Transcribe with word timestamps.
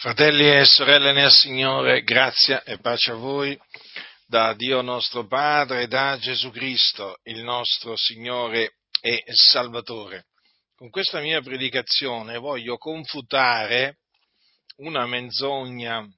Fratelli 0.00 0.50
e 0.50 0.64
sorelle 0.64 1.12
nel 1.12 1.30
Signore, 1.30 2.02
grazia 2.04 2.62
e 2.62 2.78
pace 2.78 3.10
a 3.10 3.16
voi 3.16 3.54
da 4.26 4.54
Dio 4.54 4.80
nostro 4.80 5.26
Padre 5.26 5.82
e 5.82 5.88
da 5.88 6.16
Gesù 6.18 6.50
Cristo, 6.50 7.18
il 7.24 7.42
nostro 7.42 7.96
Signore 7.96 8.76
e 9.02 9.22
Salvatore. 9.26 10.28
Con 10.74 10.88
questa 10.88 11.20
mia 11.20 11.42
predicazione 11.42 12.38
voglio 12.38 12.78
confutare 12.78 13.98
una 14.76 15.04
menzogna 15.04 16.08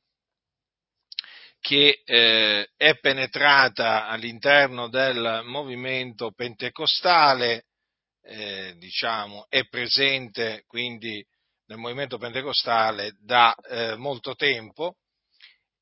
che 1.59 2.03
eh, 2.05 2.69
è 2.77 2.99
penetrata 3.01 4.07
all'interno 4.07 4.87
del 4.91 5.41
movimento 5.43 6.31
pentecostale, 6.31 7.65
eh, 8.23 8.77
diciamo, 8.77 9.47
è 9.49 9.67
presente 9.67 10.63
quindi 10.69 11.27
nel 11.73 11.81
movimento 11.81 12.19
pentecostale 12.19 13.17
da 13.19 13.55
eh, 13.55 13.97
molto 13.97 14.35
tempo 14.35 14.97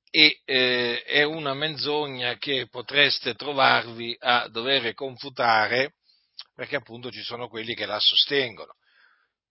e 0.08 0.40
eh, 0.44 1.02
è 1.02 1.24
una 1.24 1.52
menzogna 1.52 2.36
che 2.36 2.68
potreste 2.68 3.34
trovarvi 3.34 4.16
a 4.20 4.46
dover 4.48 4.94
confutare 4.94 5.94
perché 6.54 6.76
appunto 6.76 7.10
ci 7.10 7.22
sono 7.22 7.48
quelli 7.48 7.74
che 7.74 7.86
la 7.86 7.98
sostengono. 7.98 8.74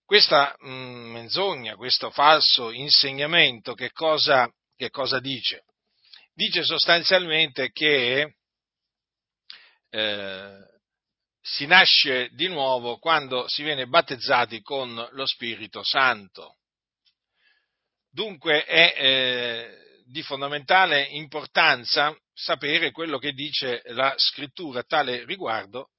Questa 0.06 0.56
mh, 0.60 0.70
mm, 0.70 1.12
menzogna, 1.12 1.76
questo 1.76 2.10
falso 2.10 2.72
insegnamento, 2.72 3.74
che 3.74 3.92
cosa, 3.92 4.50
che 4.76 4.90
cosa 4.90 5.20
dice? 5.20 5.66
Dice 6.34 6.64
sostanzialmente 6.64 7.72
che 7.72 8.36
eh, 9.90 10.58
si 11.52 11.66
nasce 11.66 12.30
di 12.34 12.48
nuovo 12.48 13.00
quando 13.00 13.48
si 13.48 13.64
viene 13.64 13.88
battezzati 13.88 14.62
con 14.62 14.94
lo 15.12 15.26
Spirito 15.26 15.84
Santo. 15.84 16.58
Dunque 18.12 18.66
è 18.66 18.94
eh, 18.96 20.04
di 20.06 20.22
fondamentale 20.22 21.02
importanza 21.02 22.16
sapere 22.34 22.92
quello 22.92 23.18
che 23.18 23.32
dice 23.32 23.82
la 23.86 24.14
scrittura 24.16 24.82
a 24.82 24.84
tale 24.84 25.26
riguardo, 25.26 25.90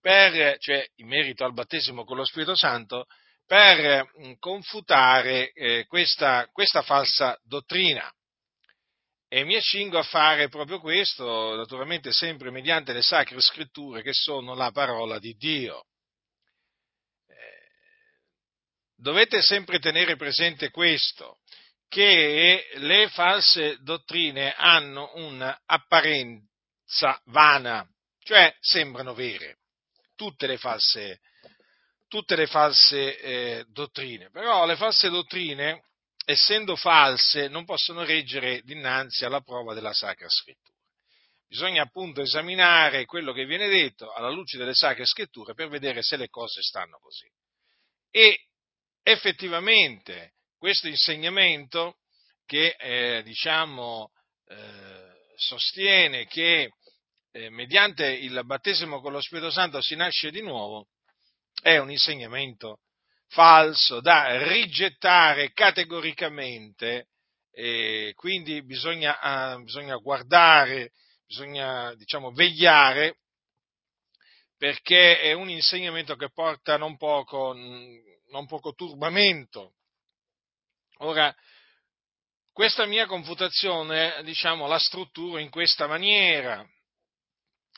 per, 0.00 0.56
cioè 0.58 0.86
in 0.96 1.08
merito 1.08 1.44
al 1.44 1.52
battesimo 1.52 2.04
con 2.04 2.16
lo 2.16 2.24
Spirito 2.24 2.54
Santo, 2.54 3.06
per 3.44 4.04
mh, 4.04 4.34
confutare 4.38 5.50
eh, 5.52 5.84
questa, 5.86 6.48
questa 6.52 6.82
falsa 6.82 7.36
dottrina. 7.42 8.08
E 9.28 9.44
mi 9.44 9.56
accingo 9.56 9.98
a 9.98 10.04
fare 10.04 10.48
proprio 10.48 10.78
questo, 10.78 11.56
naturalmente 11.56 12.12
sempre 12.12 12.52
mediante 12.52 12.92
le 12.92 13.02
sacre 13.02 13.40
scritture 13.40 14.02
che 14.02 14.12
sono 14.12 14.54
la 14.54 14.70
parola 14.70 15.18
di 15.18 15.34
Dio. 15.34 15.86
Eh, 17.26 17.68
dovete 18.94 19.42
sempre 19.42 19.80
tenere 19.80 20.14
presente 20.14 20.70
questo, 20.70 21.38
che 21.88 22.68
le 22.74 23.08
false 23.08 23.78
dottrine 23.80 24.54
hanno 24.54 25.10
un'apparenza 25.14 26.46
vana, 27.24 27.84
cioè 28.20 28.54
sembrano 28.60 29.12
vere, 29.12 29.58
tutte 30.14 30.46
le 30.46 30.56
false, 30.56 31.20
tutte 32.06 32.36
le 32.36 32.46
false 32.46 33.18
eh, 33.18 33.64
dottrine, 33.70 34.30
però 34.30 34.66
le 34.66 34.76
false 34.76 35.08
dottrine 35.08 35.82
essendo 36.26 36.74
false, 36.74 37.46
non 37.46 37.64
possono 37.64 38.04
reggere 38.04 38.60
dinanzi 38.62 39.24
alla 39.24 39.40
prova 39.40 39.74
della 39.74 39.92
Sacra 39.92 40.28
Scrittura. 40.28 40.74
Bisogna 41.46 41.82
appunto 41.82 42.20
esaminare 42.20 43.04
quello 43.04 43.32
che 43.32 43.46
viene 43.46 43.68
detto 43.68 44.12
alla 44.12 44.28
luce 44.28 44.58
delle 44.58 44.74
Sacre 44.74 45.06
Scritture 45.06 45.54
per 45.54 45.68
vedere 45.68 46.02
se 46.02 46.16
le 46.16 46.28
cose 46.28 46.60
stanno 46.62 46.98
così. 46.98 47.30
E 48.10 48.48
effettivamente 49.04 50.32
questo 50.58 50.88
insegnamento 50.88 51.98
che 52.44 52.74
eh, 52.76 53.22
diciamo 53.22 54.10
eh, 54.48 55.12
sostiene 55.36 56.26
che 56.26 56.72
eh, 57.30 57.50
mediante 57.50 58.04
il 58.04 58.42
battesimo 58.44 59.00
con 59.00 59.12
lo 59.12 59.20
Spirito 59.20 59.50
Santo 59.50 59.80
si 59.80 59.94
nasce 59.94 60.32
di 60.32 60.42
nuovo 60.42 60.88
è 61.62 61.76
un 61.78 61.90
insegnamento 61.92 62.80
falso 63.28 64.00
da 64.00 64.42
rigettare 64.48 65.52
categoricamente, 65.52 67.08
e 67.50 68.12
quindi 68.16 68.62
bisogna, 68.62 69.54
uh, 69.54 69.62
bisogna 69.62 69.96
guardare, 69.96 70.92
bisogna 71.26 71.94
diciamo, 71.94 72.30
vegliare 72.32 73.18
perché 74.56 75.20
è 75.20 75.32
un 75.32 75.50
insegnamento 75.50 76.16
che 76.16 76.30
porta 76.30 76.76
non 76.76 76.96
poco, 76.96 77.52
non 77.54 78.46
poco 78.46 78.72
turbamento. 78.72 79.74
Ora, 80.98 81.34
questa 82.52 82.86
mia 82.86 83.06
confutazione, 83.06 84.22
diciamo, 84.24 84.66
la 84.66 84.78
strutturo 84.78 85.38
in 85.38 85.50
questa 85.50 85.86
maniera 85.86 86.66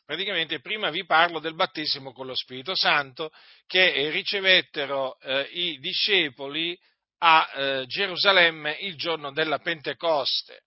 praticamente 0.09 0.61
prima 0.61 0.89
vi 0.89 1.05
parlo 1.05 1.39
del 1.39 1.55
battesimo 1.55 2.15
con 2.15 2.25
lo 2.25 2.35
Spirito 2.35 2.75
Santo 2.75 3.31
che 3.67 4.09
ricevettero 4.09 5.21
eh, 5.21 5.43
i 5.53 5.79
discepoli 5.81 6.75
a 7.19 7.51
eh, 7.53 7.85
Gerusalemme 7.87 8.79
il 8.81 8.97
giorno 8.97 9.33
della 9.33 9.59
Pentecoste. 9.59 10.63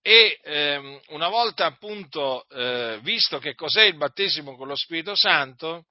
Eh, 0.00 0.38
e 0.40 0.40
ehm, 0.42 0.98
una 1.08 1.28
volta 1.28 1.66
appunto 1.66 2.48
eh, 2.48 2.98
visto 3.02 3.38
che 3.38 3.54
cos'è 3.54 3.82
il 3.82 3.98
battesimo 3.98 4.56
con 4.56 4.68
lo 4.68 4.76
Spirito 4.76 5.14
Santo, 5.14 5.88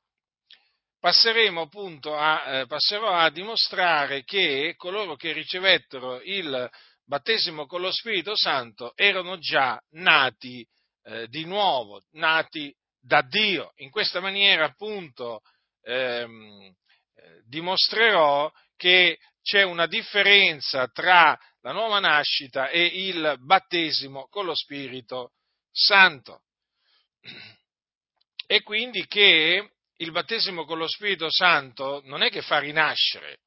passeremo 0.99 1.61
appunto 1.61 2.15
a, 2.15 2.61
eh, 2.61 2.65
passerò 2.65 3.11
a 3.11 3.29
dimostrare 3.29 4.23
che 4.23 4.73
coloro 4.75 5.15
che 5.17 5.33
ricevettero 5.33 6.19
il 6.23 6.67
battesimo 7.07 7.65
con 7.65 7.81
lo 7.81 7.91
Spirito 7.91 8.35
Santo 8.35 8.91
erano 8.95 9.37
già 9.37 9.81
nati 9.91 10.67
eh, 11.03 11.27
di 11.29 11.45
nuovo, 11.45 12.03
nati 12.11 12.75
da 12.99 13.21
Dio. 13.21 13.71
In 13.77 13.89
questa 13.89 14.19
maniera 14.19 14.65
appunto 14.65 15.41
ehm, 15.83 16.73
eh, 17.15 17.41
dimostrerò 17.45 18.51
che 18.75 19.17
c'è 19.41 19.63
una 19.63 19.87
differenza 19.87 20.87
tra 20.87 21.37
la 21.61 21.71
nuova 21.71 21.99
nascita 21.99 22.67
e 22.69 22.85
il 22.85 23.37
battesimo 23.39 24.27
con 24.27 24.45
lo 24.45 24.53
Spirito 24.53 25.31
Santo. 25.71 26.41
E 28.45 28.61
quindi 28.63 29.05
che 29.07 29.71
il 29.95 30.11
battesimo 30.11 30.65
con 30.65 30.77
lo 30.77 30.87
Spirito 30.87 31.29
Santo 31.29 32.01
non 32.03 32.21
è 32.21 32.29
che 32.29 32.41
fa 32.41 32.59
rinascere, 32.59 33.39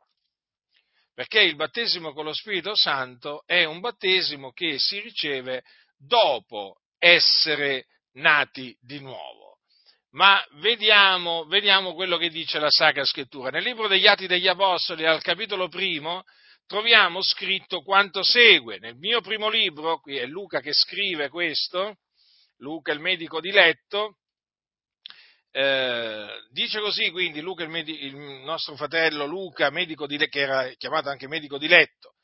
perché 1.20 1.42
il 1.42 1.54
battesimo 1.54 2.14
con 2.14 2.25
lo 2.25 2.32
Spirito 2.32 2.75
Santo 2.75 3.42
è 3.44 3.64
un 3.64 3.81
battesimo 3.81 4.53
che 4.53 4.78
si 4.78 5.00
riceve 5.00 5.64
dopo 5.98 6.78
essere 6.97 7.88
nati 8.12 8.75
di 8.81 9.00
nuovo. 9.00 9.58
Ma 10.12 10.42
vediamo, 10.60 11.44
vediamo 11.44 11.92
quello 11.92 12.16
che 12.16 12.31
dice 12.31 12.58
la 12.58 12.70
Sacra 12.70 13.04
Scrittura. 13.04 13.50
Nel 13.50 13.64
libro 13.64 13.86
degli 13.86 14.06
Atti 14.06 14.26
degli 14.26 14.48
Apostoli, 14.48 15.04
al 15.04 15.20
capitolo 15.20 15.69
primo, 15.69 16.22
troviamo 16.66 17.20
scritto 17.20 17.82
quanto 17.82 18.22
segue. 18.22 18.78
Nel 18.78 18.97
mio 18.97 19.20
primo 19.20 19.50
libro, 19.50 20.00
qui 20.00 20.16
è 20.16 20.25
Luca 20.25 20.62
che 20.62 20.72
scrive 20.72 21.28
questo, 21.28 21.98
Luca 22.60 22.92
il 22.92 23.00
medico 23.00 23.41
di 23.41 23.50
letto, 23.50 24.19
eh, 25.53 26.28
dice 26.50 26.81
così 26.81 27.11
quindi 27.11 27.41
Luca, 27.41 27.65
il, 27.65 27.71
medi- 27.71 28.05
il, 28.05 28.15
nostro 28.16 28.77
fratello 28.77 29.27
Luca, 29.27 29.71
medico 29.71 30.06
di, 30.06 30.16
che 30.28 30.41
era 30.41 30.69
chiamato 30.77 31.09
anche 31.09 31.27
medico 31.27 31.59
di 31.59 31.66
letto. 31.69 32.15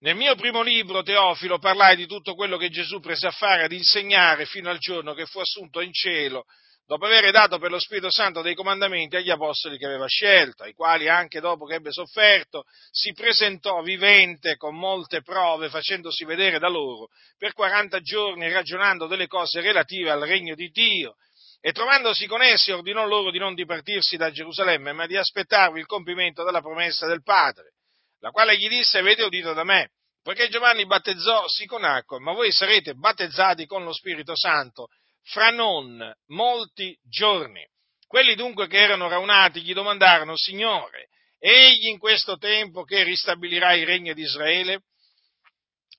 Nel 0.00 0.14
mio 0.14 0.36
primo 0.36 0.62
libro, 0.62 1.02
Teofilo, 1.02 1.58
parlai 1.58 1.96
di 1.96 2.06
tutto 2.06 2.34
quello 2.34 2.56
che 2.56 2.68
Gesù 2.68 3.00
prese 3.00 3.26
a 3.26 3.32
fare, 3.32 3.64
ad 3.64 3.72
insegnare 3.72 4.46
fino 4.46 4.70
al 4.70 4.78
giorno 4.78 5.12
che 5.12 5.26
fu 5.26 5.40
assunto 5.40 5.80
in 5.80 5.92
cielo, 5.92 6.44
dopo 6.86 7.06
aver 7.06 7.32
dato 7.32 7.58
per 7.58 7.70
lo 7.72 7.80
Spirito 7.80 8.10
Santo 8.10 8.40
dei 8.40 8.54
comandamenti 8.54 9.16
agli 9.16 9.30
apostoli 9.30 9.76
che 9.76 9.86
aveva 9.86 10.06
scelto, 10.06 10.62
ai 10.62 10.72
quali 10.72 11.08
anche 11.08 11.40
dopo 11.40 11.64
che 11.64 11.74
ebbe 11.74 11.90
sofferto 11.90 12.64
si 12.90 13.12
presentò 13.12 13.82
vivente 13.82 14.56
con 14.56 14.76
molte 14.76 15.22
prove, 15.22 15.68
facendosi 15.68 16.24
vedere 16.24 16.60
da 16.60 16.68
loro 16.68 17.08
per 17.36 17.52
40 17.52 17.98
giorni, 18.00 18.52
ragionando 18.52 19.06
delle 19.06 19.26
cose 19.26 19.60
relative 19.60 20.10
al 20.10 20.20
regno 20.20 20.54
di 20.54 20.68
Dio 20.68 21.16
e 21.60 21.72
trovandosi 21.72 22.26
con 22.26 22.42
essi 22.42 22.70
ordinò 22.70 23.04
loro 23.06 23.30
di 23.30 23.38
non 23.38 23.54
dipartirsi 23.54 24.16
da 24.16 24.30
Gerusalemme, 24.30 24.92
ma 24.92 25.06
di 25.06 25.16
aspettarvi 25.16 25.80
il 25.80 25.86
compimento 25.86 26.44
della 26.44 26.60
promessa 26.60 27.06
del 27.06 27.22
Padre, 27.22 27.74
la 28.20 28.30
quale 28.30 28.56
gli 28.56 28.68
disse, 28.68 28.98
avete 28.98 29.24
udito 29.24 29.52
da 29.52 29.64
me, 29.64 29.90
poiché 30.22 30.48
Giovanni 30.48 30.86
battezzò 30.86 31.48
sì 31.48 31.66
con 31.66 31.84
acqua, 31.84 32.20
ma 32.20 32.32
voi 32.32 32.52
sarete 32.52 32.94
battezzati 32.94 33.66
con 33.66 33.84
lo 33.84 33.92
Spirito 33.92 34.36
Santo 34.36 34.88
fra 35.22 35.50
non 35.50 36.12
molti 36.28 36.96
giorni. 37.02 37.66
Quelli 38.06 38.34
dunque 38.34 38.66
che 38.66 38.78
erano 38.78 39.08
raunati 39.08 39.62
gli 39.62 39.74
domandarono, 39.74 40.36
Signore, 40.36 41.08
egli 41.38 41.88
in 41.88 41.98
questo 41.98 42.36
tempo 42.36 42.82
che 42.82 43.02
ristabilirà 43.02 43.74
il 43.74 43.86
regno 43.86 44.14
di 44.14 44.22
Israele? 44.22 44.82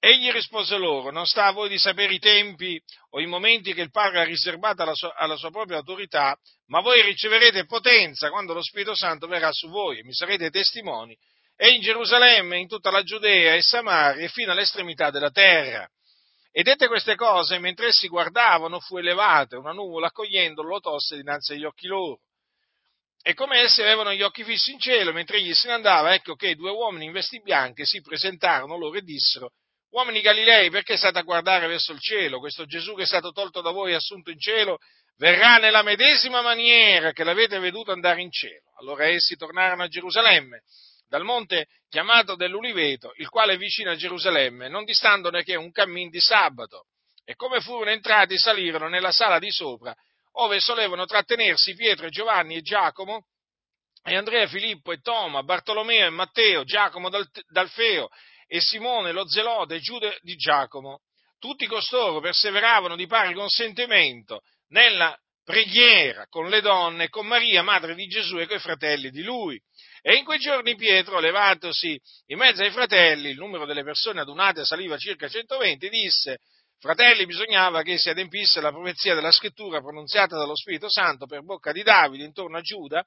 Egli 0.01 0.31
rispose 0.31 0.77
loro, 0.77 1.11
non 1.11 1.25
sta 1.25 1.47
a 1.47 1.51
voi 1.51 1.67
di 1.67 1.77
sapere 1.77 2.13
i 2.13 2.19
tempi 2.19 2.81
o 3.11 3.19
i 3.19 3.25
momenti 3.25 3.73
che 3.73 3.81
il 3.81 3.91
Padre 3.91 4.21
ha 4.21 4.23
riservato 4.23 4.81
alla 4.81 4.95
sua, 4.95 5.13
alla 5.13 5.35
sua, 5.35 5.51
propria 5.51 5.77
autorità, 5.77 6.37
ma 6.67 6.79
voi 6.79 7.01
riceverete 7.01 7.65
potenza 7.65 8.29
quando 8.29 8.53
lo 8.53 8.61
Spirito 8.63 8.95
Santo 8.95 9.27
verrà 9.27 9.51
su 9.51 9.67
voi 9.67 9.99
e 9.99 10.03
mi 10.05 10.13
sarete 10.13 10.49
testimoni 10.51 11.17
e 11.57 11.71
in 11.71 11.81
Gerusalemme, 11.81 12.57
in 12.57 12.69
tutta 12.69 12.89
la 12.89 13.03
Giudea 13.03 13.53
e 13.53 13.61
Samaria 13.61 14.23
e 14.23 14.29
fino 14.29 14.53
all'estremità 14.53 15.09
della 15.09 15.31
terra. 15.31 15.85
E 16.51 16.63
dette 16.63 16.87
queste 16.87 17.15
cose, 17.15 17.59
mentre 17.59 17.87
essi 17.87 18.07
guardavano, 18.07 18.79
fu 18.79 18.97
elevata 18.97 19.57
una 19.57 19.73
nuvola 19.73 20.07
accogliendolo, 20.07 20.69
lo 20.69 20.79
tosse 20.79 21.17
dinanzi 21.17 21.53
agli 21.53 21.65
occhi 21.65 21.87
loro. 21.87 22.21
E 23.21 23.33
come 23.33 23.59
essi 23.59 23.81
avevano 23.81 24.13
gli 24.13 24.21
occhi 24.21 24.45
fissi 24.45 24.71
in 24.71 24.79
cielo, 24.79 25.11
mentre 25.11 25.37
egli 25.37 25.53
se 25.53 25.67
ne 25.67 25.73
andava, 25.73 26.13
ecco 26.13 26.35
che 26.35 26.55
due 26.55 26.71
uomini 26.71 27.05
in 27.05 27.11
vesti 27.11 27.41
bianche 27.41 27.83
si 27.83 28.01
presentarono 28.01 28.77
loro 28.77 28.97
e 28.97 29.01
dissero, 29.01 29.51
Uomini 29.91 30.21
Galilei, 30.21 30.69
perché 30.69 30.97
state 30.97 31.17
a 31.17 31.23
guardare 31.23 31.65
verso 31.65 31.93
il 31.93 31.99
cielo? 31.99 32.39
Questo 32.39 32.65
Gesù 32.65 32.93
che 32.93 33.03
è 33.03 33.07
stato 33.07 33.31
tolto 33.31 33.61
da 33.61 33.71
voi 33.71 33.91
e 33.91 33.95
assunto 33.95 34.29
in 34.29 34.39
cielo 34.39 34.77
verrà 35.17 35.57
nella 35.57 35.81
medesima 35.81 36.41
maniera 36.41 37.11
che 37.11 37.23
l'avete 37.23 37.57
veduto 37.57 37.91
andare 37.91 38.21
in 38.21 38.31
cielo. 38.31 38.71
Allora 38.79 39.07
essi 39.07 39.35
tornarono 39.35 39.83
a 39.83 39.87
Gerusalemme, 39.87 40.61
dal 41.07 41.23
monte 41.23 41.67
chiamato 41.89 42.35
dell'Uliveto, 42.35 43.13
il 43.15 43.29
quale 43.29 43.53
è 43.53 43.57
vicino 43.57 43.89
a 43.89 43.95
Gerusalemme, 43.95 44.69
non 44.69 44.83
distandone 44.83 45.43
che 45.43 45.55
un 45.55 45.71
cammin 45.71 46.09
di 46.09 46.21
sabato. 46.21 46.85
E 47.25 47.35
come 47.35 47.59
furono 47.59 47.89
entrati, 47.89 48.37
salirono 48.37 48.89
nella 48.89 49.11
sala 49.11 49.39
di 49.39 49.51
sopra, 49.51 49.93
ove 50.33 50.59
solevano 50.59 51.05
trattenersi 51.05 51.73
Pietro 51.73 52.05
e 52.05 52.11
Giovanni 52.11 52.57
e 52.57 52.61
Giacomo, 52.61 53.25
e 54.03 54.15
Andrea, 54.15 54.47
Filippo 54.47 54.91
e 54.91 54.99
Toma, 55.01 55.41
Bartolomeo 55.41 56.05
e 56.05 56.11
Matteo, 56.11 56.63
Giacomo 56.63 57.09
d'Alfeo 57.09 58.09
e 58.51 58.59
Simone 58.61 59.11
lo 59.11 59.29
Zelode 59.29 59.75
e 59.75 59.79
Giuda 59.79 60.11
di 60.21 60.35
Giacomo. 60.35 61.01
Tutti 61.37 61.67
costoro 61.67 62.19
perseveravano 62.19 62.95
di 62.95 63.05
pari 63.05 63.33
consentimento 63.33 64.41
nella 64.69 65.15
preghiera 65.43 66.25
con 66.27 66.49
le 66.49 66.59
donne 66.59 67.09
con 67.09 67.27
Maria, 67.27 67.61
madre 67.61 67.93
di 67.93 68.07
Gesù 68.07 68.39
e 68.39 68.47
coi 68.47 68.59
fratelli 68.59 69.11
di 69.11 69.21
lui. 69.21 69.61
E 70.01 70.15
in 70.15 70.25
quei 70.25 70.39
giorni 70.39 70.75
Pietro, 70.75 71.19
levatosi 71.19 71.99
in 72.27 72.37
mezzo 72.37 72.63
ai 72.63 72.71
fratelli, 72.71 73.29
il 73.29 73.37
numero 73.37 73.65
delle 73.65 73.83
persone 73.83 74.21
adunate 74.21 74.65
saliva 74.65 74.97
circa 74.97 75.27
120, 75.27 75.89
disse, 75.89 76.39
fratelli, 76.79 77.25
bisognava 77.25 77.83
che 77.83 77.97
si 77.97 78.09
adempisse 78.09 78.61
la 78.61 78.71
profezia 78.71 79.13
della 79.13 79.31
scrittura 79.31 79.79
pronunziata 79.79 80.37
dallo 80.37 80.55
Spirito 80.55 80.89
Santo 80.89 81.27
per 81.27 81.43
bocca 81.43 81.71
di 81.71 81.83
Davide 81.83 82.23
intorno 82.23 82.57
a 82.57 82.61
Giuda, 82.61 83.05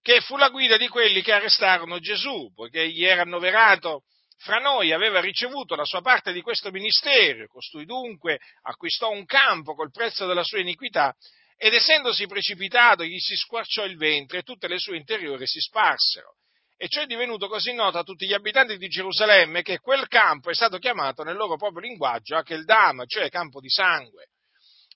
che 0.00 0.20
fu 0.20 0.36
la 0.36 0.50
guida 0.50 0.76
di 0.76 0.88
quelli 0.88 1.20
che 1.20 1.32
arrestarono 1.32 1.98
Gesù, 1.98 2.52
poiché 2.54 2.88
gli 2.88 3.04
era 3.04 3.22
annoverato 3.22 4.04
fra 4.42 4.58
noi 4.58 4.92
aveva 4.92 5.20
ricevuto 5.20 5.76
la 5.76 5.84
sua 5.84 6.00
parte 6.00 6.32
di 6.32 6.40
questo 6.40 6.70
ministero, 6.70 7.46
costui 7.46 7.84
dunque 7.84 8.40
acquistò 8.62 9.10
un 9.10 9.24
campo 9.24 9.74
col 9.74 9.92
prezzo 9.92 10.26
della 10.26 10.42
sua 10.42 10.58
iniquità 10.58 11.14
ed 11.56 11.74
essendosi 11.74 12.26
precipitato 12.26 13.04
gli 13.04 13.18
si 13.18 13.36
squarciò 13.36 13.84
il 13.84 13.96
ventre 13.96 14.38
e 14.38 14.42
tutte 14.42 14.66
le 14.66 14.78
sue 14.78 14.96
interiori 14.96 15.46
si 15.46 15.60
sparsero. 15.60 16.34
E 16.76 16.88
ciò 16.88 17.02
è 17.02 17.06
divenuto 17.06 17.46
così 17.46 17.72
noto 17.72 17.98
a 17.98 18.02
tutti 18.02 18.26
gli 18.26 18.32
abitanti 18.32 18.76
di 18.78 18.88
Gerusalemme 18.88 19.62
che 19.62 19.78
quel 19.78 20.08
campo 20.08 20.50
è 20.50 20.54
stato 20.54 20.78
chiamato 20.78 21.22
nel 21.22 21.36
loro 21.36 21.56
proprio 21.56 21.80
linguaggio 21.80 22.34
Acheldama, 22.36 23.04
cioè 23.06 23.28
campo 23.28 23.60
di 23.60 23.70
sangue. 23.70 24.30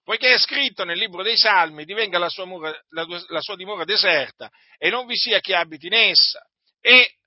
Poiché 0.03 0.35
è 0.35 0.39
scritto 0.39 0.83
nel 0.83 0.99
libro 0.99 1.23
dei 1.23 1.37
Salmi, 1.37 1.85
divenga 1.85 2.19
la 2.19 2.29
sua, 2.29 2.47
mura, 2.47 2.77
la, 2.89 3.07
la 3.29 3.41
sua 3.41 3.55
dimora 3.55 3.85
deserta 3.85 4.51
e 4.77 4.91
non 4.91 5.07
vi 5.07 5.17
sia 5.17 5.39
chi 5.39 5.53
abiti 5.53 5.87
in 5.87 5.95
essa, 5.95 6.41
e 6.81 7.19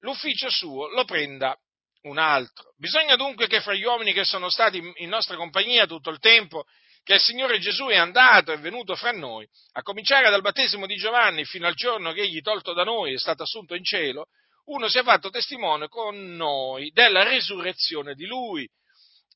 l'ufficio 0.00 0.50
suo 0.50 0.88
lo 0.88 1.04
prenda 1.04 1.58
un 2.04 2.18
altro. 2.18 2.74
Bisogna 2.76 3.16
dunque 3.16 3.46
che 3.46 3.60
fra 3.60 3.74
gli 3.74 3.84
uomini 3.84 4.12
che 4.12 4.24
sono 4.24 4.48
stati 4.48 4.80
in 4.96 5.08
nostra 5.08 5.36
compagnia 5.36 5.86
tutto 5.86 6.10
il 6.10 6.18
tempo 6.18 6.64
che 7.02 7.14
il 7.14 7.20
Signore 7.20 7.58
Gesù 7.58 7.86
è 7.86 7.96
andato 7.96 8.50
e 8.50 8.56
venuto 8.56 8.96
fra 8.96 9.12
noi, 9.12 9.46
a 9.72 9.82
cominciare 9.82 10.30
dal 10.30 10.40
battesimo 10.40 10.86
di 10.86 10.96
Giovanni 10.96 11.44
fino 11.44 11.66
al 11.66 11.74
giorno 11.74 12.12
che 12.12 12.22
egli 12.22 12.40
tolto 12.40 12.72
da 12.72 12.82
noi 12.82 13.12
è 13.12 13.18
stato 13.18 13.42
assunto 13.42 13.74
in 13.74 13.84
cielo, 13.84 14.28
uno 14.66 14.88
si 14.88 14.98
è 14.98 15.02
fatto 15.02 15.28
testimone 15.28 15.88
con 15.88 16.34
noi 16.34 16.90
della 16.92 17.22
risurrezione 17.28 18.14
di 18.14 18.24
lui. 18.24 18.66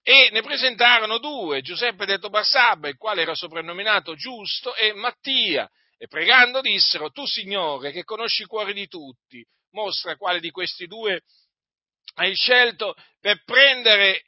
E 0.03 0.31
ne 0.32 0.41
presentarono 0.41 1.19
due, 1.19 1.61
Giuseppe 1.61 2.06
detto 2.06 2.31
Barsabba, 2.31 2.88
il 2.88 2.97
quale 2.97 3.21
era 3.21 3.35
soprannominato 3.35 4.14
Giusto, 4.14 4.75
e 4.75 4.94
Mattia, 4.94 5.69
e 5.99 6.06
pregando 6.06 6.62
dissero, 6.62 7.11
tu 7.11 7.26
Signore, 7.26 7.93
che 7.93 8.05
conosci 8.05 8.43
i 8.43 8.47
cuori 8.47 8.73
di 8.73 8.87
tutti, 8.87 9.44
mostra 9.73 10.17
quale 10.17 10.41
di 10.41 10.50
questi 10.50 10.87
due 10.87 11.21
hai 12.19 12.35
scelto 12.35 12.94
per 13.20 13.43
prendere 13.44 14.25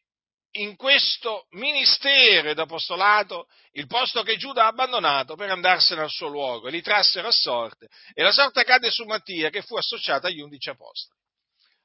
in 0.52 0.74
questo 0.76 1.46
ministero 1.50 2.54
d'apostolato 2.54 3.46
il 3.72 3.86
posto 3.86 4.22
che 4.22 4.36
Giuda 4.36 4.64
ha 4.64 4.68
abbandonato 4.68 5.36
per 5.36 5.50
andarsene 5.50 6.02
al 6.02 6.10
suo 6.10 6.26
luogo 6.28 6.66
e 6.66 6.70
li 6.70 6.82
trassero 6.82 7.28
a 7.28 7.32
sorte 7.32 7.88
e 8.12 8.22
la 8.22 8.32
sorte 8.32 8.64
cadde 8.64 8.90
su 8.90 9.04
Mattia 9.04 9.50
che 9.50 9.62
fu 9.62 9.76
associata 9.76 10.26
agli 10.26 10.40
undici 10.40 10.68
apostoli. 10.70 11.18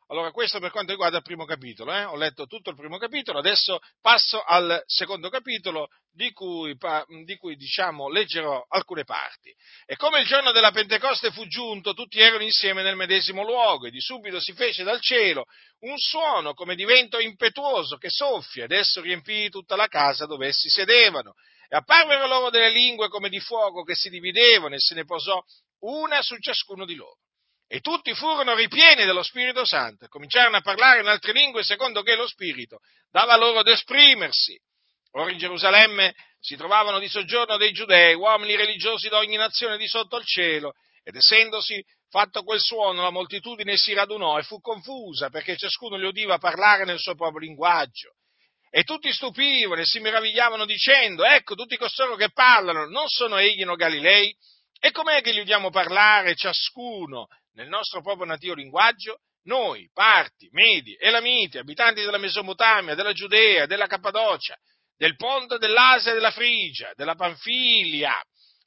Allora, 0.09 0.29
questo 0.29 0.59
per 0.59 0.69
quanto 0.69 0.91
riguarda 0.91 1.17
il 1.17 1.23
primo 1.23 1.45
capitolo, 1.45 1.91
eh? 1.91 2.03
ho 2.03 2.15
letto 2.15 2.45
tutto 2.45 2.69
il 2.69 2.75
primo 2.75 2.99
capitolo, 2.99 3.39
adesso 3.39 3.79
passo 4.01 4.39
al 4.39 4.83
secondo 4.85 5.29
capitolo 5.29 5.87
di 6.11 6.31
cui, 6.31 6.77
di 7.23 7.35
cui 7.37 7.55
diciamo, 7.55 8.07
leggerò 8.09 8.63
alcune 8.69 9.03
parti. 9.03 9.51
E 9.83 9.95
come 9.95 10.19
il 10.19 10.27
giorno 10.27 10.51
della 10.51 10.69
Pentecoste 10.69 11.31
fu 11.31 11.47
giunto, 11.47 11.93
tutti 11.93 12.19
erano 12.19 12.43
insieme 12.43 12.83
nel 12.83 12.95
medesimo 12.95 13.43
luogo 13.43 13.87
e 13.87 13.89
di 13.89 13.99
subito 13.99 14.39
si 14.39 14.53
fece 14.53 14.83
dal 14.83 15.01
cielo 15.01 15.45
un 15.79 15.97
suono 15.97 16.53
come 16.53 16.75
di 16.75 16.85
vento 16.85 17.17
impetuoso 17.19 17.97
che 17.97 18.11
soffia 18.11 18.65
ed 18.65 18.73
esso 18.73 19.01
riempì 19.01 19.49
tutta 19.49 19.75
la 19.75 19.87
casa 19.87 20.27
dove 20.27 20.47
essi 20.47 20.69
sedevano. 20.69 21.33
E 21.67 21.77
apparvero 21.77 22.27
loro 22.27 22.51
delle 22.51 22.69
lingue 22.69 23.07
come 23.07 23.27
di 23.27 23.39
fuoco 23.39 23.81
che 23.81 23.95
si 23.95 24.09
dividevano 24.09 24.75
e 24.75 24.79
se 24.79 24.93
ne 24.93 25.03
posò 25.03 25.41
una 25.79 26.21
su 26.21 26.37
ciascuno 26.37 26.85
di 26.85 26.93
loro 26.93 27.17
e 27.67 27.79
tutti 27.79 28.13
furono 28.13 28.53
ripieni 28.53 29.05
dello 29.05 29.23
Spirito 29.23 29.65
Santo 29.65 30.07
cominciarono 30.07 30.57
a 30.57 30.61
parlare 30.61 31.01
in 31.01 31.07
altre 31.07 31.31
lingue 31.31 31.63
secondo 31.63 32.03
che 32.03 32.15
lo 32.15 32.27
Spirito 32.27 32.79
dava 33.09 33.35
loro 33.37 33.59
ad 33.59 33.67
esprimersi. 33.67 34.59
Ora 35.11 35.31
in 35.31 35.37
Gerusalemme 35.37 36.13
si 36.39 36.55
trovavano 36.55 36.99
di 36.99 37.07
soggiorno 37.07 37.57
dei 37.57 37.71
giudei, 37.71 38.13
uomini 38.13 38.55
religiosi 38.55 39.07
di 39.07 39.15
ogni 39.15 39.37
nazione 39.37 39.77
di 39.77 39.87
sotto 39.87 40.17
il 40.17 40.25
cielo, 40.25 40.73
ed 41.03 41.15
essendosi 41.15 41.83
fatto 42.09 42.43
quel 42.43 42.59
suono 42.59 43.01
la 43.01 43.09
moltitudine 43.09 43.77
si 43.77 43.93
radunò 43.93 44.37
e 44.37 44.43
fu 44.43 44.59
confusa 44.59 45.29
perché 45.29 45.57
ciascuno 45.57 45.95
li 45.95 46.05
udiva 46.05 46.37
parlare 46.37 46.85
nel 46.85 46.99
suo 46.99 47.15
proprio 47.15 47.39
linguaggio. 47.39 48.13
E 48.69 48.83
tutti 48.83 49.11
stupivano 49.11 49.81
e 49.81 49.85
si 49.85 49.99
meravigliavano 49.99 50.65
dicendo, 50.65 51.23
ecco 51.23 51.55
tutti 51.55 51.77
costoro 51.77 52.15
che 52.15 52.31
parlano, 52.31 52.85
non 52.87 53.07
sono 53.07 53.37
egli 53.37 53.63
no 53.63 53.75
Galilei? 53.75 54.35
E 54.79 54.91
com'è 54.91 55.21
che 55.21 55.31
li 55.31 55.39
udiamo 55.39 55.69
parlare 55.69 56.35
ciascuno 56.35 57.27
nel 57.55 57.67
nostro 57.67 58.01
proprio 58.01 58.25
nativo 58.25 58.53
linguaggio, 58.53 59.19
noi, 59.43 59.89
parti, 59.93 60.47
medi, 60.51 60.95
elamiti, 60.99 61.57
abitanti 61.57 62.01
della 62.01 62.17
Mesopotamia, 62.17 62.95
della 62.95 63.13
Giudea, 63.13 63.65
della 63.65 63.87
Cappadocia, 63.87 64.55
del 64.97 65.15
Ponte 65.15 65.57
dell'Asia 65.57 66.11
e 66.11 66.13
della 66.15 66.31
Frigia, 66.31 66.91
della 66.95 67.15
Panfilia, 67.15 68.13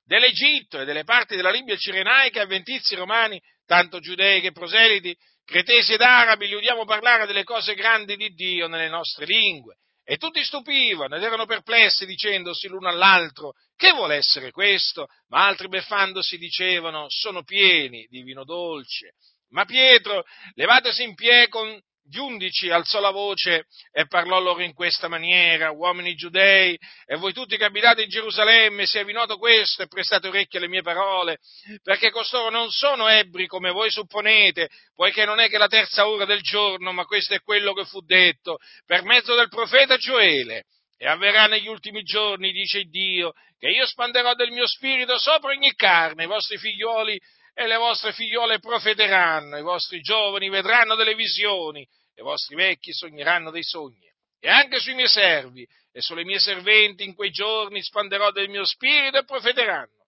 dell'Egitto 0.04 0.80
e 0.80 0.84
delle 0.84 1.04
parti 1.04 1.36
della 1.36 1.50
Libia 1.50 1.76
cirenaica, 1.76 2.42
avventizi 2.42 2.94
romani, 2.94 3.40
tanto 3.66 3.98
giudei 3.98 4.40
che 4.40 4.52
proseliti, 4.52 5.16
cretesi 5.44 5.94
ed 5.94 6.00
arabi, 6.00 6.46
li 6.46 6.54
udiamo 6.54 6.84
parlare 6.84 7.26
delle 7.26 7.44
cose 7.44 7.74
grandi 7.74 8.16
di 8.16 8.30
Dio 8.30 8.68
nelle 8.68 8.88
nostre 8.88 9.26
lingue. 9.26 9.76
E 10.10 10.16
tutti 10.16 10.42
stupivano 10.42 11.16
ed 11.16 11.22
erano 11.22 11.44
perplessi 11.44 12.06
dicendosi 12.06 12.66
l'uno 12.66 12.88
all'altro, 12.88 13.52
che 13.76 13.92
vuole 13.92 14.16
essere 14.16 14.50
questo? 14.52 15.06
Ma 15.26 15.44
altri 15.44 15.68
beffandosi 15.68 16.38
dicevano, 16.38 17.10
sono 17.10 17.42
pieni 17.42 18.06
di 18.08 18.22
vino 18.22 18.44
dolce. 18.44 19.16
Ma 19.50 19.66
Pietro, 19.66 20.24
levatosi 20.54 21.02
in 21.02 21.14
piedi 21.14 21.50
con 21.50 21.78
gli 22.08 22.18
undici 22.18 22.70
alzò 22.70 23.00
la 23.00 23.10
voce 23.10 23.66
e 23.92 24.06
parlò 24.06 24.40
loro 24.40 24.62
in 24.62 24.72
questa 24.72 25.08
maniera, 25.08 25.70
uomini 25.70 26.14
giudei, 26.14 26.78
e 27.04 27.16
voi 27.16 27.32
tutti 27.32 27.56
che 27.56 27.64
abitate 27.64 28.02
in 28.02 28.08
Gerusalemme, 28.08 28.86
se 28.86 29.04
vi 29.04 29.12
noto 29.12 29.36
questo 29.36 29.82
e 29.82 29.88
prestate 29.88 30.28
orecchio 30.28 30.58
alle 30.58 30.68
mie 30.68 30.82
parole, 30.82 31.38
perché 31.82 32.10
costoro 32.10 32.50
non 32.50 32.70
sono 32.70 33.08
ebri 33.08 33.46
come 33.46 33.70
voi 33.70 33.90
supponete, 33.90 34.68
poiché 34.94 35.24
non 35.24 35.38
è 35.38 35.48
che 35.48 35.58
la 35.58 35.68
terza 35.68 36.08
ora 36.08 36.24
del 36.24 36.40
giorno, 36.40 36.92
ma 36.92 37.04
questo 37.04 37.34
è 37.34 37.40
quello 37.40 37.74
che 37.74 37.84
fu 37.84 38.00
detto 38.00 38.56
per 38.86 39.02
mezzo 39.02 39.34
del 39.34 39.48
profeta 39.48 39.96
Gioele. 39.96 40.64
E 41.00 41.06
avverrà 41.06 41.46
negli 41.46 41.68
ultimi 41.68 42.02
giorni, 42.02 42.50
dice 42.50 42.82
Dio, 42.82 43.32
che 43.56 43.68
io 43.68 43.86
spanderò 43.86 44.34
del 44.34 44.50
mio 44.50 44.66
spirito 44.66 45.16
sopra 45.16 45.50
ogni 45.50 45.72
carne, 45.76 46.24
i 46.24 46.26
vostri 46.26 46.58
figlioli 46.58 47.16
e 47.60 47.66
le 47.66 47.74
vostre 47.74 48.12
figliole 48.12 48.60
profeteranno, 48.60 49.58
i 49.58 49.62
vostri 49.62 50.00
giovani 50.00 50.48
vedranno 50.48 50.94
delle 50.94 51.16
visioni, 51.16 51.84
i 52.14 52.22
vostri 52.22 52.54
vecchi 52.54 52.92
sogneranno 52.92 53.50
dei 53.50 53.64
sogni. 53.64 54.08
E 54.38 54.48
anche 54.48 54.78
sui 54.78 54.94
miei 54.94 55.08
servi 55.08 55.66
e 55.90 56.00
sulle 56.00 56.24
mie 56.24 56.38
serventi 56.38 57.02
in 57.02 57.16
quei 57.16 57.32
giorni 57.32 57.82
spanderò 57.82 58.30
del 58.30 58.48
mio 58.48 58.64
spirito 58.64 59.18
e 59.18 59.24
profeteranno. 59.24 60.06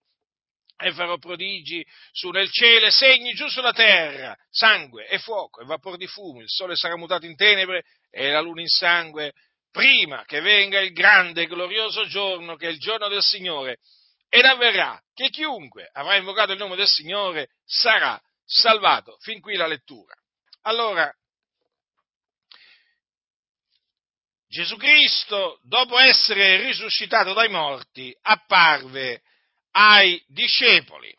E 0.79 0.93
farò 0.93 1.19
prodigi 1.19 1.85
su 2.13 2.31
nel 2.31 2.49
cielo 2.53 2.87
e 2.87 2.93
segni 2.93 3.33
giù 3.33 3.49
sulla 3.49 3.73
terra, 3.73 4.33
sangue 4.49 5.09
e 5.09 5.19
fuoco 5.19 5.61
e 5.61 5.65
vapor 5.65 5.97
di 5.97 6.07
fumo, 6.07 6.43
il 6.43 6.49
sole 6.49 6.77
sarà 6.77 6.97
mutato 6.97 7.27
in 7.27 7.35
tenebre 7.35 7.83
e 8.13 8.31
la 8.31 8.41
luna 8.41 8.61
in 8.61 8.69
sangue, 8.69 9.33
prima 9.73 10.25
che 10.25 10.41
venga 10.41 10.79
il 10.79 10.93
grande 10.93 11.43
e 11.43 11.47
glorioso 11.49 12.07
giorno 12.07 12.55
che 12.55 12.69
è 12.69 12.71
il 12.71 12.79
giorno 12.79 13.09
del 13.09 13.23
Signore. 13.23 13.79
Ed 14.33 14.45
avverrà 14.45 15.03
che 15.13 15.29
chiunque 15.29 15.91
avrà 15.93 16.17
invocato 16.17 16.53
il 16.53 16.59
nome 16.59 16.77
del 16.77 16.87
Signore 16.87 17.51
sarà 17.65 18.19
salvato. 18.45 19.19
Fin 19.21 19.41
qui 19.41 19.57
la 19.57 19.67
lettura. 19.67 20.15
Allora, 20.63 21.13
Gesù 24.47 24.77
Cristo, 24.77 25.59
dopo 25.63 25.99
essere 25.99 26.63
risuscitato 26.63 27.33
dai 27.33 27.49
morti, 27.49 28.17
apparve 28.23 29.23
ai 29.73 30.23
discepoli. 30.29 31.13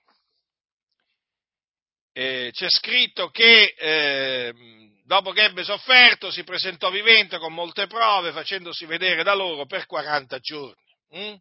Eh, 2.13 2.49
c'è 2.53 2.69
scritto 2.69 3.29
che 3.29 3.73
eh, 3.77 4.53
dopo 5.03 5.31
che 5.31 5.43
ebbe 5.43 5.63
sofferto 5.63 6.31
si 6.31 6.43
presentò 6.43 6.89
vivente 6.89 7.37
con 7.39 7.53
molte 7.53 7.87
prove, 7.87 8.31
facendosi 8.31 8.85
vedere 8.85 9.23
da 9.23 9.33
loro 9.33 9.65
per 9.65 9.85
40 9.85 10.39
giorni. 10.39 10.95
Mm? 11.15 11.35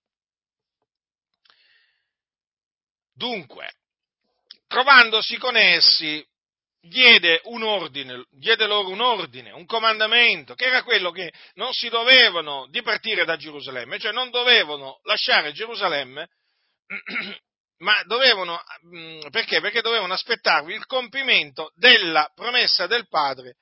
Dunque, 3.20 3.70
trovandosi 4.66 5.36
con 5.36 5.54
essi, 5.54 6.26
diede 6.80 7.42
un 7.44 7.62
ordine, 7.62 8.24
diede 8.30 8.66
loro 8.66 8.88
un 8.88 9.02
ordine, 9.02 9.50
un 9.50 9.66
comandamento, 9.66 10.54
che 10.54 10.64
era 10.64 10.82
quello 10.82 11.10
che 11.10 11.30
non 11.56 11.70
si 11.74 11.90
dovevano 11.90 12.66
dipartire 12.70 13.26
da 13.26 13.36
Gerusalemme, 13.36 13.98
cioè 13.98 14.12
non 14.12 14.30
dovevano 14.30 15.00
lasciare 15.02 15.52
Gerusalemme, 15.52 16.30
ma 17.84 18.02
dovevano, 18.04 18.58
mm, 18.86 19.28
perché? 19.28 19.60
Perché 19.60 19.82
dovevano 19.82 20.14
aspettarvi 20.14 20.72
il 20.72 20.86
compimento 20.86 21.72
della 21.74 22.32
promessa 22.34 22.86
del 22.86 23.06
Padre 23.06 23.56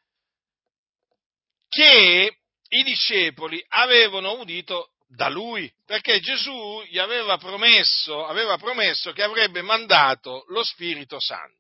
che 1.69 2.39
i 2.69 2.83
discepoli 2.85 3.61
avevano 3.71 4.39
udito 4.39 4.93
da 5.09 5.29
lui, 5.29 5.73
perché 5.87 6.21
Gesù 6.21 6.83
gli 6.89 6.99
aveva 6.99 7.39
promesso, 7.39 8.27
aveva 8.27 8.57
promesso 8.59 9.13
che 9.13 9.23
avrebbe 9.23 9.63
mandato 9.63 10.45
lo 10.49 10.63
Spirito 10.63 11.19
Santo 11.19 11.59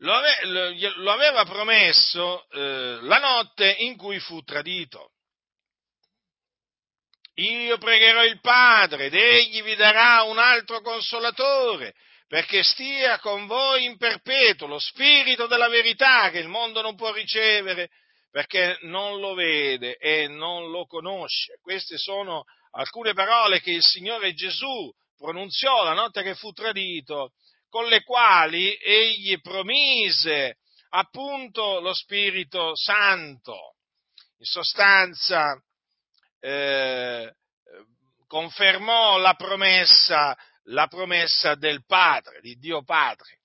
lo, 0.00 0.14
ave, 0.14 0.92
lo 0.96 1.10
aveva 1.10 1.44
promesso 1.44 2.48
eh, 2.50 2.98
la 3.02 3.18
notte 3.18 3.70
in 3.80 3.96
cui 3.96 4.18
fu 4.18 4.42
tradito. 4.42 5.12
Io 7.34 7.78
pregherò 7.78 8.24
il 8.24 8.40
Padre 8.40 9.06
ed 9.06 9.14
egli 9.14 9.62
vi 9.62 9.74
darà 9.74 10.22
un 10.22 10.38
altro 10.38 10.80
consolatore 10.82 11.94
perché 12.28 12.62
stia 12.62 13.18
con 13.18 13.46
voi 13.46 13.84
in 13.84 13.96
perpetuo 13.96 14.66
lo 14.66 14.78
spirito 14.78 15.46
della 15.46 15.68
verità 15.68 16.30
che 16.30 16.38
il 16.38 16.48
mondo 16.48 16.80
non 16.82 16.96
può 16.96 17.12
ricevere 17.12 17.88
perché 18.30 18.78
non 18.82 19.18
lo 19.18 19.34
vede 19.34 19.96
e 19.96 20.28
non 20.28 20.70
lo 20.70 20.86
conosce. 20.86 21.58
Queste 21.60 21.98
sono 21.98 22.44
alcune 22.72 23.12
parole 23.12 23.60
che 23.60 23.72
il 23.72 23.82
Signore 23.82 24.32
Gesù 24.34 24.92
pronunziò 25.16 25.82
la 25.82 25.92
notte 25.92 26.22
che 26.22 26.34
fu 26.34 26.52
tradito 26.52 27.32
con 27.68 27.86
le 27.86 28.02
quali 28.02 28.74
egli 28.76 29.40
promise 29.40 30.58
appunto 30.90 31.80
lo 31.80 31.92
Spirito 31.92 32.74
Santo. 32.74 33.76
In 34.38 34.46
sostanza 34.46 35.60
eh, 36.40 37.34
confermò 38.26 39.18
la 39.18 39.34
promessa, 39.34 40.36
la 40.64 40.86
promessa 40.86 41.54
del 41.54 41.84
Padre, 41.84 42.40
di 42.40 42.56
Dio 42.56 42.82
Padre. 42.82 43.39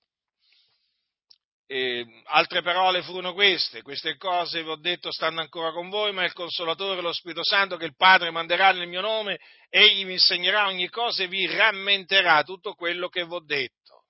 E 1.67 2.05
altre 2.25 2.61
parole 2.61 3.01
furono 3.01 3.33
queste, 3.33 3.81
queste 3.81 4.17
cose 4.17 4.61
vi 4.61 4.69
ho 4.69 4.75
detto 4.75 5.11
stanno 5.11 5.41
ancora 5.41 5.71
con 5.71 5.89
voi, 5.89 6.13
ma 6.13 6.23
il 6.23 6.33
Consolatore, 6.33 7.01
lo 7.01 7.11
Spirito 7.11 7.43
Santo 7.43 7.75
che 7.75 7.85
il 7.85 7.95
Padre 7.95 8.29
manderà 8.29 8.71
nel 8.71 8.87
mio 8.87 9.01
nome, 9.01 9.39
egli 9.69 10.05
vi 10.05 10.13
insegnerà 10.13 10.67
ogni 10.67 10.89
cosa 10.89 11.23
e 11.23 11.27
vi 11.27 11.47
rammenterà 11.47 12.43
tutto 12.43 12.75
quello 12.75 13.09
che 13.09 13.25
vi 13.25 13.33
ho 13.33 13.43
detto. 13.43 14.03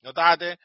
Notate? 0.00 0.56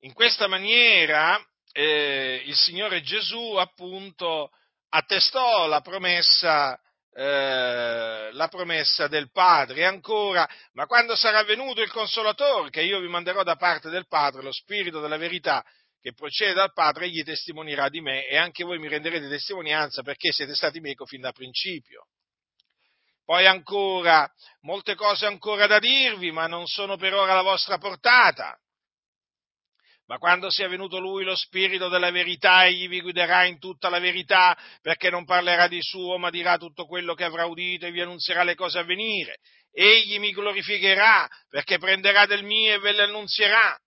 In 0.00 0.12
questa 0.14 0.48
maniera 0.48 1.40
eh, 1.72 2.42
il 2.44 2.56
Signore 2.56 3.00
Gesù 3.02 3.54
appunto 3.54 4.50
attestò 4.88 5.66
la 5.66 5.80
promessa, 5.80 6.78
eh, 7.16 8.30
la 8.32 8.48
promessa 8.48 9.06
del 9.06 9.30
Padre 9.30 9.80
e 9.80 9.84
ancora, 9.84 10.48
ma 10.72 10.86
quando 10.86 11.14
sarà 11.14 11.44
venuto 11.44 11.80
il 11.80 11.90
Consolatore, 11.90 12.70
che 12.70 12.82
io 12.82 12.98
vi 12.98 13.08
manderò 13.08 13.44
da 13.44 13.54
parte 13.54 13.88
del 13.88 14.08
Padre, 14.08 14.42
lo 14.42 14.52
Spirito 14.52 15.00
della 15.00 15.16
verità, 15.16 15.64
che 16.00 16.12
procede 16.12 16.54
dal 16.54 16.72
Padre, 16.72 17.06
egli 17.06 17.22
testimonierà 17.22 17.88
di 17.88 18.00
me 18.00 18.26
e 18.26 18.36
anche 18.36 18.64
voi 18.64 18.78
mi 18.78 18.88
renderete 18.88 19.28
testimonianza 19.28 20.02
perché 20.02 20.32
siete 20.32 20.54
stati 20.54 20.80
meco 20.80 21.06
fin 21.06 21.20
da 21.20 21.32
principio. 21.32 22.08
Poi 23.24 23.46
ancora, 23.46 24.28
molte 24.62 24.96
cose 24.96 25.24
ancora 25.24 25.66
da 25.66 25.78
dirvi, 25.78 26.30
ma 26.30 26.46
non 26.46 26.66
sono 26.66 26.96
per 26.96 27.14
ora 27.14 27.32
alla 27.32 27.42
vostra 27.42 27.78
portata. 27.78 28.58
Ma 30.06 30.18
quando 30.18 30.50
sia 30.50 30.68
venuto 30.68 30.98
lui 30.98 31.24
lo 31.24 31.34
Spirito 31.34 31.88
della 31.88 32.10
verità, 32.10 32.66
egli 32.66 32.88
vi 32.88 33.00
guiderà 33.00 33.44
in 33.44 33.58
tutta 33.58 33.88
la 33.88 33.98
verità, 33.98 34.56
perché 34.82 35.08
non 35.08 35.24
parlerà 35.24 35.66
di 35.66 35.80
suo, 35.80 36.18
ma 36.18 36.28
dirà 36.28 36.58
tutto 36.58 36.84
quello 36.84 37.14
che 37.14 37.24
avrà 37.24 37.46
udito 37.46 37.86
e 37.86 37.90
vi 37.90 38.02
annunzierà 38.02 38.42
le 38.42 38.54
cose 38.54 38.78
a 38.78 38.84
venire. 38.84 39.38
Egli 39.72 40.18
mi 40.18 40.30
glorificherà, 40.32 41.26
perché 41.48 41.78
prenderà 41.78 42.26
del 42.26 42.44
mio 42.44 42.74
e 42.74 42.78
ve 42.78 42.92
le 42.92 43.02
annunzierà. 43.04 43.78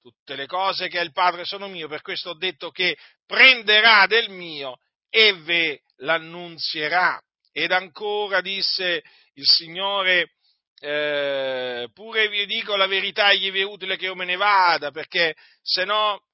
Tutte 0.00 0.34
le 0.34 0.46
cose 0.46 0.88
che 0.88 0.98
è 0.98 1.02
il 1.02 1.12
Padre 1.12 1.44
sono 1.44 1.68
mio, 1.68 1.88
per 1.88 2.02
questo 2.02 2.30
ho 2.30 2.36
detto 2.36 2.70
che 2.70 2.96
prenderà 3.24 4.06
del 4.06 4.30
mio 4.30 4.78
e 5.08 5.32
ve 5.38 5.82
l'annunzierà. 5.98 7.20
Ed 7.50 7.72
ancora 7.72 8.40
disse 8.40 9.02
il 9.34 9.46
Signore, 9.46 10.32
eh, 10.84 11.88
pure 11.94 12.28
vi 12.28 12.44
dico 12.44 12.74
la 12.74 12.88
verità, 12.88 13.32
gli 13.32 13.52
è 13.52 13.62
utile 13.62 13.96
che 13.96 14.06
io 14.06 14.16
me 14.16 14.24
ne 14.24 14.34
vada, 14.34 14.90
perché 14.90 15.36
se 15.62 15.84
no, 15.84 16.24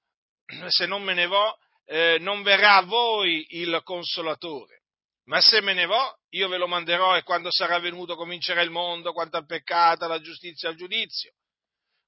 se 0.68 0.86
non 0.86 1.02
me 1.02 1.12
ne 1.12 1.26
vo, 1.26 1.58
eh, 1.84 2.16
non 2.20 2.42
verrà 2.42 2.76
a 2.76 2.82
voi 2.82 3.44
il 3.50 3.78
consolatore. 3.84 4.84
Ma 5.24 5.42
se 5.42 5.60
me 5.60 5.74
ne 5.74 5.84
vo, 5.84 6.20
io 6.30 6.48
ve 6.48 6.56
lo 6.56 6.66
manderò 6.66 7.14
e 7.14 7.24
quando 7.24 7.50
sarà 7.50 7.78
venuto 7.78 8.16
comincerà 8.16 8.62
il 8.62 8.70
mondo, 8.70 9.12
quanto 9.12 9.36
al 9.36 9.44
peccato, 9.44 10.06
alla 10.06 10.22
giustizia 10.22 10.70
al 10.70 10.76
giudizio. 10.76 11.34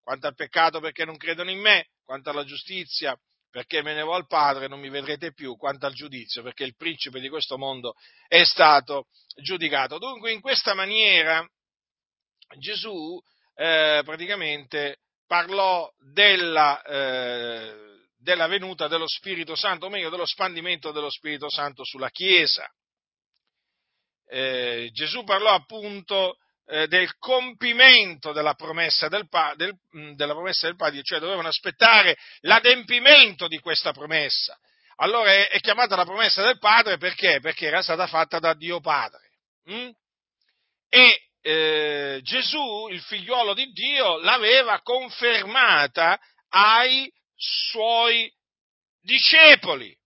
Quanto 0.03 0.27
al 0.27 0.35
peccato 0.35 0.81
perché 0.81 1.05
non 1.05 1.19
credono 1.19 1.51
in 1.51 1.61
me, 1.61 1.89
quanto 2.03 2.31
alla 2.31 2.45
giustizia 2.45 3.15
perché 3.51 3.83
me 3.83 3.93
ne 3.93 4.03
vo 4.03 4.15
al 4.15 4.27
Padre, 4.27 4.67
non 4.67 4.81
mi 4.81 4.89
vedrete 4.89 5.35
più, 5.35 5.57
quanto 5.59 5.85
al 5.85 5.93
giudizio, 5.93 6.43
perché 6.43 6.65
il 6.65 6.77
principe 6.77 7.21
di 7.21 7.29
questo 7.29 7.59
mondo 7.59 7.95
è 8.29 8.45
stato 8.45 9.09
giudicato. 9.43 9.99
Dunque, 9.99 10.33
in 10.33 10.41
questa 10.41 10.73
maniera 10.73 11.47
Gesù 12.59 13.21
eh, 13.55 14.03
praticamente 14.05 14.99
parlò 15.27 15.89
della, 16.13 16.83
eh, 16.83 17.75
della 18.19 18.47
venuta 18.47 18.89
dello 18.89 19.07
Spirito 19.07 19.55
Santo, 19.55 19.87
o 19.87 19.89
meglio 19.89 20.11
dello 20.11 20.27
spandimento 20.27 20.93
dello 20.93 21.11
Spirito 21.11 21.49
Santo 21.49 21.85
sulla 21.85 22.11
Chiesa. 22.11 22.69
Eh, 24.27 24.91
Gesù 24.93 25.25
parlò 25.25 25.53
appunto 25.53 26.37
eh, 26.67 26.87
del 26.87 27.17
compimento 27.19 28.33
della 28.33 28.55
promessa 28.55 29.09
del, 29.09 29.29
del, 29.57 29.75
della 30.15 30.33
promessa 30.33 30.67
del 30.67 30.77
Padre, 30.77 31.03
cioè 31.03 31.19
dovevano 31.19 31.49
aspettare 31.49 32.17
l'adempimento 32.41 33.49
di 33.49 33.59
questa 33.59 33.93
promessa. 33.93 34.57
Allora 34.97 35.33
è, 35.33 35.49
è, 35.49 35.61
chiamata 35.61 35.97
la 35.97 36.05
promessa 36.05 36.45
del 36.45 36.59
Padre 36.59 36.97
perché? 36.97 37.41
Perché 37.41 37.67
era 37.67 37.83
stata 37.83 38.07
fatta 38.07 38.39
da 38.39 38.55
Dio 38.55 38.81
Padre. 38.81 39.31
Mm? 39.71 39.91
E 40.89 41.30
eh, 41.43 42.21
Gesù, 42.23 42.89
il 42.91 43.01
figliuolo 43.01 43.55
di 43.55 43.67
Dio, 43.73 44.19
l'aveva 44.19 44.81
confermata 44.83 46.19
ai 46.51 47.11
suoi 47.37 48.31
discepoli 49.01 49.97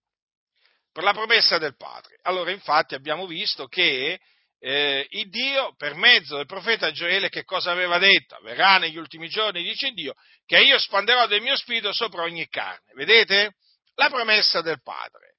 per 0.92 1.02
la 1.02 1.12
promessa 1.12 1.58
del 1.58 1.76
Padre. 1.76 2.18
Allora, 2.22 2.50
infatti, 2.50 2.94
abbiamo 2.94 3.26
visto 3.26 3.66
che 3.66 4.20
eh, 4.60 5.06
il 5.10 5.28
Dio, 5.28 5.74
per 5.76 5.94
mezzo 5.94 6.36
del 6.36 6.46
profeta 6.46 6.90
Gioele, 6.92 7.28
che 7.28 7.44
cosa 7.44 7.72
aveva 7.72 7.98
detto? 7.98 8.38
Verrà 8.42 8.78
negli 8.78 8.96
ultimi 8.96 9.28
giorni, 9.28 9.62
dice 9.62 9.90
Dio, 9.90 10.14
che 10.46 10.58
io 10.60 10.78
spanderò 10.78 11.26
del 11.26 11.42
mio 11.42 11.56
spirito 11.56 11.92
sopra 11.92 12.22
ogni 12.22 12.48
carne. 12.48 12.92
Vedete? 12.94 13.56
La 13.96 14.08
promessa 14.08 14.60
del 14.62 14.80
Padre. 14.82 15.34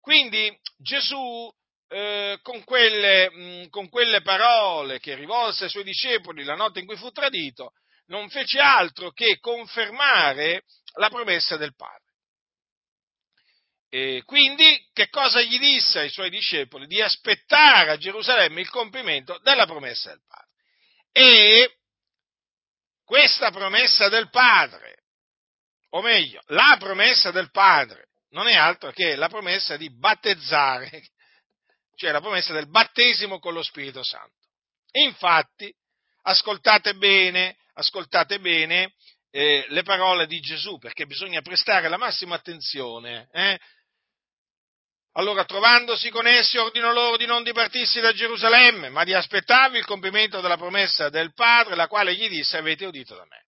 Quindi 0.00 0.56
Gesù, 0.76 1.50
eh, 1.92 2.38
con, 2.42 2.62
quelle, 2.62 3.30
mh, 3.30 3.68
con 3.68 3.88
quelle 3.88 4.22
parole 4.22 5.00
che 5.00 5.16
rivolse 5.16 5.64
ai 5.64 5.70
suoi 5.70 5.82
discepoli 5.82 6.44
la 6.44 6.54
notte 6.54 6.78
in 6.78 6.86
cui 6.86 6.96
fu 6.96 7.10
tradito, 7.10 7.72
non 8.06 8.30
fece 8.30 8.60
altro 8.60 9.10
che 9.10 9.38
confermare 9.40 10.62
la 10.94 11.08
promessa 11.08 11.56
del 11.56 11.74
Padre. 11.74 12.08
E 13.88 14.22
quindi 14.24 14.88
che 14.92 15.08
cosa 15.08 15.40
gli 15.40 15.58
disse 15.58 15.98
ai 15.98 16.10
suoi 16.10 16.30
discepoli? 16.30 16.86
Di 16.86 17.02
aspettare 17.02 17.90
a 17.90 17.96
Gerusalemme 17.96 18.60
il 18.60 18.70
compimento 18.70 19.38
della 19.42 19.66
promessa 19.66 20.10
del 20.10 20.22
Padre. 20.28 20.48
E 21.10 21.74
questa 23.04 23.50
promessa 23.50 24.08
del 24.08 24.30
Padre, 24.30 25.06
o 25.90 26.02
meglio, 26.02 26.40
la 26.46 26.76
promessa 26.78 27.32
del 27.32 27.50
Padre, 27.50 28.10
non 28.30 28.46
è 28.46 28.54
altro 28.54 28.92
che 28.92 29.16
la 29.16 29.28
promessa 29.28 29.76
di 29.76 29.92
battezzare, 29.92 31.08
cioè 32.00 32.12
la 32.12 32.22
promessa 32.22 32.54
del 32.54 32.70
battesimo 32.70 33.38
con 33.38 33.52
lo 33.52 33.62
Spirito 33.62 34.02
Santo. 34.02 34.48
Infatti, 34.92 35.70
ascoltate 36.22 36.94
bene, 36.94 37.58
ascoltate 37.74 38.40
bene, 38.40 38.94
eh, 39.30 39.66
le 39.68 39.82
parole 39.82 40.26
di 40.26 40.40
Gesù, 40.40 40.78
perché 40.78 41.04
bisogna 41.04 41.42
prestare 41.42 41.90
la 41.90 41.98
massima 41.98 42.36
attenzione. 42.36 43.28
Eh? 43.32 43.58
Allora, 45.12 45.44
trovandosi 45.44 46.08
con 46.08 46.26
essi, 46.26 46.56
ordinò 46.56 46.90
loro 46.90 47.18
di 47.18 47.26
non 47.26 47.42
dipartirsi 47.42 48.00
da 48.00 48.14
Gerusalemme, 48.14 48.88
ma 48.88 49.04
di 49.04 49.12
aspettarvi 49.12 49.76
il 49.76 49.84
compimento 49.84 50.40
della 50.40 50.56
promessa 50.56 51.10
del 51.10 51.34
Padre, 51.34 51.74
la 51.74 51.86
quale 51.86 52.14
gli 52.14 52.30
disse, 52.30 52.56
avete 52.56 52.86
udito 52.86 53.14
da 53.14 53.26
me. 53.28 53.44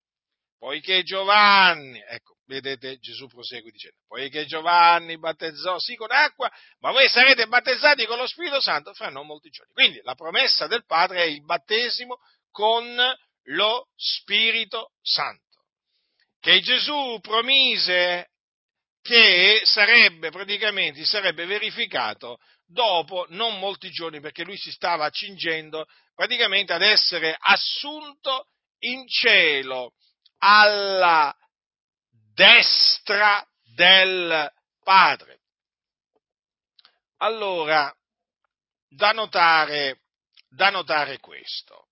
Poiché 0.59 1.03
Giovanni, 1.05 2.05
ecco, 2.07 2.32
vedete, 2.53 2.99
Gesù 2.99 3.27
prosegue 3.29 3.71
dicendo, 3.71 3.97
poiché 4.07 4.45
Giovanni 4.47 5.19
battezzò 5.19 5.79
sì 5.79 5.95
con 5.97 6.11
acqua, 6.11 6.51
ma 6.81 6.91
voi 6.91 7.09
sarete 7.09 7.47
battezzati 7.47 8.05
con 8.07 8.19
lo 8.19 8.27
Spirito 8.27 8.61
Santo 8.61 8.93
fra 8.93 9.09
non 9.09 9.27
molti 9.27 9.51
giorni. 9.51 9.73
Quindi 9.73 10.01
la 10.03 10.15
promessa 10.15 10.67
del 10.67 10.85
Padre 10.85 11.23
è 11.23 11.27
il 11.27 11.45
battesimo 11.45 12.19
con 12.51 12.97
lo 13.47 13.89
Spirito 13.97 14.93
Santo, 15.01 15.65
che 16.41 16.61
Gesù 16.61 17.19
promise 17.21 18.29
che 19.01 19.63
sarebbe 19.65 20.31
praticamente 20.31 21.05
sarebbe 21.05 21.45
verificato 21.45 22.39
dopo 22.67 23.27
non 23.31 23.59
molti 23.59 23.91
giorni, 23.91 24.21
perché 24.21 24.45
lui 24.45 24.57
si 24.57 24.71
stava 24.71 25.07
accingendo 25.07 25.87
praticamente 26.15 26.73
ad 26.73 26.83
essere 26.83 27.35
assunto 27.39 28.49
in 28.81 29.07
cielo 29.09 29.93
alla 30.39 31.35
destra 32.35 33.47
del 33.75 34.51
Padre. 34.83 35.41
Allora, 37.19 37.95
da 38.89 39.13
notare, 39.13 40.01
da 40.49 40.71
notare 40.71 41.19
questo 41.19 41.87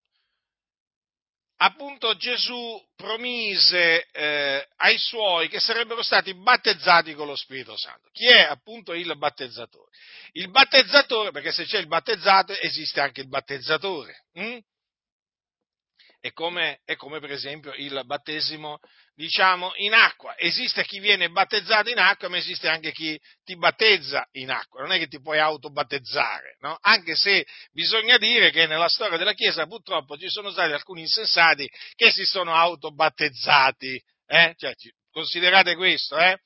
appunto 1.63 2.17
Gesù 2.17 2.83
promise 2.97 4.07
eh, 4.13 4.67
ai 4.77 4.99
suoi 4.99 5.49
che 5.49 5.61
sarebbero 5.61 6.03
stati 6.03 6.35
battezzati 6.35 7.15
con 7.15 7.27
lo 7.27 7.37
Spirito 7.37 7.77
Santo. 7.77 8.09
Chi 8.13 8.27
è 8.27 8.41
appunto 8.41 8.95
il 8.95 9.17
battezzatore? 9.17 9.91
Il 10.33 10.51
battezzatore, 10.51 11.31
perché 11.31 11.53
se 11.53 11.65
c'è 11.65 11.79
il 11.79 11.87
battezzato 11.87 12.53
esiste 12.53 13.01
anche 13.01 13.21
il 13.21 13.29
battezzatore. 13.29 14.25
Hm? 14.33 14.59
È, 16.19 16.33
come, 16.33 16.81
è 16.85 16.97
come 16.97 17.21
per 17.21 17.31
esempio 17.31 17.73
il 17.75 18.03
battesimo 18.05 18.79
diciamo, 19.21 19.73
in 19.77 19.93
acqua. 19.93 20.35
Esiste 20.39 20.83
chi 20.85 20.99
viene 20.99 21.29
battezzato 21.29 21.91
in 21.91 21.99
acqua, 21.99 22.31
ma 22.31 22.39
esiste 22.39 22.69
anche 22.69 22.91
chi 22.91 23.21
ti 23.45 23.55
battezza 23.55 24.27
in 24.33 24.51
acqua. 24.51 24.81
Non 24.81 24.93
è 24.93 24.99
che 24.99 25.09
ti 25.09 25.21
puoi 25.21 25.39
autobattezzare, 25.39 26.57
no? 26.61 26.79
Anche 26.81 27.15
se 27.15 27.47
bisogna 27.71 28.17
dire 28.17 28.51
che 28.51 28.67
nella 28.67 28.89
storia 28.89 29.19
della 29.19 29.35
Chiesa 29.35 29.67
purtroppo 29.67 30.17
ci 30.17 30.31
sono 30.31 30.51
stati 30.51 30.73
alcuni 30.73 31.03
insensati 31.03 31.69
che 31.97 32.11
si 32.11 32.25
sono 32.25 32.55
autobattezzati. 32.55 34.03
Eh? 34.27 34.55
Cioè, 34.57 34.73
considerate 35.11 35.77
questo, 35.77 36.17
eh? 36.17 36.39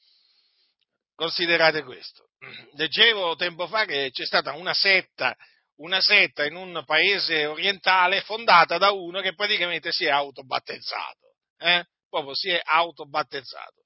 Considerate 1.15 1.85
questo. 1.85 2.31
Leggevo 2.75 3.37
tempo 3.37 3.69
fa 3.69 3.85
che 3.85 4.11
c'è 4.11 4.27
stata 4.27 4.53
una 4.53 4.75
setta 4.75 5.35
una 5.77 6.01
setta 6.01 6.45
in 6.45 6.55
un 6.55 6.85
paese 6.87 7.47
orientale 7.47 8.21
fondata 8.21 8.79
da 8.79 8.93
uno 8.93 9.21
che 9.21 9.35
praticamente 9.35 9.91
si 9.91 10.05
è 10.05 10.11
autobattezzato. 10.11 11.35
Eh? 11.59 11.85
Proprio 12.15 12.35
si 12.35 12.51
è 12.51 12.61
autobattezzato. 12.63 13.83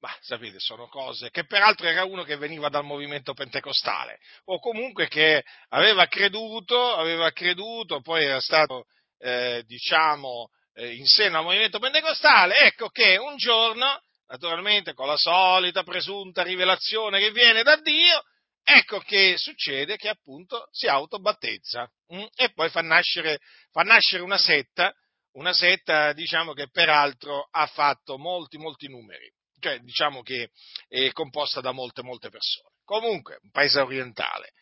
Ma 0.00 0.16
sapete, 0.20 0.60
sono 0.60 0.86
cose 0.86 1.28
che 1.30 1.44
peraltro 1.44 1.86
era 1.88 2.04
uno 2.04 2.22
che 2.22 2.36
veniva 2.36 2.68
dal 2.68 2.84
movimento 2.84 3.34
pentecostale, 3.34 4.20
o 4.44 4.60
comunque 4.60 5.08
che 5.08 5.44
aveva 5.70 6.06
creduto, 6.06 6.94
aveva 6.94 7.32
creduto, 7.32 8.00
poi 8.00 8.24
era 8.24 8.40
stato, 8.40 8.84
eh, 9.18 9.64
diciamo, 9.66 10.50
eh, 10.74 10.94
in 10.94 11.06
seno 11.06 11.38
al 11.38 11.44
movimento 11.44 11.80
pentecostale, 11.80 12.58
ecco 12.58 12.88
che 12.90 13.16
un 13.16 13.36
giorno, 13.36 14.00
naturalmente 14.28 14.94
con 14.94 15.08
la 15.08 15.16
solita 15.16 15.82
presunta 15.82 16.42
rivelazione 16.42 17.18
che 17.18 17.32
viene 17.32 17.64
da 17.64 17.76
Dio, 17.76 18.22
ecco 18.62 19.00
che 19.00 19.36
succede 19.36 19.96
che 19.96 20.08
appunto 20.08 20.68
si 20.70 20.86
autobattezza 20.86 21.90
mh? 22.08 22.18
Mm, 22.18 22.26
e 22.36 22.52
poi 22.52 22.68
fa 22.68 22.82
nascere, 22.82 23.38
fa 23.72 23.82
nascere 23.82 24.22
una 24.22 24.38
setta 24.38 24.94
una 25.32 25.52
setta 25.52 26.12
diciamo 26.12 26.52
che 26.52 26.68
peraltro 26.70 27.48
ha 27.50 27.66
fatto 27.66 28.18
molti, 28.18 28.58
molti 28.58 28.88
numeri, 28.88 29.30
cioè 29.60 29.78
diciamo 29.80 30.22
che 30.22 30.50
è 30.88 31.12
composta 31.12 31.60
da 31.60 31.72
molte, 31.72 32.02
molte 32.02 32.30
persone. 32.30 32.70
Comunque, 32.84 33.38
un 33.42 33.50
paese 33.50 33.80
orientale. 33.80 34.52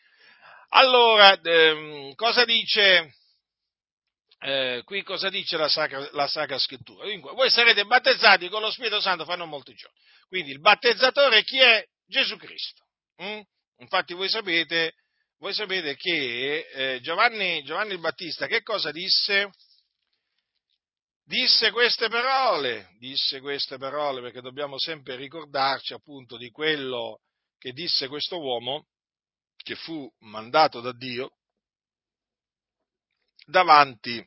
Allora, 0.69 1.39
ehm, 1.39 2.13
cosa 2.15 2.43
dice, 2.43 3.15
eh, 4.39 4.81
qui 4.83 5.01
cosa 5.03 5.29
dice 5.29 5.55
la 5.55 5.69
Sacra, 5.69 6.09
la 6.11 6.27
Sacra 6.27 6.59
Scrittura? 6.59 7.07
Dunque, 7.07 7.31
voi 7.33 7.49
sarete 7.49 7.85
battezzati 7.85 8.49
con 8.49 8.61
lo 8.61 8.69
Spirito 8.69 8.99
Santo 8.99 9.23
fra 9.23 9.35
non 9.35 9.49
molti 9.49 9.73
giorni. 9.73 9.97
Quindi 10.27 10.51
il 10.51 10.59
battezzatore 10.59 11.43
chi 11.43 11.59
è? 11.59 11.85
Gesù 12.05 12.35
Cristo. 12.37 12.85
Mm? 13.21 13.39
Infatti 13.79 14.13
voi 14.13 14.29
sapete, 14.29 14.95
voi 15.39 15.53
sapete 15.53 15.95
che 15.95 16.67
eh, 16.73 16.99
Giovanni, 17.01 17.63
Giovanni 17.63 17.93
il 17.93 17.99
Battista 17.99 18.47
che 18.47 18.61
cosa 18.61 18.91
disse? 18.91 19.51
Disse 21.27 21.71
queste 21.71 22.07
parole, 22.07 22.95
disse 22.99 23.41
queste 23.41 23.77
parole 23.77 24.21
perché 24.21 24.39
dobbiamo 24.39 24.79
sempre 24.79 25.17
ricordarci 25.17 25.93
appunto 25.93 26.37
di 26.37 26.49
quello 26.49 27.19
che 27.57 27.73
disse 27.73 28.07
questo 28.07 28.39
uomo 28.39 28.87
che 29.57 29.75
fu 29.75 30.09
mandato 30.19 30.79
da 30.79 30.93
Dio 30.93 31.31
davanti 33.45 34.25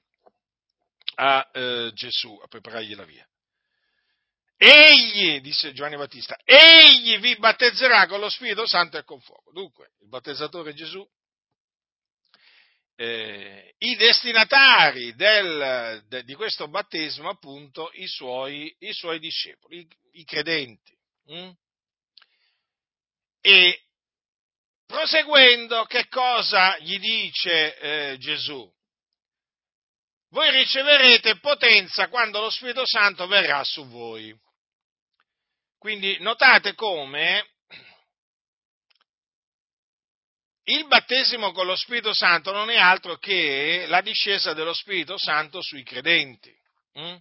a 1.17 1.51
eh, 1.53 1.91
Gesù 1.95 2.39
a 2.43 2.47
preparargli 2.47 2.95
la 2.95 3.05
via. 3.05 3.27
Egli, 4.59 5.41
disse 5.41 5.73
Giovanni 5.73 5.97
Battista, 5.97 6.39
egli 6.45 7.19
vi 7.19 7.35
battezzerà 7.39 8.07
con 8.07 8.21
lo 8.21 8.29
Spirito 8.29 8.67
Santo 8.67 8.99
e 8.99 9.05
con 9.05 9.19
fuoco. 9.21 9.51
Dunque, 9.53 9.93
il 10.01 10.09
battezzatore 10.09 10.75
Gesù 10.75 11.03
eh, 13.01 13.75
i 13.79 13.97
destinatari 13.97 15.15
del, 15.15 16.05
de, 16.07 16.23
di 16.23 16.35
questo 16.35 16.69
battesimo, 16.69 17.31
appunto, 17.31 17.91
i 17.95 18.07
suoi, 18.07 18.77
i 18.81 18.93
suoi 18.93 19.19
discepoli, 19.19 19.79
i, 19.79 19.89
i 20.21 20.25
credenti. 20.25 20.95
Hm? 21.29 21.51
E 23.41 23.85
proseguendo, 24.85 25.87
che 25.87 26.09
cosa 26.09 26.77
gli 26.81 26.99
dice 26.99 27.79
eh, 27.79 28.19
Gesù? 28.19 28.71
Voi 30.29 30.51
riceverete 30.51 31.39
potenza 31.39 32.09
quando 32.09 32.41
lo 32.41 32.51
Spirito 32.51 32.85
Santo 32.85 33.27
verrà 33.27 33.65
su 33.65 33.89
voi. 33.89 34.39
Quindi 35.79 36.19
notate 36.21 36.75
come 36.75 37.49
il 40.71 40.87
battesimo 40.87 41.53
con 41.53 41.67
lo 41.67 41.77
Spirito 41.77 42.15
Santo 42.15 42.53
non 42.53 42.71
è 42.71 42.77
altro 42.77 43.17
che 43.17 43.87
la 43.89 44.01
discesa 44.01 44.53
dello 44.53 44.73
Spirito 44.73 45.19
Santo 45.19 45.61
sui 45.63 45.83
credenti. 45.83 46.55
Mm? 46.99 47.17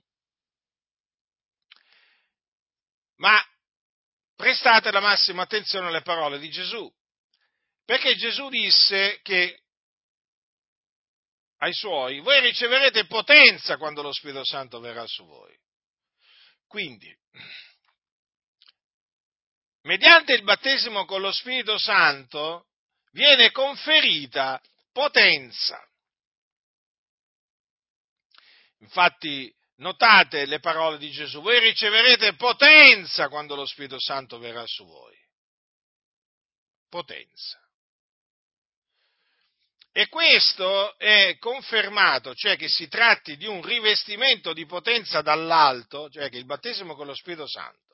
Ma 3.15 3.43
prestate 4.35 4.91
la 4.91 4.99
massima 4.99 5.43
attenzione 5.43 5.87
alle 5.87 6.01
parole 6.01 6.39
di 6.39 6.49
Gesù, 6.49 6.89
perché 7.83 8.15
Gesù 8.15 8.49
disse 8.49 9.19
che 9.21 9.63
ai 11.61 11.73
suoi, 11.73 12.19
voi 12.19 12.39
riceverete 12.39 13.05
potenza 13.05 13.77
quando 13.77 14.01
lo 14.01 14.13
Spirito 14.13 14.45
Santo 14.45 14.79
verrà 14.79 15.05
su 15.05 15.25
voi. 15.25 15.53
Quindi, 16.67 17.13
mediante 19.81 20.33
il 20.33 20.43
battesimo 20.43 21.03
con 21.03 21.19
lo 21.19 21.31
Spirito 21.33 21.77
Santo, 21.77 22.68
viene 23.11 23.51
conferita 23.51 24.61
potenza. 24.91 25.81
Infatti, 28.79 29.53
notate 29.77 30.45
le 30.45 30.59
parole 30.59 30.97
di 30.97 31.11
Gesù, 31.11 31.41
voi 31.41 31.59
riceverete 31.59 32.35
potenza 32.35 33.27
quando 33.27 33.55
lo 33.55 33.65
Spirito 33.65 33.99
Santo 33.99 34.39
verrà 34.39 34.65
su 34.65 34.85
voi. 34.85 35.17
Potenza. 36.89 37.59
E 39.91 40.07
questo 40.07 40.97
è 40.97 41.37
confermato, 41.39 42.33
cioè 42.35 42.55
che 42.55 42.69
si 42.69 42.87
tratti 42.87 43.35
di 43.37 43.47
un 43.47 43.61
rivestimento 43.61 44.53
di 44.53 44.65
potenza 44.65 45.21
dall'alto, 45.21 46.09
cioè 46.09 46.29
che 46.29 46.37
il 46.37 46.45
battesimo 46.45 46.95
con 46.95 47.07
lo 47.07 47.15
Spirito 47.15 47.47
Santo 47.47 47.88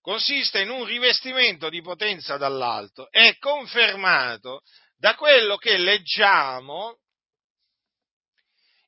consiste 0.00 0.60
in 0.60 0.70
un 0.70 0.84
rivestimento 0.84 1.68
di 1.68 1.82
potenza 1.82 2.36
dall'alto, 2.36 3.10
è 3.10 3.36
confermato 3.38 4.62
da 4.96 5.14
quello 5.14 5.56
che 5.56 5.76
leggiamo 5.76 6.98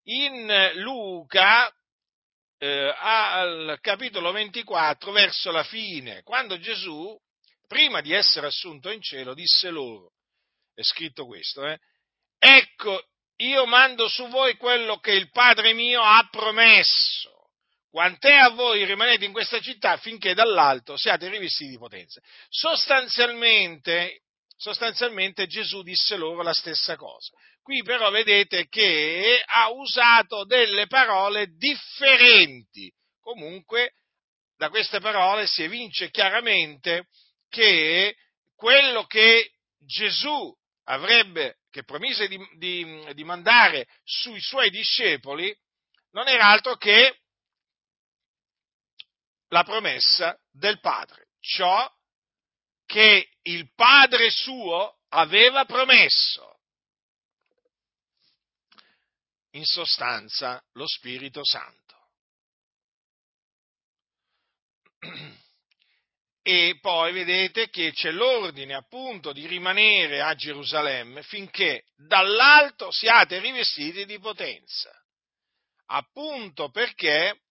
in 0.05 0.73
Luca 0.77 1.73
eh, 2.59 2.95
al 2.99 3.79
capitolo 3.81 4.33
24 4.33 5.13
verso 5.13 5.51
la 5.51 5.65
fine, 5.65 6.23
quando 6.23 6.59
Gesù, 6.59 7.17
prima 7.67 8.01
di 8.01 8.13
essere 8.13 8.47
assunto 8.47 8.91
in 8.91 9.01
cielo, 9.01 9.35
disse 9.35 9.71
loro, 9.71 10.13
è 10.75 10.83
scritto 10.83 11.27
questo, 11.27 11.67
eh, 11.67 11.79
ecco 12.39 13.07
io 13.37 13.67
mando 13.67 14.09
su 14.09 14.29
voi 14.29 14.57
quello 14.57 14.99
che 14.99 15.13
il 15.13 15.31
Padre 15.31 15.73
mio 15.73 16.03
ha 16.03 16.29
promesso 16.31 17.42
quant'è 17.93 18.33
a 18.33 18.49
voi 18.49 18.87
rimanete 18.87 19.27
in 19.27 19.33
questa 19.33 19.61
città 19.61 19.99
finché 19.99 20.33
dall'alto 20.33 20.97
siate 20.97 21.29
rivestiti 21.29 21.73
di 21.73 21.77
potenza. 21.79 22.23
Sostanzialmente, 22.49 24.23
sostanzialmente 24.57 25.47
Gesù 25.47 25.83
disse 25.83 26.17
loro 26.17 26.41
la 26.41 26.55
stessa 26.55 26.97
cosa. 26.97 27.37
Qui 27.61 27.83
però 27.83 28.11
vedete 28.11 28.67
che 28.69 29.43
ha 29.45 29.71
usato 29.71 30.47
delle 30.47 30.87
parole 30.87 31.49
differenti. 31.55 32.91
Comunque, 33.21 33.93
da 34.57 34.71
queste 34.71 34.99
parole 35.01 35.47
si 35.47 35.63
evince 35.63 36.11
chiaramente 36.11 37.09
che 37.51 38.17
quello 38.57 39.05
che 39.05 39.51
Gesù 39.79 40.51
avrebbe, 40.85 41.59
che 41.71 41.85
promise 41.85 42.27
di, 42.27 42.39
di, 42.57 43.13
di 43.13 43.25
mandare 43.25 43.87
sui 44.03 44.41
suoi 44.41 44.71
discepoli, 44.71 45.55
non 46.13 46.27
era 46.29 46.47
altro 46.47 46.77
che 46.77 47.19
la 49.53 49.65
promessa 49.65 50.37
del 50.51 50.81
Padre, 50.81 51.29
ciò 51.41 51.91
che 52.87 53.29
il 53.43 53.73
Padre 53.75 54.31
suo 54.31 55.01
aveva 55.11 55.65
promesso. 55.65 56.59
In 59.53 59.65
sostanza, 59.65 60.63
lo 60.73 60.87
Spirito 60.87 61.45
Santo. 61.45 61.81
E 66.43 66.79
poi 66.81 67.13
vedete 67.13 67.69
che 67.69 67.93
c'è 67.93 68.11
l'ordine 68.11 68.75
appunto 68.75 69.33
di 69.33 69.47
rimanere 69.47 70.23
a 70.23 70.35
Gerusalemme 70.35 71.23
finché 71.23 71.85
dall'alto 71.95 72.91
siate 72.91 73.39
rivestiti 73.39 74.07
di 74.07 74.19
potenza. 74.19 74.91
Appunto 75.87 76.71
perché 76.71 77.43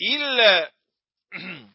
il, 0.00 0.72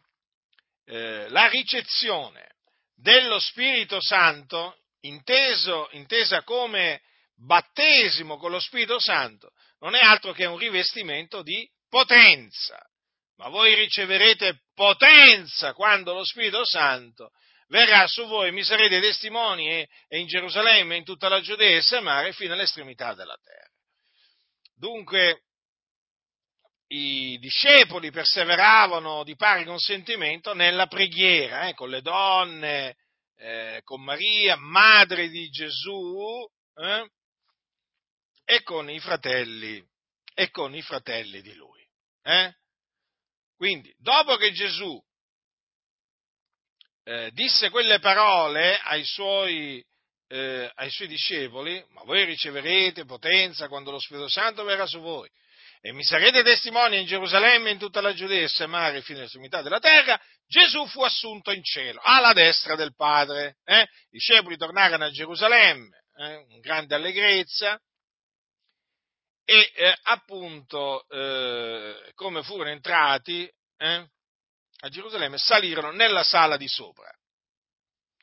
eh, 0.86 1.30
la 1.30 1.48
ricezione 1.48 2.56
dello 2.96 3.40
Spirito 3.40 4.02
Santo, 4.02 4.78
inteso, 5.02 5.90
intesa 5.92 6.44
come 6.44 7.02
battesimo 7.36 8.38
con 8.38 8.52
lo 8.52 8.60
Spirito 8.60 9.00
Santo, 9.00 9.52
non 9.80 9.96
è 9.96 10.00
altro 10.00 10.32
che 10.32 10.46
un 10.46 10.58
rivestimento 10.58 11.42
di 11.42 11.70
potenza. 11.90 12.80
Ma 13.38 13.50
voi 13.50 13.76
riceverete 13.76 14.62
potenza 14.74 15.74
quando 15.74 16.14
lo 16.14 16.24
Spirito 16.24 16.66
Santo 16.66 17.32
verrà 17.68 18.08
su 18.08 18.26
voi, 18.28 18.52
mi 18.52 18.64
sarete 18.64 19.02
testimoni 19.02 19.70
e, 19.70 19.90
in 20.18 20.26
Gerusalemme, 20.26 20.96
in 20.96 21.04
tutta 21.04 21.28
la 21.28 21.42
Giudea 21.42 21.78
e 21.78 21.82
Samaria 21.82 22.32
fino 22.32 22.54
all'estremità 22.54 23.14
della 23.14 23.38
terra. 23.44 23.70
Dunque, 24.78 25.44
i 26.88 27.38
discepoli 27.40 28.12
perseveravano 28.12 29.24
di 29.24 29.36
pari 29.36 29.64
consentimento 29.64 30.54
nella 30.54 30.88
preghiera, 30.88 31.68
eh, 31.68 31.74
con 31.74 31.90
le 31.90 32.02
donne, 32.02 32.98
eh, 33.38 33.82
con 33.84 34.04
Maria, 34.04 34.56
madre 34.56 35.30
di 35.30 35.50
Gesù, 35.50 36.48
eh, 36.76 37.10
e 38.46 38.62
con 38.62 38.90
i 38.90 39.00
fratelli, 39.00 39.84
e 40.34 40.50
con 40.52 40.76
i 40.76 40.82
fratelli 40.82 41.42
di 41.42 41.54
lui. 41.56 41.84
Eh? 42.22 42.54
Quindi, 43.56 43.94
dopo 43.98 44.36
che 44.36 44.52
Gesù 44.52 45.02
eh, 47.04 47.32
disse 47.32 47.70
quelle 47.70 48.00
parole 48.00 48.78
ai 48.80 49.04
suoi, 49.04 49.84
eh, 50.28 50.72
ai 50.76 50.90
suoi 50.92 51.08
discepoli, 51.08 51.84
ma 51.90 52.04
voi 52.04 52.26
riceverete 52.26 53.06
potenza 53.06 53.68
quando 53.68 53.92
lo 53.92 54.00
Spirito 54.00 54.28
Santo 54.28 54.64
verrà 54.64 54.86
su 54.86 55.00
voi 55.00 55.30
e 55.86 55.94
mi 55.94 56.04
sarete 56.04 56.42
testimoni 56.42 57.00
in 57.00 57.06
Gerusalemme, 57.06 57.70
in 57.70 57.78
tutta 57.78 58.02
la 58.02 58.12
Giudea 58.12 58.42
e 58.42 58.48
Samaria 58.48 59.04
fino 59.04 59.20
all'estremità 59.20 59.62
della 59.62 59.78
terra, 59.78 60.20
Gesù 60.48 60.88
fu 60.88 61.04
assunto 61.04 61.52
in 61.52 61.64
cielo, 61.64 62.02
alla 62.02 62.34
destra 62.34 62.76
del 62.76 62.96
Padre. 62.96 63.58
Eh? 63.64 63.82
I 63.82 63.88
discepoli 64.10 64.58
tornarono 64.58 65.06
a 65.06 65.12
Gerusalemme, 65.12 66.06
eh? 66.18 66.44
in 66.50 66.60
grande 66.60 66.96
allegrezza, 66.96 67.80
e 69.46 69.72
eh, 69.76 69.96
appunto 70.06 71.08
eh, 71.08 72.12
come 72.16 72.42
furono 72.42 72.72
entrati 72.72 73.48
eh, 73.78 74.10
a 74.80 74.90
Gerusalemme 74.90 75.38
salirono 75.38 75.92
nella 75.92 76.24
sala 76.24 76.58
di 76.58 76.68
sopra, 76.68 77.12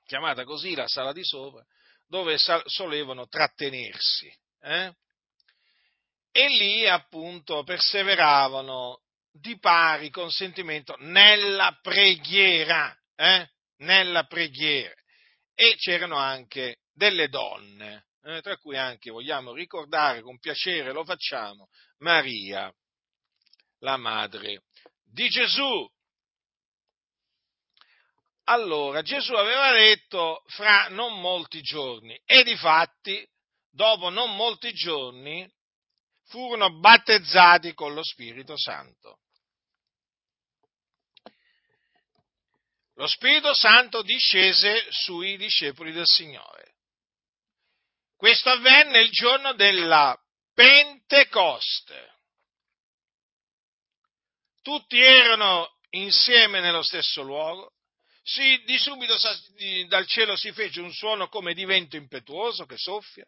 chiamata 0.04 0.42
così 0.42 0.74
la 0.74 0.88
sala 0.88 1.12
di 1.12 1.22
sopra, 1.22 1.64
dove 2.08 2.38
solevano 2.64 3.28
trattenersi. 3.28 4.36
Eh? 4.62 4.92
E 6.32 6.48
lì 6.48 6.88
appunto 6.88 7.62
perseveravano 7.62 9.02
di 9.30 9.58
pari 9.58 10.10
consentimento 10.10 10.96
nella 11.00 11.78
preghiera, 11.80 12.96
eh? 13.14 13.48
nella 13.78 14.24
preghiera. 14.24 14.94
E 15.54 15.76
c'erano 15.76 16.16
anche 16.16 16.78
delle 16.92 17.28
donne, 17.28 18.06
eh? 18.22 18.40
tra 18.40 18.56
cui 18.56 18.76
anche 18.76 19.10
vogliamo 19.10 19.52
ricordare 19.52 20.22
con 20.22 20.38
piacere, 20.38 20.92
lo 20.92 21.04
facciamo, 21.04 21.68
Maria, 21.98 22.72
la 23.80 23.96
madre 23.98 24.64
di 25.04 25.28
Gesù. 25.28 25.90
Allora, 28.44 29.02
Gesù 29.02 29.34
aveva 29.34 29.70
detto 29.72 30.42
fra 30.46 30.88
non 30.88 31.20
molti 31.20 31.60
giorni 31.60 32.18
e 32.24 32.42
di 32.42 32.56
fatti, 32.56 33.26
dopo 33.70 34.08
non 34.08 34.34
molti 34.34 34.72
giorni, 34.72 35.48
furono 36.32 36.78
battezzati 36.78 37.74
con 37.74 37.92
lo 37.92 38.02
Spirito 38.02 38.56
Santo. 38.56 39.18
Lo 42.94 43.06
Spirito 43.06 43.52
Santo 43.52 44.00
discese 44.00 44.86
sui 44.90 45.36
discepoli 45.36 45.92
del 45.92 46.06
Signore. 46.06 46.76
Questo 48.16 48.48
avvenne 48.48 49.00
il 49.00 49.10
giorno 49.10 49.52
della 49.52 50.18
Pentecoste. 50.54 52.20
Tutti 54.62 54.98
erano 54.98 55.76
insieme 55.90 56.60
nello 56.60 56.82
stesso 56.82 57.20
luogo. 57.20 57.74
Si, 58.22 58.62
di 58.64 58.78
subito 58.78 59.16
dal 59.88 60.06
cielo 60.06 60.36
si 60.36 60.50
fece 60.52 60.80
un 60.80 60.92
suono 60.92 61.28
come 61.28 61.52
di 61.52 61.66
vento 61.66 61.96
impetuoso 61.96 62.64
che 62.64 62.78
soffia 62.78 63.26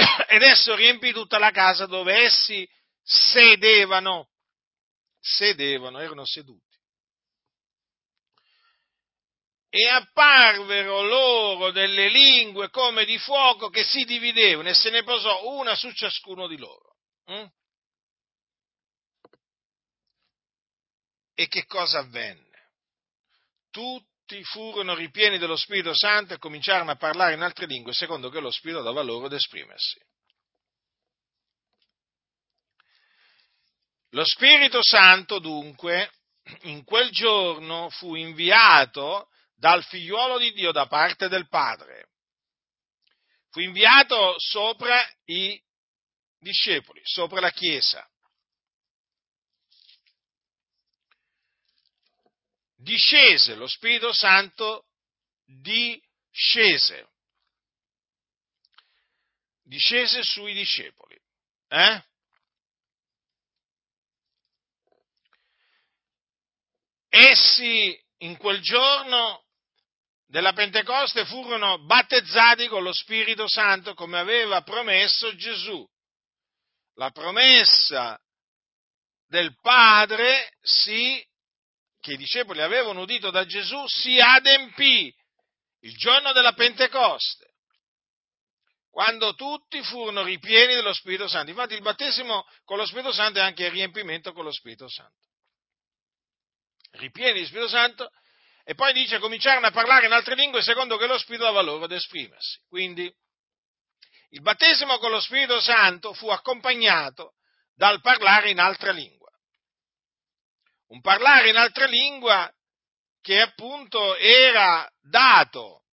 ed 0.28 0.42
esso 0.42 0.74
riempì 0.74 1.12
tutta 1.12 1.38
la 1.38 1.50
casa 1.50 1.86
dove 1.86 2.14
essi 2.14 2.68
sedevano, 3.02 4.30
sedevano, 5.18 5.98
erano 5.98 6.24
seduti. 6.24 6.68
E 9.72 9.88
apparvero 9.88 11.02
loro 11.02 11.70
delle 11.70 12.08
lingue 12.08 12.70
come 12.70 13.04
di 13.04 13.18
fuoco 13.18 13.68
che 13.68 13.84
si 13.84 14.04
dividevano 14.04 14.68
e 14.68 14.74
se 14.74 14.90
ne 14.90 15.04
posò 15.04 15.48
una 15.56 15.76
su 15.76 15.92
ciascuno 15.92 16.48
di 16.48 16.56
loro. 16.56 16.96
Mm? 17.30 17.46
E 21.34 21.46
che 21.46 21.64
cosa 21.66 22.00
avvenne? 22.00 22.48
Tutti 23.70 24.09
tutti 24.30 24.44
furono 24.44 24.94
ripieni 24.94 25.38
dello 25.38 25.56
Spirito 25.56 25.92
Santo 25.92 26.34
e 26.34 26.38
cominciarono 26.38 26.92
a 26.92 26.96
parlare 26.96 27.34
in 27.34 27.42
altre 27.42 27.66
lingue, 27.66 27.92
secondo 27.92 28.30
che 28.30 28.38
lo 28.38 28.52
Spirito 28.52 28.80
dava 28.80 29.02
loro 29.02 29.26
ad 29.26 29.32
esprimersi. 29.32 29.98
Lo 34.10 34.24
Spirito 34.24 34.78
Santo 34.82 35.40
dunque 35.40 36.12
in 36.62 36.84
quel 36.84 37.10
giorno 37.10 37.90
fu 37.90 38.14
inviato 38.14 39.28
dal 39.56 39.84
figliuolo 39.84 40.38
di 40.38 40.52
Dio 40.52 40.70
da 40.70 40.86
parte 40.86 41.28
del 41.28 41.48
Padre. 41.48 42.08
Fu 43.50 43.60
inviato 43.60 44.34
sopra 44.38 44.96
i 45.24 45.60
discepoli, 46.38 47.00
sopra 47.04 47.40
la 47.40 47.50
Chiesa. 47.50 48.08
Discese, 52.80 53.54
lo 53.54 53.66
Spirito 53.66 54.12
Santo 54.12 54.86
discese, 55.44 57.08
discese 59.62 60.22
sui 60.22 60.54
discepoli. 60.54 61.18
Eh? 61.68 62.04
Essi 67.08 67.98
in 68.18 68.36
quel 68.36 68.60
giorno 68.60 69.44
della 70.26 70.52
Pentecoste 70.52 71.24
furono 71.24 71.84
battezzati 71.84 72.68
con 72.68 72.84
lo 72.84 72.92
Spirito 72.92 73.48
Santo 73.48 73.94
come 73.94 74.18
aveva 74.18 74.62
promesso 74.62 75.34
Gesù. 75.34 75.84
La 76.94 77.10
promessa 77.10 78.20
del 79.26 79.58
Padre 79.60 80.56
si 80.60 81.24
che 82.00 82.12
i 82.14 82.16
discepoli 82.16 82.62
avevano 82.62 83.02
udito 83.02 83.30
da 83.30 83.44
Gesù 83.44 83.86
si 83.86 84.18
adempì 84.20 85.14
il 85.80 85.96
giorno 85.96 86.32
della 86.32 86.52
Pentecoste. 86.52 87.48
quando 88.90 89.34
tutti 89.34 89.80
furono 89.84 90.24
ripieni 90.24 90.74
dello 90.74 90.92
Spirito 90.92 91.28
Santo. 91.28 91.50
Infatti 91.50 91.74
il 91.74 91.80
battesimo 91.80 92.44
con 92.64 92.76
lo 92.76 92.84
Spirito 92.84 93.12
Santo 93.12 93.38
è 93.38 93.42
anche 93.42 93.66
il 93.66 93.70
riempimento 93.70 94.32
con 94.32 94.44
lo 94.44 94.52
Spirito 94.52 94.88
Santo. 94.88 95.28
Ripieni 96.92 97.38
di 97.38 97.46
Spirito 97.46 97.68
Santo 97.68 98.10
e 98.64 98.74
poi 98.74 98.92
dice 98.92 99.20
cominciarono 99.20 99.66
a 99.66 99.70
parlare 99.70 100.06
in 100.06 100.12
altre 100.12 100.34
lingue 100.34 100.60
secondo 100.60 100.96
che 100.96 101.06
lo 101.06 101.18
Spirito 101.18 101.44
dava 101.44 101.60
loro 101.60 101.84
ad 101.84 101.92
esprimersi. 101.92 102.58
Quindi 102.66 103.08
il 104.30 104.42
battesimo 104.42 104.98
con 104.98 105.10
lo 105.10 105.20
Spirito 105.20 105.60
Santo 105.60 106.12
fu 106.12 106.28
accompagnato 106.28 107.34
dal 107.74 108.00
parlare 108.00 108.50
in 108.50 108.58
altra 108.58 108.90
lingua. 108.90 109.19
Un 110.90 111.00
parlare 111.00 111.50
in 111.50 111.56
altra 111.56 111.86
lingua 111.86 112.52
che 113.20 113.40
appunto 113.40 114.16
era 114.16 114.90
dato 115.00 115.84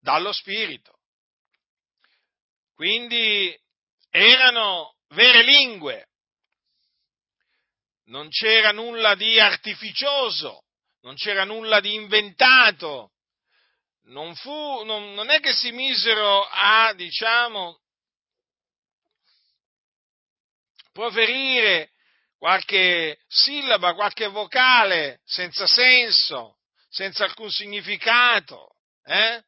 dallo 0.00 0.32
Spirito. 0.32 0.98
Quindi 2.74 3.56
erano 4.10 4.96
vere 5.10 5.44
lingue, 5.44 6.08
non 8.06 8.28
c'era 8.30 8.72
nulla 8.72 9.14
di 9.14 9.38
artificioso, 9.38 10.64
non 11.02 11.14
c'era 11.14 11.44
nulla 11.44 11.78
di 11.78 11.94
inventato, 11.94 13.12
non, 14.06 14.34
fu, 14.34 14.82
non, 14.82 15.14
non 15.14 15.30
è 15.30 15.38
che 15.38 15.52
si 15.52 15.70
misero 15.70 16.44
a, 16.50 16.92
diciamo, 16.94 17.80
proferire 20.92 21.92
qualche 22.38 23.18
sillaba, 23.26 23.94
qualche 23.94 24.28
vocale 24.28 25.20
senza 25.24 25.66
senso, 25.66 26.58
senza 26.88 27.24
alcun 27.24 27.50
significato, 27.50 28.76
eh? 29.04 29.42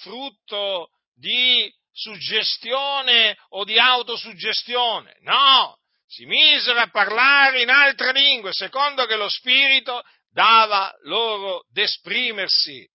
frutto 0.00 0.90
di 1.14 1.72
suggestione 1.92 3.36
o 3.50 3.64
di 3.64 3.78
autosuggestione. 3.78 5.16
No, 5.20 5.78
si 6.06 6.26
misero 6.26 6.80
a 6.80 6.88
parlare 6.88 7.62
in 7.62 7.70
altre 7.70 8.12
lingue, 8.12 8.52
secondo 8.52 9.06
che 9.06 9.16
lo 9.16 9.28
Spirito 9.28 10.02
dava 10.30 10.94
loro 11.04 11.64
d'esprimersi. 11.70 12.86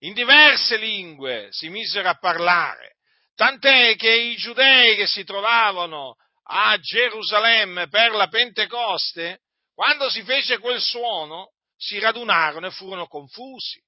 In 0.00 0.12
diverse 0.12 0.76
lingue 0.76 1.48
si 1.50 1.68
misero 1.68 2.08
a 2.08 2.18
parlare, 2.18 2.96
tant'è 3.34 3.96
che 3.96 4.10
i 4.10 4.36
giudei 4.36 4.96
che 4.96 5.06
si 5.06 5.24
trovavano 5.24 6.16
a 6.52 6.76
Gerusalemme 6.78 7.88
per 7.88 8.10
la 8.10 8.26
Pentecoste, 8.26 9.42
quando 9.72 10.10
si 10.10 10.22
fece 10.24 10.58
quel 10.58 10.80
suono, 10.80 11.52
si 11.76 11.98
radunarono 12.00 12.66
e 12.66 12.72
furono 12.72 13.06
confusi. 13.06 13.80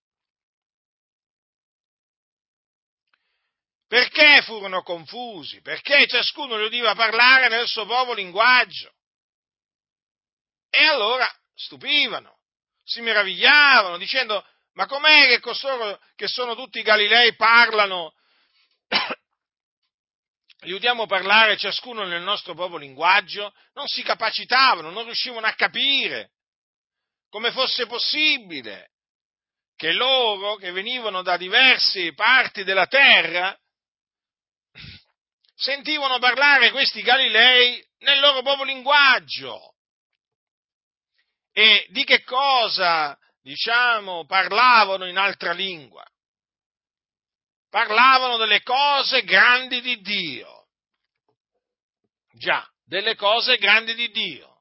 Perché 3.88 4.42
furono 4.42 4.83
confusi? 4.83 5.61
Perché 5.61 6.07
ciascuno 6.07 6.59
gli 6.59 6.64
udiva 6.64 6.94
parlare 6.94 7.48
nel 7.48 7.66
suo 7.66 7.85
proprio 7.85 8.14
linguaggio. 8.14 8.94
E 10.70 10.85
allora 10.87 11.29
stupivano, 11.55 12.38
si 12.85 13.01
meravigliavano, 13.01 13.98
dicendo, 13.98 14.46
ma 14.75 14.87
com'è 14.87 15.27
che 15.27 15.40
costoro 15.40 16.01
che 16.14 16.29
sono 16.29 16.55
tutti 16.55 16.81
Galilei 16.81 17.35
parlano 17.35 18.14
li 20.62 20.72
udiamo 20.72 21.07
parlare 21.07 21.57
ciascuno 21.57 22.05
nel 22.05 22.22
nostro 22.22 22.55
proprio 22.55 22.79
linguaggio, 22.79 23.53
non 23.75 23.87
si 23.87 24.03
capacitavano, 24.03 24.90
non 24.90 25.05
riuscivano 25.05 25.46
a 25.46 25.55
capire 25.55 26.31
come 27.29 27.51
fosse 27.51 27.87
possibile 27.87 28.90
che 29.75 29.92
loro, 29.92 30.57
che 30.57 30.70
venivano 30.70 31.22
da 31.22 31.37
diverse 31.37 32.12
parti 32.14 32.62
della 32.62 32.87
terra, 32.87 33.57
sentivano 35.55 36.18
parlare 36.18 36.70
questi 36.70 37.03
Galilei 37.03 37.85
nel 37.98 38.20
loro 38.20 38.42
proprio 38.42 38.64
linguaggio. 38.64 39.75
E 41.53 41.87
di 41.90 42.05
che 42.05 42.22
cosa, 42.22 43.18
diciamo, 43.42 44.25
parlavano 44.27 45.07
in 45.07 45.16
altra 45.16 45.53
lingua? 45.53 46.05
Parlavano 47.73 48.37
delle 48.37 48.61
cose 48.61 49.25
grandi 49.25 49.81
di 49.81 49.99
Dio. 50.03 50.67
Già, 52.35 52.71
delle 52.85 53.17
cose 53.17 53.57
grandi 53.57 53.95
di 53.95 54.11
Dio. 54.11 54.61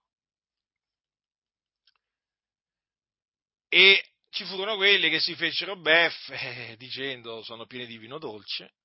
E 3.67 4.01
ci 4.29 4.45
furono 4.45 4.77
quelli 4.77 5.09
che 5.09 5.19
si 5.19 5.35
fecero 5.35 5.75
beffe 5.75 6.75
dicendo 6.79 7.43
sono 7.43 7.65
pieni 7.65 7.85
di 7.85 7.97
vino 7.97 8.17
dolce, 8.17 8.75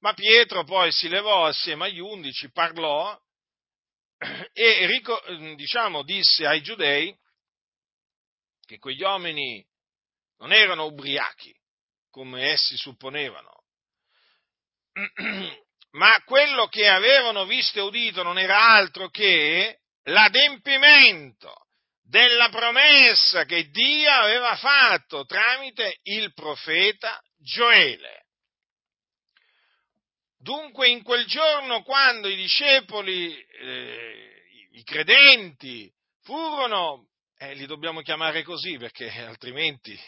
ma 0.00 0.12
Pietro 0.12 0.64
poi 0.64 0.92
si 0.92 1.08
levò 1.08 1.46
assieme 1.46 1.86
agli 1.86 2.00
undici, 2.00 2.50
parlò 2.50 3.18
e 4.52 5.02
diciamo, 5.56 6.02
disse 6.02 6.46
ai 6.46 6.60
giudei 6.60 7.16
che 8.66 8.76
quegli 8.78 9.00
uomini 9.00 9.66
non 10.38 10.52
erano 10.52 10.84
ubriachi, 10.84 11.55
come 12.16 12.52
essi 12.52 12.78
supponevano. 12.78 13.64
Ma 15.92 16.22
quello 16.24 16.66
che 16.66 16.88
avevano 16.88 17.44
visto 17.44 17.78
e 17.78 17.82
udito 17.82 18.22
non 18.22 18.38
era 18.38 18.58
altro 18.58 19.10
che 19.10 19.80
l'adempimento 20.04 21.66
della 22.00 22.48
promessa 22.48 23.44
che 23.44 23.68
Dio 23.68 24.10
aveva 24.10 24.56
fatto 24.56 25.26
tramite 25.26 25.98
il 26.04 26.32
profeta 26.32 27.20
Gioele. 27.36 28.24
Dunque 30.38 30.88
in 30.88 31.02
quel 31.02 31.26
giorno 31.26 31.82
quando 31.82 32.28
i 32.28 32.36
discepoli, 32.36 33.38
eh, 33.38 34.68
i 34.70 34.82
credenti, 34.84 35.92
furono, 36.22 37.08
eh, 37.36 37.52
li 37.52 37.66
dobbiamo 37.66 38.00
chiamare 38.00 38.42
così 38.42 38.78
perché 38.78 39.10
altrimenti 39.10 40.00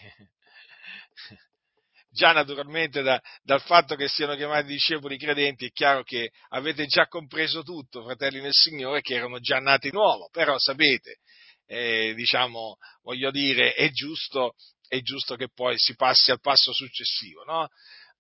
già 2.18 2.33
naturalmente 2.33 3.02
da, 3.02 3.22
dal 3.44 3.62
fatto 3.62 3.94
che 3.94 4.09
siano 4.09 4.35
chiamati 4.35 4.66
discepoli 4.66 5.16
credenti 5.16 5.66
è 5.66 5.70
chiaro 5.70 6.02
che 6.02 6.33
avete 6.48 6.87
già 6.87 7.07
compreso 7.07 7.62
tutto, 7.62 8.02
fratelli 8.02 8.40
nel 8.40 8.52
Signore, 8.52 9.02
che 9.02 9.14
erano 9.14 9.38
già 9.38 9.61
nati 9.61 9.92
nuovo, 9.92 10.28
però 10.33 10.59
sapete, 10.59 11.18
eh, 11.66 12.14
diciamo, 12.16 12.76
voglio 13.02 13.31
dire, 13.31 13.72
è 13.74 13.88
giusto, 13.90 14.54
è 14.88 15.00
giusto 15.00 15.37
che 15.37 15.48
poi 15.54 15.78
si 15.78 15.94
passi 15.94 16.33
al 16.33 16.40
passo 16.40 16.72
successivo, 16.72 17.44
no? 17.44 17.68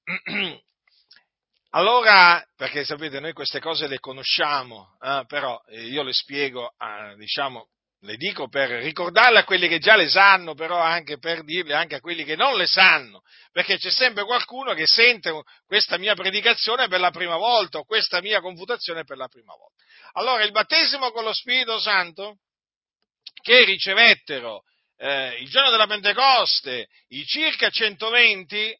Allora, 1.72 2.42
perché 2.56 2.82
sapete, 2.82 3.20
noi 3.20 3.34
queste 3.34 3.60
cose 3.60 3.88
le 3.88 3.98
conosciamo, 3.98 4.96
eh, 5.02 5.24
però 5.26 5.60
eh, 5.66 5.86
io 5.88 6.02
le 6.02 6.14
spiego, 6.14 6.72
eh, 6.78 7.14
diciamo, 7.16 7.68
le 8.02 8.16
dico 8.16 8.48
per 8.48 8.70
ricordarle 8.70 9.40
a 9.40 9.44
quelli 9.44 9.66
che 9.66 9.78
già 9.78 9.96
le 9.96 10.08
sanno, 10.08 10.54
però 10.54 10.78
anche 10.78 11.18
per 11.18 11.42
dirle 11.42 11.74
anche 11.74 11.96
a 11.96 12.00
quelli 12.00 12.24
che 12.24 12.36
non 12.36 12.56
le 12.56 12.66
sanno, 12.66 13.22
perché 13.50 13.76
c'è 13.76 13.90
sempre 13.90 14.24
qualcuno 14.24 14.72
che 14.74 14.86
sente 14.86 15.32
questa 15.66 15.98
mia 15.98 16.14
predicazione 16.14 16.86
per 16.86 17.00
la 17.00 17.10
prima 17.10 17.36
volta 17.36 17.78
o 17.78 17.84
questa 17.84 18.20
mia 18.20 18.40
confutazione 18.40 19.04
per 19.04 19.16
la 19.16 19.26
prima 19.26 19.54
volta. 19.54 19.82
Allora, 20.12 20.44
il 20.44 20.52
battesimo 20.52 21.10
con 21.10 21.24
lo 21.24 21.32
Spirito 21.32 21.78
Santo 21.80 22.38
che 23.42 23.64
ricevettero 23.64 24.62
eh, 24.96 25.36
il 25.40 25.48
giorno 25.48 25.70
della 25.70 25.86
Pentecoste 25.86 26.88
i 27.08 27.24
circa 27.24 27.68
120 27.68 28.76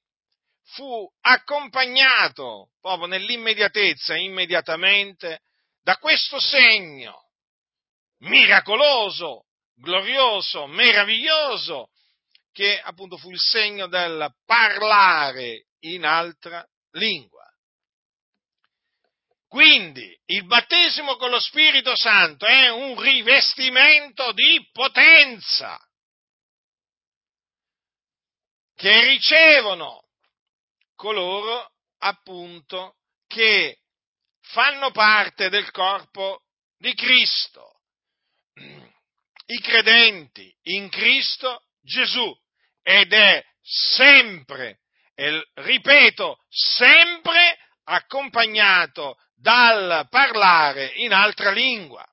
fu 0.64 1.09
accompagnato 1.22 2.70
proprio 2.81 3.07
nell'immediatezza, 3.07 4.16
immediatamente, 4.16 5.40
da 5.83 5.96
questo 5.96 6.38
segno 6.38 7.28
miracoloso, 8.18 9.46
glorioso, 9.74 10.66
meraviglioso, 10.66 11.90
che 12.52 12.81
appunto 12.81 13.16
fu 13.16 13.31
il 13.31 13.38
segno 13.38 13.87
del 13.87 14.35
parlare 14.44 15.66
in 15.81 16.04
altra 16.04 16.66
lingua. 16.92 17.44
Quindi 19.46 20.14
il 20.26 20.44
battesimo 20.44 21.16
con 21.16 21.31
lo 21.31 21.40
Spirito 21.40 21.96
Santo 21.96 22.44
è 22.44 22.68
un 22.68 23.00
rivestimento 23.00 24.33
di 24.33 24.68
potenza 24.72 25.78
che 28.74 29.04
ricevono 29.04 30.09
coloro 30.94 31.72
appunto 31.98 32.96
che 33.26 33.78
fanno 34.40 34.90
parte 34.90 35.48
del 35.48 35.70
corpo 35.70 36.42
di 36.76 36.94
Cristo 36.94 37.67
i 39.47 39.61
credenti 39.61 40.55
in 40.64 40.88
Cristo 40.88 41.64
Gesù 41.81 42.37
ed 42.83 43.12
è 43.12 43.44
sempre, 43.61 44.81
e 45.14 45.47
ripeto, 45.55 46.38
sempre 46.49 47.59
accompagnato 47.85 49.16
dal 49.35 50.07
parlare 50.09 50.92
in 50.97 51.12
altra 51.12 51.51
lingua. 51.51 52.05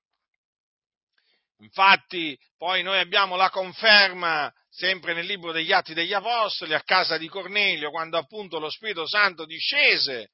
Infatti, 1.59 2.37
poi 2.57 2.83
noi 2.83 2.99
abbiamo 2.99 3.35
la 3.35 3.49
conferma 3.49 4.53
sempre 4.69 5.13
nel 5.13 5.25
libro 5.25 5.51
degli 5.51 5.71
Atti 5.71 5.93
degli 5.93 6.13
Apostoli, 6.13 6.73
a 6.73 6.81
casa 6.81 7.17
di 7.17 7.27
Cornelio, 7.27 7.91
quando 7.91 8.17
appunto 8.17 8.59
lo 8.59 8.69
Spirito 8.69 9.07
Santo 9.07 9.45
discese 9.45 10.31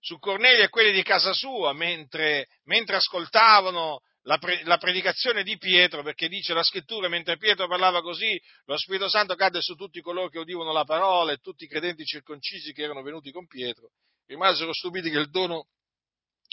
su 0.00 0.18
Cornelio 0.18 0.64
e 0.64 0.68
quelli 0.68 0.92
di 0.92 1.02
casa 1.02 1.32
sua, 1.32 1.72
mentre, 1.72 2.48
mentre 2.64 2.96
ascoltavano 2.96 4.00
la, 4.22 4.38
pre, 4.38 4.62
la, 4.64 4.76
predicazione 4.78 5.42
di 5.42 5.56
Pietro, 5.56 6.02
perché 6.02 6.28
dice 6.28 6.54
la 6.54 6.62
scrittura, 6.62 7.08
mentre 7.08 7.36
Pietro 7.36 7.66
parlava 7.66 8.02
così, 8.02 8.40
lo 8.66 8.76
Spirito 8.76 9.08
Santo 9.08 9.34
cadde 9.34 9.60
su 9.60 9.74
tutti 9.74 10.00
coloro 10.00 10.28
che 10.28 10.38
udivano 10.38 10.72
la 10.72 10.84
parola 10.84 11.32
e 11.32 11.38
tutti 11.38 11.64
i 11.64 11.68
credenti 11.68 12.04
circoncisi 12.04 12.72
che 12.72 12.82
erano 12.82 13.02
venuti 13.02 13.30
con 13.30 13.46
Pietro, 13.46 13.90
rimasero 14.26 14.72
stupiti 14.72 15.10
che 15.10 15.18
il 15.18 15.30
dono 15.30 15.68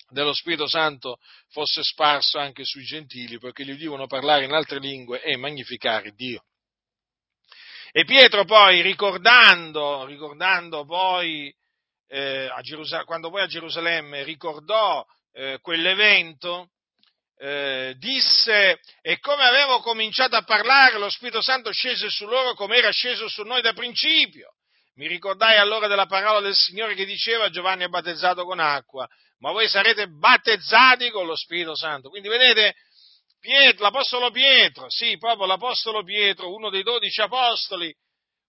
dello 0.09 0.33
Spirito 0.33 0.67
Santo 0.67 1.17
fosse 1.49 1.81
sparso 1.83 2.37
anche 2.37 2.63
sui 2.63 2.83
gentili, 2.83 3.39
perché 3.39 3.65
gli 3.65 3.71
udivano 3.71 4.07
parlare 4.07 4.45
in 4.45 4.51
altre 4.51 4.79
lingue 4.79 5.21
e 5.21 5.35
magnificare 5.35 6.11
Dio. 6.11 6.45
E 7.91 8.03
Pietro 8.03 8.43
poi, 8.43 8.81
ricordando, 8.81 10.05
ricordando 10.05 10.85
poi, 10.85 11.53
eh, 12.07 12.49
Gerusal- 12.61 13.05
quando 13.05 13.29
poi 13.29 13.41
a 13.41 13.47
Gerusalemme 13.47 14.23
ricordò 14.23 15.05
eh, 15.31 15.59
quell'evento, 15.61 16.71
eh, 17.37 17.95
disse, 17.97 18.79
e 19.01 19.19
come 19.19 19.43
avevo 19.43 19.79
cominciato 19.79 20.35
a 20.35 20.43
parlare, 20.43 20.97
lo 20.97 21.09
Spirito 21.09 21.41
Santo 21.41 21.71
scese 21.71 22.09
su 22.09 22.25
loro 22.25 22.53
come 22.53 22.77
era 22.77 22.91
sceso 22.91 23.27
su 23.27 23.43
noi 23.43 23.61
da 23.61 23.73
principio. 23.73 24.53
Mi 24.95 25.07
ricordai 25.07 25.57
allora 25.57 25.87
della 25.87 26.05
parola 26.05 26.39
del 26.39 26.55
Signore 26.55 26.95
che 26.95 27.05
diceva 27.05 27.49
Giovanni 27.49 27.83
è 27.83 27.87
battezzato 27.87 28.45
con 28.45 28.59
acqua, 28.59 29.05
ma 29.39 29.51
voi 29.51 29.67
sarete 29.67 30.07
battezzati 30.07 31.09
con 31.09 31.25
lo 31.25 31.35
Spirito 31.35 31.75
Santo. 31.75 32.09
Quindi 32.09 32.29
vedete, 32.29 32.75
Pietro, 33.39 33.83
l'Apostolo 33.83 34.31
Pietro, 34.31 34.89
sì, 34.89 35.17
proprio 35.17 35.45
l'Apostolo 35.45 36.03
Pietro, 36.03 36.53
uno 36.53 36.69
dei 36.69 36.83
dodici 36.83 37.19
Apostoli, 37.21 37.93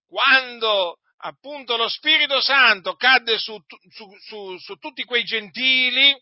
quando 0.06 0.98
appunto 1.18 1.76
lo 1.76 1.88
Spirito 1.88 2.40
Santo 2.40 2.94
cadde 2.94 3.38
su, 3.38 3.58
su, 3.90 4.08
su, 4.20 4.56
su 4.58 4.76
tutti 4.76 5.02
quei 5.02 5.24
gentili 5.24 6.16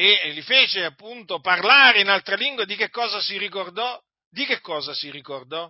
e 0.00 0.30
li 0.30 0.42
fece 0.42 0.84
appunto 0.84 1.40
parlare 1.40 2.00
in 2.00 2.08
altre 2.08 2.36
lingue, 2.36 2.66
di 2.66 2.76
che 2.76 2.88
cosa 2.88 3.20
si 3.20 3.36
ricordò? 3.36 4.00
Di 4.30 4.46
che 4.46 4.60
cosa 4.60 4.94
si 4.94 5.10
ricordò? 5.10 5.68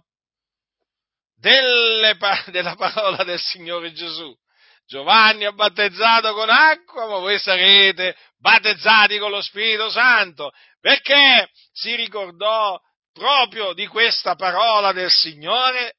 Delle, 1.34 2.14
della 2.52 2.74
parola 2.74 3.24
del 3.24 3.40
Signore 3.40 3.90
Gesù. 3.94 4.36
Giovanni 4.84 5.46
ha 5.46 5.52
battezzato 5.52 6.34
con 6.34 6.50
acqua, 6.50 7.06
ma 7.06 7.16
voi 7.16 7.38
sarete 7.38 8.16
battezzati 8.38 9.16
con 9.16 9.30
lo 9.30 9.40
Spirito 9.40 9.88
Santo, 9.88 10.52
perché 10.78 11.48
si 11.72 11.94
ricordò 11.94 12.78
proprio 13.14 13.72
di 13.72 13.86
questa 13.86 14.34
parola 14.34 14.92
del 14.92 15.10
Signore? 15.10 15.94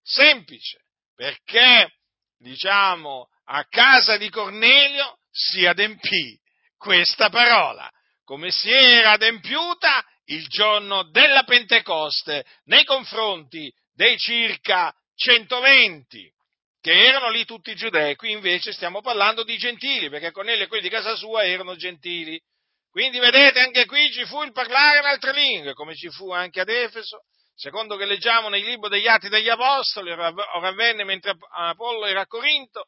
Semplice, 0.00 0.84
perché, 1.12 1.90
diciamo, 2.38 3.28
a 3.46 3.64
casa 3.68 4.16
di 4.16 4.30
Cornelio 4.30 5.18
si 5.28 5.66
adempì 5.66 6.38
questa 6.78 7.28
parola, 7.28 7.90
come 8.24 8.50
si 8.50 8.70
era 8.70 9.12
adempiuta 9.12 10.02
il 10.26 10.46
giorno 10.46 11.02
della 11.10 11.42
Pentecoste 11.42 12.44
nei 12.64 12.84
confronti 12.84 13.70
dei 13.92 14.16
circa 14.16 14.94
120 15.14 16.32
che 16.80 17.06
erano 17.06 17.28
lì 17.30 17.44
tutti 17.44 17.70
i 17.70 17.74
giudei, 17.74 18.14
qui 18.14 18.30
invece 18.30 18.72
stiamo 18.72 19.00
parlando 19.00 19.42
di 19.42 19.58
gentili, 19.58 20.08
perché 20.08 20.30
Cornelio 20.30 20.64
e 20.64 20.68
quelli 20.68 20.84
di 20.84 20.88
casa 20.88 21.16
sua 21.16 21.44
erano 21.44 21.74
gentili. 21.76 22.40
Quindi 22.90 23.18
vedete, 23.18 23.60
anche 23.60 23.84
qui 23.84 24.10
ci 24.12 24.24
fu 24.24 24.42
il 24.42 24.52
parlare 24.52 25.00
in 25.00 25.04
altre 25.04 25.32
lingue, 25.32 25.74
come 25.74 25.94
ci 25.94 26.08
fu 26.08 26.30
anche 26.32 26.60
ad 26.60 26.68
Efeso, 26.68 27.24
secondo 27.54 27.96
che 27.96 28.06
leggiamo 28.06 28.48
nei 28.48 28.62
libri 28.62 28.88
degli 28.88 29.08
Atti 29.08 29.28
degli 29.28 29.48
Apostoli, 29.48 30.12
ora 30.12 30.32
avvenne 30.62 31.04
mentre 31.04 31.34
Apollo 31.50 32.06
era 32.06 32.22
a 32.22 32.26
Corinto, 32.26 32.86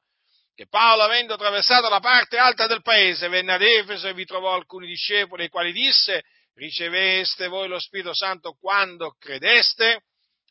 che 0.61 0.69
Paolo, 0.69 1.05
avendo 1.05 1.33
attraversato 1.33 1.89
la 1.89 2.01
parte 2.01 2.37
alta 2.37 2.67
del 2.67 2.83
paese, 2.83 3.29
venne 3.29 3.55
ad 3.55 3.63
Efeso 3.63 4.09
e 4.09 4.13
vi 4.13 4.27
trovò 4.27 4.53
alcuni 4.53 4.87
discepoli, 4.87 5.45
ai 5.45 5.49
quali 5.49 5.73
disse, 5.73 6.23
riceveste 6.53 7.49
voi 7.49 7.67
lo 7.67 7.79
Spirito 7.79 8.13
Santo 8.13 8.53
quando 8.61 9.17
credeste? 9.19 10.03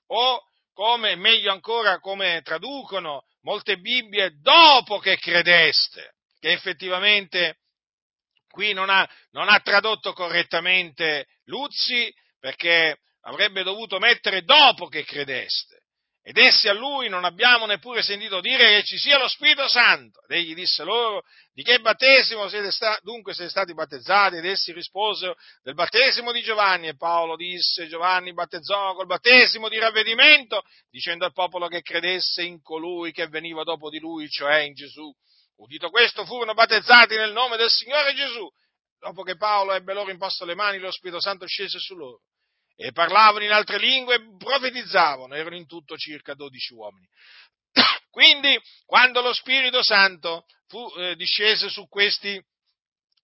O 0.08 0.42
come, 0.74 1.16
meglio 1.16 1.52
ancora, 1.52 2.00
come 2.00 2.42
traducono 2.44 3.26
molte 3.42 3.78
Bibbie, 3.78 4.32
dopo 4.42 4.98
che 4.98 5.16
credeste, 5.20 6.16
che 6.40 6.54
effettivamente 6.54 7.60
qui 8.50 8.74
non 8.74 8.90
ha, 8.90 9.08
non 9.30 9.48
ha 9.48 9.60
tradotto 9.60 10.14
correttamente 10.14 11.28
Luzzi, 11.44 12.12
perché 12.40 12.98
avrebbe 13.26 13.62
dovuto 13.62 14.00
mettere 14.00 14.42
dopo 14.42 14.88
che 14.88 15.04
credeste. 15.04 15.79
Ed 16.30 16.38
essi 16.38 16.68
a 16.68 16.74
lui 16.74 17.10
non 17.10 17.26
abbiamo 17.26 17.66
neppure 17.66 18.04
sentito 18.04 18.40
dire 18.40 18.70
che 18.70 18.84
ci 18.84 19.00
sia 19.00 19.18
lo 19.18 19.28
Spirito 19.28 19.68
Santo. 19.68 20.22
Ed 20.28 20.38
egli 20.38 20.54
disse 20.54 20.84
loro, 20.84 21.24
di 21.54 21.64
che 21.64 21.80
battesimo 21.80 22.48
siete 22.48 22.70
sta- 22.70 23.00
dunque 23.02 23.34
siete 23.34 23.50
stati 23.50 23.74
battezzati? 23.74 24.36
Ed 24.36 24.46
essi 24.46 24.72
risposero, 24.72 25.36
del 25.64 25.74
battesimo 25.74 26.32
di 26.32 26.44
Giovanni. 26.44 26.88
E 26.88 26.96
Paolo 26.96 27.36
disse, 27.36 27.88
Giovanni 27.88 28.32
battezzò 28.32 28.94
col 28.94 29.08
battesimo 29.08 29.70
di 29.70 29.80
ravvedimento, 29.80 30.62
dicendo 30.92 31.26
al 31.26 31.34
popolo 31.34 31.68
che 31.68 31.82
credesse 31.82 32.44
in 32.44 32.62
colui 32.62 33.12
che 33.12 33.26
veniva 33.26 33.64
dopo 33.64 33.90
di 33.90 33.98
lui, 33.98 34.30
cioè 34.30 34.60
in 34.60 34.76
Gesù. 34.76 35.12
Udito 35.56 35.90
questo, 35.90 36.26
furono 36.26 36.54
battezzati 36.54 37.16
nel 37.16 37.32
nome 37.32 37.58
del 37.58 37.72
Signore 37.72 38.14
Gesù. 38.14 38.48
Dopo 39.00 39.24
che 39.24 39.36
Paolo 39.36 39.74
ebbe 39.74 39.96
loro 39.96 40.12
imposto 40.12 40.46
le 40.46 40.54
mani, 40.54 40.78
lo 40.78 40.92
Spirito 40.92 41.20
Santo 41.20 41.48
scese 41.48 41.80
su 41.80 41.96
loro 41.96 42.22
e 42.82 42.94
parlavano 42.94 43.44
in 43.44 43.52
altre 43.52 43.78
lingue 43.78 44.16
e 44.16 44.38
profetizzavano, 44.38 45.36
erano 45.36 45.58
in 45.58 45.68
tutto 45.68 45.98
circa 45.98 46.34
dodici 46.34 46.74
uomini. 46.74 47.06
Quindi, 48.10 48.58
quando 48.86 49.20
lo 49.20 49.34
Spirito 49.34 49.84
Santo 49.84 50.46
fu, 50.66 50.90
eh, 50.96 51.14
discese 51.18 51.68
su 51.68 51.90
questi, 51.90 52.42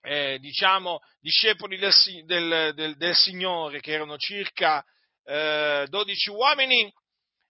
eh, 0.01 0.39
diciamo, 0.39 0.99
discepoli 1.21 1.77
del, 1.77 1.93
del, 2.25 2.73
del, 2.73 2.97
del, 2.97 3.15
Signore, 3.15 3.79
che 3.79 3.93
erano 3.93 4.17
circa 4.17 4.83
eh, 5.23 5.85
dodici 5.87 6.29
uomini, 6.31 6.93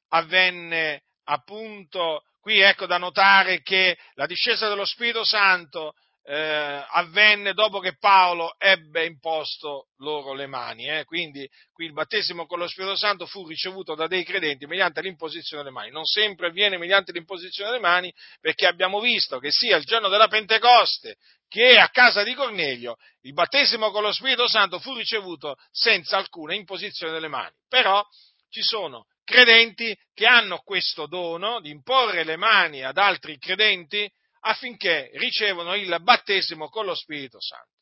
avvenne 0.09 1.05
appunto, 1.23 2.21
qui 2.39 2.59
ecco 2.59 2.85
da 2.85 2.99
notare 2.99 3.63
che 3.63 3.97
la 4.13 4.27
discesa 4.27 4.69
dello 4.69 4.85
Spirito 4.85 5.23
Santo 5.23 5.95
eh, 6.27 6.85
avvenne 6.89 7.53
dopo 7.53 7.79
che 7.79 7.97
Paolo 7.97 8.55
ebbe 8.57 9.05
imposto 9.05 9.89
loro 9.97 10.33
le 10.33 10.47
mani. 10.47 10.89
Eh? 10.89 11.05
Quindi 11.05 11.47
qui 11.71 11.85
il 11.85 11.93
battesimo 11.93 12.47
con 12.47 12.57
lo 12.57 12.67
Spirito 12.67 12.95
Santo 12.95 13.27
fu 13.27 13.47
ricevuto 13.47 13.93
da 13.93 14.07
dei 14.07 14.23
credenti 14.23 14.65
mediante 14.65 15.01
l'imposizione 15.01 15.61
delle 15.61 15.75
mani. 15.75 15.91
Non 15.91 16.05
sempre 16.05 16.47
avviene 16.47 16.77
mediante 16.77 17.11
l'imposizione 17.11 17.69
delle 17.69 17.81
mani 17.81 18.11
perché 18.41 18.65
abbiamo 18.65 18.99
visto 18.99 19.37
che 19.37 19.51
sia 19.51 19.77
il 19.77 19.83
giorno 19.83 20.09
della 20.09 20.27
Pentecoste 20.27 21.17
che 21.47 21.77
a 21.77 21.89
casa 21.89 22.23
di 22.23 22.33
Cornelio 22.33 22.97
il 23.21 23.33
battesimo 23.33 23.91
con 23.91 24.01
lo 24.01 24.11
Spirito 24.11 24.47
Santo 24.47 24.79
fu 24.79 24.95
ricevuto 24.95 25.55
senza 25.71 26.17
alcuna 26.17 26.55
imposizione 26.55 27.13
delle 27.13 27.27
mani. 27.27 27.53
Però 27.69 28.03
ci 28.49 28.63
sono 28.63 29.05
credenti 29.23 29.95
che 30.13 30.25
hanno 30.25 30.57
questo 30.63 31.05
dono 31.05 31.59
di 31.59 31.69
imporre 31.69 32.23
le 32.23 32.35
mani 32.35 32.83
ad 32.83 32.97
altri 32.97 33.37
credenti 33.37 34.11
affinché 34.47 35.09
ricevano 35.15 35.73
il 35.75 35.95
battesimo 36.01 36.69
con 36.69 36.85
lo 36.85 36.95
Spirito 36.95 37.41
Santo. 37.41 37.73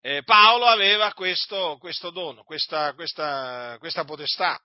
Eh, 0.00 0.22
Paolo 0.24 0.66
aveva 0.66 1.12
questo, 1.12 1.76
questo 1.78 2.10
dono, 2.10 2.42
questa, 2.42 2.92
questa, 2.94 3.76
questa, 3.78 4.04
potestà. 4.04 4.60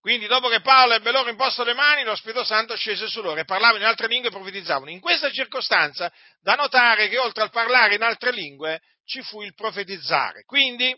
Quindi 0.00 0.26
dopo 0.26 0.48
che 0.48 0.60
Paolo 0.60 0.94
ebbe 0.94 1.10
loro 1.10 1.28
imposto 1.28 1.64
le 1.64 1.74
mani, 1.74 2.02
lo 2.02 2.14
Spirito 2.16 2.44
Santo 2.44 2.76
scese 2.76 3.08
su 3.08 3.20
loro 3.20 3.40
e 3.40 3.44
parlavano 3.44 3.78
in 3.78 3.84
altre 3.84 4.06
lingue 4.06 4.28
e 4.28 4.32
profetizzavano. 4.32 4.90
In 4.90 5.00
questa 5.00 5.30
circostanza 5.30 6.12
da 6.40 6.54
notare 6.54 7.08
che 7.08 7.18
oltre 7.18 7.42
al 7.42 7.50
parlare 7.50 7.94
in 7.94 8.02
altre 8.02 8.32
lingue 8.32 8.82
ci 9.04 9.22
fu 9.22 9.42
il 9.42 9.54
profetizzare. 9.54 10.44
Quindi 10.44 10.96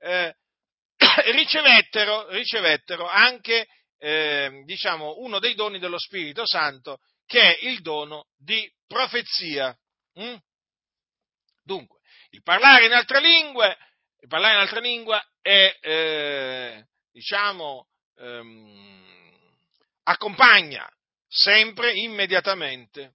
eh, 0.00 0.34
ricevettero, 1.32 2.28
ricevettero 2.28 3.06
anche 3.08 3.66
eh, 4.04 4.62
diciamo, 4.66 5.14
uno 5.20 5.38
dei 5.38 5.54
doni 5.54 5.78
dello 5.78 5.96
Spirito 5.96 6.46
Santo, 6.46 6.98
che 7.24 7.40
è 7.40 7.66
il 7.68 7.80
dono 7.80 8.26
di 8.36 8.70
profezia. 8.86 9.74
Mm? 10.20 10.34
Dunque, 11.62 12.00
il 12.28 12.42
parlare 12.42 12.84
in 12.84 12.92
altre 12.92 13.22
lingue, 13.22 13.78
il 14.20 14.28
parlare 14.28 14.56
in 14.56 14.60
altre 14.60 14.80
lingue 14.82 15.26
è, 15.40 15.78
eh, 15.80 16.86
diciamo, 17.12 17.88
ehm, 18.18 19.56
accompagna 20.02 20.86
sempre, 21.26 21.94
immediatamente, 21.94 23.14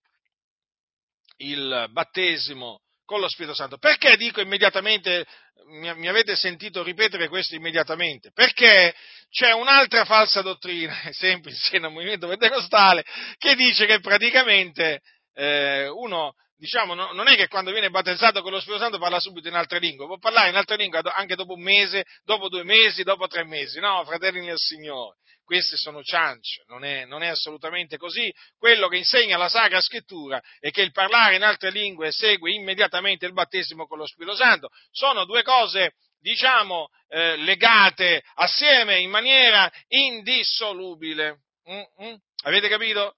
il 1.38 1.88
battesimo 1.92 2.82
con 3.10 3.22
lo 3.22 3.28
Spirito 3.28 3.56
Santo. 3.56 3.80
Perché 3.80 4.16
dico 4.18 4.40
immediatamente, 4.40 5.26
mi, 5.70 5.92
mi, 5.96 6.08
avete 6.08 6.36
sentito 6.36 6.84
ripetere 6.84 7.28
questo 7.28 7.56
immediatamente? 7.56 8.30
Perché 8.32 8.94
c'è 9.32 9.52
un'altra 9.52 10.06
falsa 10.06 10.44
dottrina, 10.44 10.96
sempre 11.10 11.50
in 11.50 11.58
seno 11.58 11.88
al 11.88 11.94
movimento 11.94 12.28
pentecostale, 12.28 13.04
che 13.40 13.56
dice 13.56 13.88
che 13.88 14.00
praticamente 14.00 15.02
eh, 15.34 15.88
uno 15.88 16.36
diciamo, 16.56 16.94
no, 16.94 17.12
non 17.14 17.28
è 17.28 17.36
che 17.36 17.48
quando 17.48 17.72
viene 17.72 17.90
battezzato 17.90 18.44
con 18.44 18.52
lo 18.52 18.60
Spirito 18.60 18.84
Santo 18.84 19.00
parla 19.00 19.20
subito 19.20 19.48
in 19.48 19.56
altre 19.56 19.80
lingue, 19.80 20.06
può 20.06 20.20
parlare 20.20 20.50
in 20.50 20.56
altre 20.56 20.76
lingue 20.76 21.02
anche 21.04 21.34
dopo 21.34 21.54
un 21.54 21.64
mese, 21.64 22.06
dopo 22.24 22.48
due 22.48 22.64
mesi, 22.64 23.02
dopo 23.02 23.26
tre 23.26 23.44
mesi. 23.44 23.80
No, 23.80 24.04
fratelli 24.06 24.46
nel 24.46 24.58
Signore, 24.58 25.16
queste 25.50 25.78
sono 25.78 26.04
ciance, 26.04 26.64
non 26.68 26.84
è, 26.84 27.06
non 27.06 27.24
è 27.24 27.28
assolutamente 27.28 27.98
così. 27.98 28.32
Quello 28.56 28.88
che 28.88 28.98
insegna 28.98 29.36
la 29.36 29.50
Sacra 29.50 29.82
Scrittura 29.82 30.40
è 30.60 30.70
che 30.70 30.84
il 30.84 30.92
parlare 30.92 31.38
in 31.38 31.42
altre 31.42 31.72
lingue 31.72 32.12
segue 32.12 32.52
immediatamente 32.52 33.26
il 33.26 33.34
battesimo 33.34 33.88
con 33.88 33.98
lo 33.98 34.06
Spirito 34.06 34.36
Santo. 34.36 34.70
Sono 34.92 35.26
due 35.26 35.42
cose 35.42 35.96
diciamo, 36.20 36.90
eh, 37.08 37.36
legate 37.38 38.22
assieme 38.36 39.00
in 39.00 39.10
maniera 39.10 39.68
indissolubile. 39.88 41.40
Mm-mm. 41.68 42.16
Avete 42.44 42.68
capito? 42.70 43.16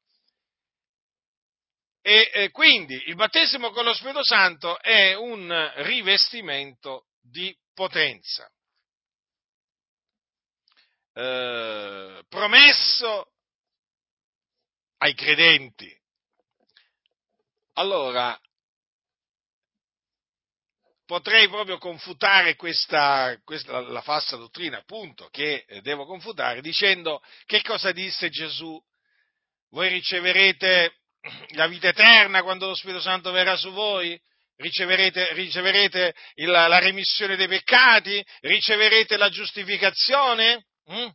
E 2.02 2.32
eh, 2.34 2.50
quindi 2.52 2.94
il 3.08 3.16
battesimo 3.16 3.72
con 3.72 3.84
lo 3.84 3.94
Spirito 3.94 4.24
Santo 4.24 4.80
è 4.80 5.16
un 5.16 5.70
rivestimento 5.84 7.08
di 7.22 7.54
potenza, 7.74 8.50
eh, 11.14 12.24
promesso 12.28 13.32
ai 14.97 15.14
credenti. 15.14 15.99
Allora, 17.74 18.39
potrei 21.05 21.49
proprio 21.49 21.78
confutare 21.78 22.55
questa, 22.55 23.38
questa, 23.43 23.80
la 23.82 24.01
falsa 24.01 24.38
dottrina, 24.38 24.78
appunto, 24.78 25.28
che 25.30 25.66
devo 25.82 26.05
confutare, 26.05 26.62
dicendo 26.62 27.22
che 27.45 27.62
cosa 27.62 27.91
disse 27.91 28.30
Gesù? 28.30 28.82
Voi 29.70 29.89
riceverete 29.89 30.99
la 31.55 31.68
vita 31.68 31.89
eterna 31.89 32.43
quando 32.43 32.68
lo 32.68 32.76
Spirito 32.76 33.01
Santo 33.01 33.32
verrà 33.32 33.55
su 33.55 33.72
voi? 33.72 34.20
Riceverete, 34.57 35.34
riceverete 35.34 36.14
il, 36.36 36.49
la 36.49 36.80
remissione 36.80 37.36
dei 37.36 37.47
peccati? 37.47 38.24
Riceverete 38.41 39.18
la 39.18 39.30
giustificazione? 39.30 40.68
Mm? 40.92 41.08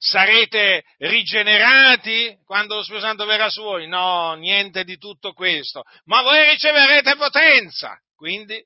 Sarete 0.00 0.84
rigenerati 0.98 2.38
quando 2.44 2.76
lo 2.76 2.82
Spirito 2.82 3.04
Santo 3.04 3.24
verrà 3.24 3.50
su 3.50 3.62
voi? 3.62 3.88
No, 3.88 4.34
niente 4.34 4.84
di 4.84 4.96
tutto 4.96 5.32
questo. 5.32 5.82
Ma 6.04 6.22
voi 6.22 6.50
riceverete 6.50 7.16
potenza. 7.16 7.98
Quindi, 8.14 8.64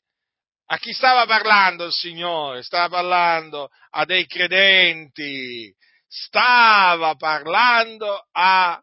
a 0.67 0.79
chi 0.79 0.93
stava 0.93 1.25
parlando 1.25 1.87
il 1.87 1.93
Signore? 1.93 2.63
Stava 2.63 2.89
parlando 2.89 3.71
a 3.91 4.05
dei 4.05 4.27
credenti. 4.27 5.75
Stava 6.07 7.15
parlando 7.15 8.27
a 8.33 8.79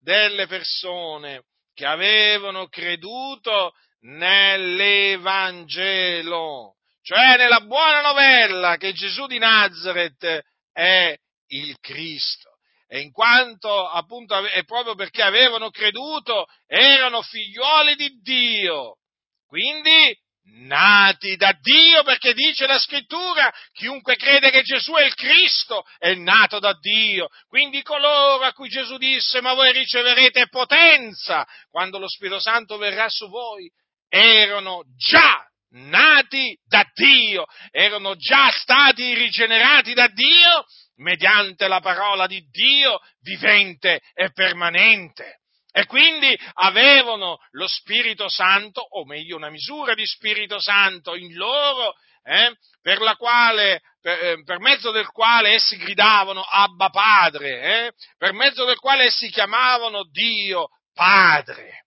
delle 0.00 0.46
persone 0.46 1.44
che 1.74 1.84
avevano 1.86 2.68
creduto 2.68 3.72
nell'Evangelo, 4.00 6.76
cioè 7.02 7.36
nella 7.36 7.60
buona 7.60 8.00
novella 8.00 8.76
che 8.76 8.92
Gesù 8.92 9.26
di 9.26 9.38
Nazareth 9.38 10.42
è 10.72 11.16
il 11.48 11.76
Cristo. 11.80 12.50
E 12.86 13.00
in 13.00 13.10
quanto 13.10 13.88
appunto 13.88 14.34
è 14.46 14.64
proprio 14.64 14.94
perché 14.94 15.22
avevano 15.22 15.70
creduto, 15.70 16.46
erano 16.66 17.22
figlioli 17.22 17.94
di 17.96 18.20
Dio. 18.20 18.98
Quindi 19.46 20.14
nati 20.44 21.36
da 21.36 21.56
Dio, 21.60 22.02
perché 22.02 22.34
dice 22.34 22.66
la 22.66 22.78
scrittura, 22.78 23.52
chiunque 23.72 24.16
crede 24.16 24.50
che 24.50 24.62
Gesù 24.62 24.92
è 24.92 25.04
il 25.04 25.14
Cristo 25.14 25.84
è 25.98 26.14
nato 26.14 26.58
da 26.58 26.76
Dio. 26.78 27.28
Quindi 27.48 27.82
coloro 27.82 28.44
a 28.44 28.52
cui 28.52 28.68
Gesù 28.68 28.96
disse, 28.98 29.40
ma 29.40 29.54
voi 29.54 29.72
riceverete 29.72 30.48
potenza 30.48 31.46
quando 31.70 31.98
lo 31.98 32.08
Spirito 32.08 32.40
Santo 32.40 32.76
verrà 32.76 33.08
su 33.08 33.28
voi, 33.28 33.70
erano 34.08 34.82
già 34.96 35.46
nati 35.72 36.58
da 36.64 36.84
Dio, 36.92 37.46
erano 37.70 38.16
già 38.16 38.50
stati 38.50 39.14
rigenerati 39.14 39.94
da 39.94 40.08
Dio 40.08 40.64
mediante 40.96 41.68
la 41.68 41.80
parola 41.80 42.26
di 42.26 42.40
Dio 42.50 43.00
vivente 43.20 44.00
e 44.14 44.30
permanente 44.32 45.40
e 45.74 45.86
quindi 45.86 46.38
avevano 46.54 47.38
lo 47.52 47.66
Spirito 47.66 48.28
Santo, 48.28 48.82
o 48.82 49.06
meglio 49.06 49.36
una 49.36 49.48
misura 49.48 49.94
di 49.94 50.06
Spirito 50.06 50.60
Santo 50.60 51.14
in 51.14 51.34
loro, 51.34 51.94
eh, 52.24 52.54
per, 52.82 52.98
quale, 53.16 53.80
per, 53.98 54.22
eh, 54.22 54.42
per, 54.44 54.60
mezzo 54.60 54.90
del 54.90 55.08
quale 55.08 55.54
essi 55.54 55.78
gridavano 55.78 56.42
Abba 56.42 56.90
Padre, 56.90 57.86
eh, 57.86 57.92
per 58.18 58.34
mezzo 58.34 58.66
del 58.66 58.78
quale 58.78 59.04
essi 59.04 59.30
chiamavano 59.30 60.04
Dio 60.10 60.68
Padre. 60.92 61.86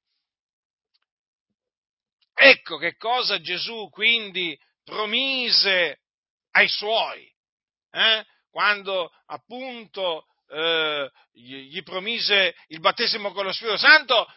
Ecco 2.38 2.78
che 2.78 2.96
cosa 2.98 3.40
Gesù 3.40 3.90
quindi 3.90 4.60
promise 4.84 6.02
ai 6.52 6.68
suoi, 6.68 7.26
eh, 7.92 8.26
quando 8.52 9.10
appunto 9.28 10.26
eh, 10.50 11.10
gli 11.32 11.82
promise 11.84 12.56
il 12.68 12.80
battesimo 12.80 13.32
con 13.32 13.46
lo 13.46 13.54
Spirito 13.54 13.78
Santo, 13.78 14.28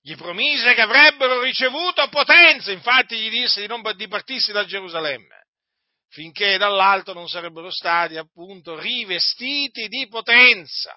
gli 0.00 0.14
promise 0.14 0.74
che 0.74 0.80
avrebbero 0.80 1.40
ricevuto 1.40 2.08
potenza, 2.08 2.70
infatti 2.70 3.18
gli 3.18 3.30
disse 3.30 3.60
di 3.60 3.66
non 3.66 3.82
dipartirsi 3.96 4.52
da 4.52 4.64
Gerusalemme, 4.64 5.46
finché 6.08 6.58
dall'alto 6.58 7.12
non 7.12 7.28
sarebbero 7.28 7.70
stati 7.70 8.16
appunto 8.16 8.78
rivestiti 8.78 9.88
di 9.88 10.06
potenza. 10.06 10.96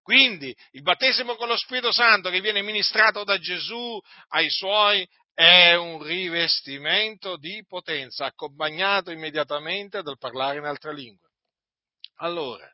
Quindi 0.00 0.54
il 0.70 0.82
battesimo 0.82 1.34
con 1.34 1.48
lo 1.48 1.56
Spirito 1.56 1.90
Santo 1.90 2.30
che 2.30 2.40
viene 2.40 2.62
ministrato 2.62 3.24
da 3.24 3.38
Gesù 3.38 4.00
ai 4.28 4.48
suoi 4.48 5.04
è 5.36 5.74
un 5.74 6.02
rivestimento 6.02 7.36
di 7.36 7.62
potenza, 7.68 8.24
accompagnato 8.24 9.10
immediatamente 9.10 10.00
dal 10.00 10.16
parlare 10.16 10.56
in 10.56 10.64
altre 10.64 10.94
lingue. 10.94 11.28
Allora, 12.20 12.66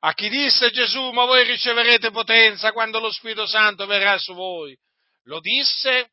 a 0.00 0.14
chi 0.14 0.28
disse 0.28 0.70
Gesù, 0.70 1.10
ma 1.10 1.24
voi 1.24 1.42
riceverete 1.42 2.12
potenza 2.12 2.70
quando 2.70 3.00
lo 3.00 3.10
Spirito 3.10 3.48
Santo 3.48 3.84
verrà 3.86 4.16
su 4.16 4.32
voi? 4.32 4.78
Lo 5.24 5.40
disse 5.40 6.12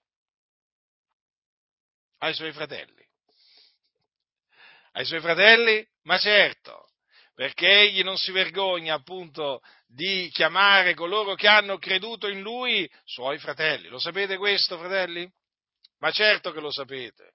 ai 2.17 2.33
suoi 2.33 2.51
fratelli. 2.51 3.07
Ai 4.93 5.05
suoi 5.05 5.19
fratelli? 5.19 5.87
Ma 6.05 6.17
certo, 6.17 6.87
perché 7.35 7.67
egli 7.67 8.01
non 8.01 8.17
si 8.17 8.31
vergogna 8.31 8.95
appunto 8.95 9.61
di 9.85 10.31
chiamare 10.33 10.95
coloro 10.95 11.35
che 11.35 11.47
hanno 11.47 11.77
creduto 11.77 12.27
in 12.27 12.41
lui 12.41 12.89
suoi 13.03 13.37
fratelli. 13.37 13.87
Lo 13.87 13.99
sapete 13.99 14.37
questo, 14.37 14.79
fratelli? 14.79 15.31
Ma 15.99 16.11
certo 16.11 16.51
che 16.51 16.59
lo 16.59 16.71
sapete. 16.71 17.33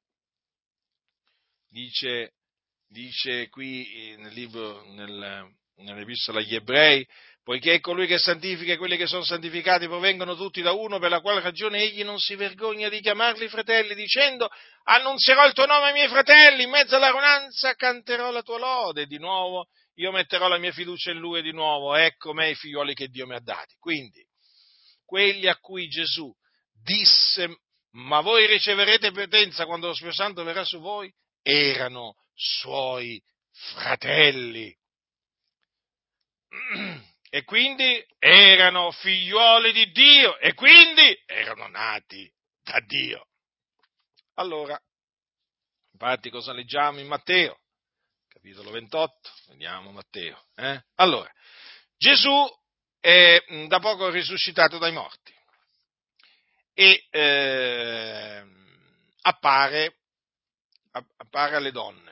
Dice, 1.68 2.34
dice 2.88 3.48
qui 3.48 4.14
nel 4.18 4.32
libro, 4.32 4.84
nel, 4.92 5.48
nell'epistola 5.76 6.40
agli 6.40 6.54
ebrei, 6.54 7.06
poiché 7.42 7.74
è 7.74 7.80
colui 7.80 8.06
che 8.06 8.18
santifica 8.18 8.72
e 8.72 8.76
quelli 8.76 8.96
che 8.96 9.06
sono 9.06 9.24
santificati 9.24 9.86
provengono 9.86 10.36
tutti 10.36 10.62
da 10.62 10.72
uno, 10.72 10.98
per 10.98 11.10
la 11.10 11.20
quale 11.20 11.40
ragione 11.40 11.80
egli 11.80 12.02
non 12.02 12.18
si 12.18 12.34
vergogna 12.34 12.88
di 12.88 13.00
chiamarli 13.00 13.48
fratelli, 13.48 13.94
dicendo 13.94 14.48
annunzierò 14.84 15.46
il 15.46 15.52
tuo 15.52 15.66
nome 15.66 15.86
ai 15.86 15.92
miei 15.92 16.08
fratelli, 16.08 16.64
in 16.64 16.70
mezzo 16.70 16.96
alla 16.96 17.10
ronanza 17.10 17.74
canterò 17.74 18.30
la 18.30 18.42
tua 18.42 18.58
lode, 18.58 19.06
di 19.06 19.18
nuovo 19.18 19.68
io 19.94 20.12
metterò 20.12 20.48
la 20.48 20.58
mia 20.58 20.72
fiducia 20.72 21.10
in 21.10 21.18
lui 21.18 21.38
e 21.40 21.42
di 21.42 21.52
nuovo 21.52 21.94
ecco 21.94 22.32
me 22.32 22.50
i 22.50 22.54
figlioli 22.54 22.94
che 22.94 23.08
Dio 23.08 23.26
mi 23.26 23.34
ha 23.34 23.40
dati. 23.40 23.76
Quindi, 23.78 24.24
quelli 25.04 25.46
a 25.46 25.56
cui 25.56 25.88
Gesù 25.88 26.32
disse, 26.72 27.60
ma 27.92 28.20
voi 28.20 28.46
riceverete 28.46 29.10
potenza 29.10 29.66
quando 29.66 29.88
lo 29.88 29.94
Spirito 29.94 30.16
Santo 30.16 30.44
verrà 30.44 30.64
su 30.64 30.78
voi, 30.78 31.12
erano 31.42 32.16
suoi 32.34 33.22
fratelli 33.50 34.76
e 37.30 37.44
quindi 37.44 38.04
erano 38.18 38.90
figliuoli 38.90 39.72
di 39.72 39.90
Dio 39.90 40.38
e 40.38 40.54
quindi 40.54 41.20
erano 41.26 41.68
nati 41.68 42.30
da 42.62 42.80
Dio. 42.80 43.26
Allora, 44.34 44.80
infatti 45.92 46.30
cosa 46.30 46.52
leggiamo 46.52 47.00
in 47.00 47.06
Matteo? 47.06 47.58
Capitolo 48.28 48.70
28, 48.70 49.30
vediamo 49.48 49.90
Matteo. 49.90 50.46
Eh? 50.54 50.82
Allora, 50.96 51.30
Gesù 51.96 52.48
è 53.00 53.38
da 53.66 53.80
poco 53.80 54.08
risuscitato 54.08 54.78
dai 54.78 54.92
morti 54.92 55.34
e 56.74 57.06
eh, 57.10 58.44
appare, 59.22 59.96
appare 60.92 61.56
alle 61.56 61.72
donne 61.72 62.10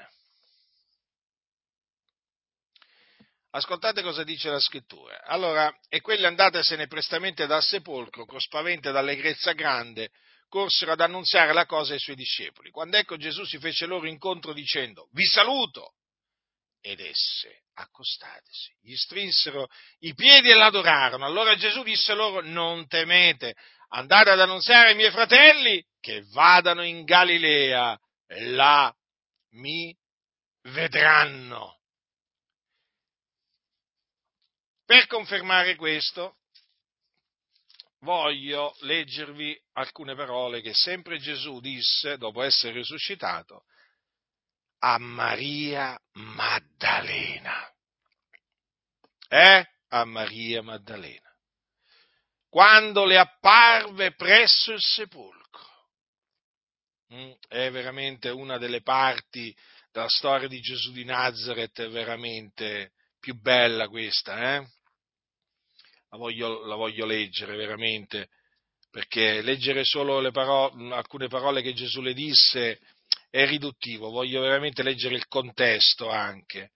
Ascoltate 3.51 4.03
cosa 4.03 4.25
dice 4.25 4.51
la 4.51 4.61
scrittura. 4.61 5.25
Allora, 5.25 5.75
e 5.89 6.03
quelli 6.03 6.27
andatesene 6.27 6.87
prestamente 6.87 7.47
dal 7.47 7.63
sepolcro, 7.63 8.27
con 8.27 8.41
spavento 8.41 8.91
ed 8.91 8.97
allegrezza 8.97 9.53
grande, 9.53 10.11
corsero 10.49 10.93
ad 10.93 11.01
annunziare 11.01 11.55
la 11.55 11.65
cosa 11.65 11.95
ai 11.95 11.99
suoi 11.99 12.15
discepoli. 12.15 12.71
Quando 12.71 12.99
ecco 12.99 13.17
Gesù 13.17 13.45
si 13.45 13.59
fece 13.59 13.87
loro 13.87 14.07
incontro 14.07 14.53
dicendo, 14.53 15.09
vi 15.13 15.25
saluto! 15.25 15.95
Ed 16.89 17.01
esse, 17.01 17.65
accostatisi. 17.75 18.75
Gli 18.81 18.97
strinsero 18.97 19.69
i 19.99 20.15
piedi 20.15 20.49
e 20.49 20.55
l'adorarono. 20.55 21.27
Allora 21.27 21.55
Gesù 21.55 21.83
disse 21.83 22.15
loro, 22.15 22.41
non 22.41 22.87
temete, 22.87 23.55
andate 23.89 24.31
ad 24.31 24.41
annunziare 24.41 24.89
ai 24.89 24.95
miei 24.95 25.11
fratelli 25.11 25.85
che 26.01 26.25
vadano 26.31 26.83
in 26.83 27.05
Galilea, 27.05 27.95
e 28.27 28.47
là 28.47 28.91
mi 29.51 29.95
vedranno. 30.63 31.79
Per 34.87 35.07
confermare 35.09 35.77
questo, 35.77 36.39
voglio 37.99 38.75
leggervi 38.81 39.55
alcune 39.73 40.15
parole 40.15 40.63
che 40.63 40.73
sempre 40.73 41.19
Gesù 41.19 41.61
disse, 41.61 42.17
dopo 42.17 42.41
essere 42.41 42.73
risuscitato, 42.73 43.65
a 44.79 44.99
Maria 44.99 45.99
Maddalena. 46.13 47.73
Eh? 49.29 49.67
A 49.89 50.05
Maria 50.05 50.63
Maddalena. 50.63 51.29
Quando 52.49 53.05
le 53.05 53.19
apparve 53.19 54.15
presso 54.15 54.73
il 54.73 54.81
sepolcro. 54.81 55.37
Mm, 57.15 57.33
è 57.49 57.71
veramente 57.71 58.29
una 58.29 58.59
delle 58.59 58.83
parti 58.83 59.55
della 59.93 60.09
storia 60.09 60.49
di 60.49 60.61
Gesù 60.61 60.93
di 60.93 61.05
Nazareth, 61.05 61.89
veramente 61.89 62.93
più 63.19 63.35
bella 63.35 63.89
questa, 63.89 64.57
eh? 64.57 64.67
la 66.11 66.17
voglio, 66.17 66.65
la 66.67 66.75
voglio 66.75 67.05
leggere 67.05 67.57
veramente, 67.57 68.29
perché 68.91 69.43
leggere 69.43 69.85
solo 69.85 70.21
le 70.21 70.31
parole, 70.31 70.95
alcune 70.95 71.29
parole 71.29 71.63
che 71.63 71.75
Gesù 71.75 72.01
le 72.01 72.15
disse 72.15 72.81
è 73.31 73.47
riduttivo, 73.47 74.11
voglio 74.11 74.41
veramente 74.41 74.83
leggere 74.83 75.15
il 75.15 75.27
contesto 75.27 76.09
anche. 76.09 76.73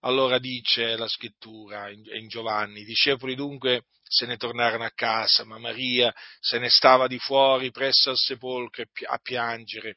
Allora 0.00 0.38
dice 0.38 0.96
la 0.96 1.08
scrittura 1.08 1.90
in, 1.90 2.28
Giovanni, 2.28 2.80
i 2.80 2.84
discepoli 2.84 3.34
dunque 3.34 3.86
se 4.02 4.26
ne 4.26 4.36
tornarono 4.36 4.84
a 4.84 4.92
casa, 4.94 5.44
ma 5.44 5.58
Maria 5.58 6.14
se 6.38 6.58
ne 6.58 6.68
stava 6.68 7.08
di 7.08 7.18
fuori 7.18 7.72
presso 7.72 8.10
al 8.10 8.16
sepolcro 8.16 8.84
a 9.08 9.18
piangere. 9.18 9.96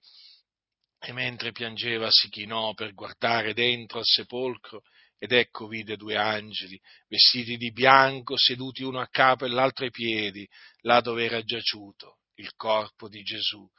E 0.99 1.13
mentre 1.13 1.51
piangeva 1.51 2.09
si 2.09 2.27
chinò 2.29 2.73
per 2.73 2.93
guardare 2.93 3.53
dentro 3.53 3.99
al 3.99 4.05
sepolcro 4.05 4.81
ed 5.17 5.31
ecco 5.31 5.67
vide 5.67 5.95
due 5.95 6.15
angeli, 6.15 6.79
vestiti 7.07 7.57
di 7.57 7.71
bianco, 7.71 8.35
seduti 8.37 8.83
uno 8.83 8.99
a 8.99 9.07
capo 9.07 9.45
e 9.45 9.49
l'altro 9.49 9.85
ai 9.85 9.91
piedi, 9.91 10.47
là 10.81 11.01
dove 11.01 11.25
era 11.25 11.41
giaciuto 11.43 12.19
il 12.35 12.53
corpo 12.55 13.07
di 13.09 13.21
Gesù. 13.21 13.69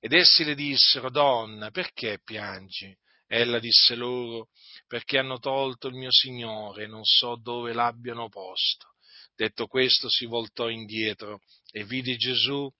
Ed 0.00 0.12
essi 0.12 0.44
le 0.44 0.54
dissero, 0.54 1.10
donna, 1.10 1.70
perché 1.70 2.20
piangi? 2.22 2.96
Ella 3.26 3.58
disse 3.58 3.94
loro, 3.94 4.48
perché 4.86 5.18
hanno 5.18 5.38
tolto 5.38 5.88
il 5.88 5.94
mio 5.94 6.10
Signore 6.10 6.84
e 6.84 6.86
non 6.86 7.04
so 7.04 7.36
dove 7.36 7.72
l'abbiano 7.72 8.28
posto. 8.28 8.94
Detto 9.34 9.66
questo 9.66 10.08
si 10.08 10.24
voltò 10.24 10.68
indietro 10.68 11.42
e 11.70 11.84
vide 11.84 12.16
Gesù 12.16 12.70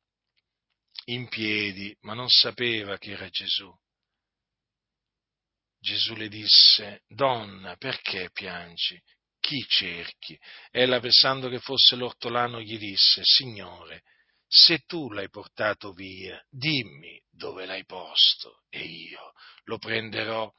in 1.06 1.28
piedi, 1.28 1.94
ma 2.00 2.14
non 2.14 2.28
sapeva 2.28 2.98
che 2.98 3.12
era 3.12 3.28
Gesù. 3.28 3.72
Gesù 5.80 6.14
le 6.14 6.28
disse, 6.28 7.02
Donna, 7.06 7.76
perché 7.76 8.30
piangi? 8.32 9.00
Chi 9.38 9.64
cerchi? 9.68 10.38
Ella, 10.70 10.98
pensando 10.98 11.48
che 11.48 11.60
fosse 11.60 11.94
l'ortolano, 11.94 12.60
gli 12.60 12.76
disse, 12.78 13.22
Signore, 13.24 14.02
se 14.48 14.78
tu 14.86 15.10
l'hai 15.10 15.28
portato 15.28 15.92
via, 15.92 16.42
dimmi 16.48 17.20
dove 17.30 17.66
l'hai 17.66 17.84
posto 17.84 18.62
e 18.68 18.82
io 18.82 19.32
lo 19.64 19.78
prenderò. 19.78 20.50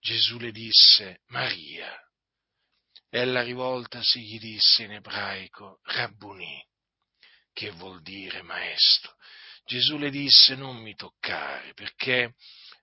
Gesù 0.00 0.38
le 0.38 0.50
disse, 0.50 1.22
Maria. 1.28 1.96
Ella 3.10 3.42
rivoltasi 3.42 4.20
gli 4.20 4.38
disse 4.38 4.82
in 4.82 4.92
ebraico, 4.92 5.80
Rabbuni, 5.84 6.62
che 7.52 7.70
vuol 7.70 8.02
dire 8.02 8.42
maestro. 8.42 9.16
Gesù 9.64 9.96
le 9.96 10.10
disse, 10.10 10.54
non 10.54 10.76
mi 10.76 10.94
toccare, 10.94 11.72
perché 11.74 12.34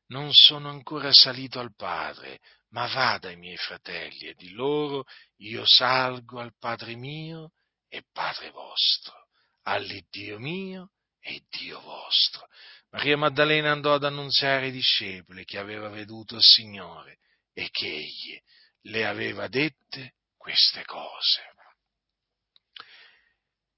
non 0.07 0.31
sono 0.31 0.69
ancora 0.69 1.11
salito 1.11 1.59
al 1.59 1.75
Padre, 1.75 2.39
ma 2.69 2.87
vada 2.87 3.29
ai 3.29 3.37
miei 3.37 3.57
fratelli 3.57 4.27
e 4.27 4.33
di 4.33 4.51
loro 4.51 5.05
io 5.37 5.63
salgo 5.65 6.39
al 6.39 6.55
Padre 6.57 6.95
mio 6.95 7.53
e 7.87 8.03
Padre 8.11 8.51
vostro, 8.51 9.24
all'Iddio 9.65 10.39
mio 10.39 10.91
e 11.19 11.43
Dio 11.49 11.79
vostro. 11.81 12.47
Maria 12.91 13.17
Maddalena 13.17 13.71
andò 13.71 13.93
ad 13.93 14.03
annunziare 14.03 14.65
ai 14.65 14.71
discepoli 14.71 15.43
che 15.45 15.57
aveva 15.57 15.89
veduto 15.89 16.35
il 16.35 16.43
Signore 16.43 17.19
e 17.53 17.69
che 17.69 17.87
egli 17.87 18.39
le 18.81 19.05
aveva 19.05 19.47
dette 19.47 20.15
queste 20.37 20.83
cose. 20.85 21.53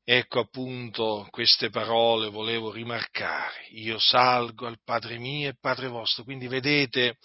Ecco 0.09 0.39
appunto 0.39 1.27
queste 1.31 1.69
parole 1.69 2.29
volevo 2.29 2.71
rimarcare. 2.71 3.65
Io 3.71 3.99
salgo 3.99 4.65
al 4.65 4.79
Padre 4.81 5.17
mio 5.17 5.49
e 5.49 5.57
Padre 5.59 5.89
vostro. 5.89 6.23
Quindi 6.23 6.47
vedete, 6.47 7.17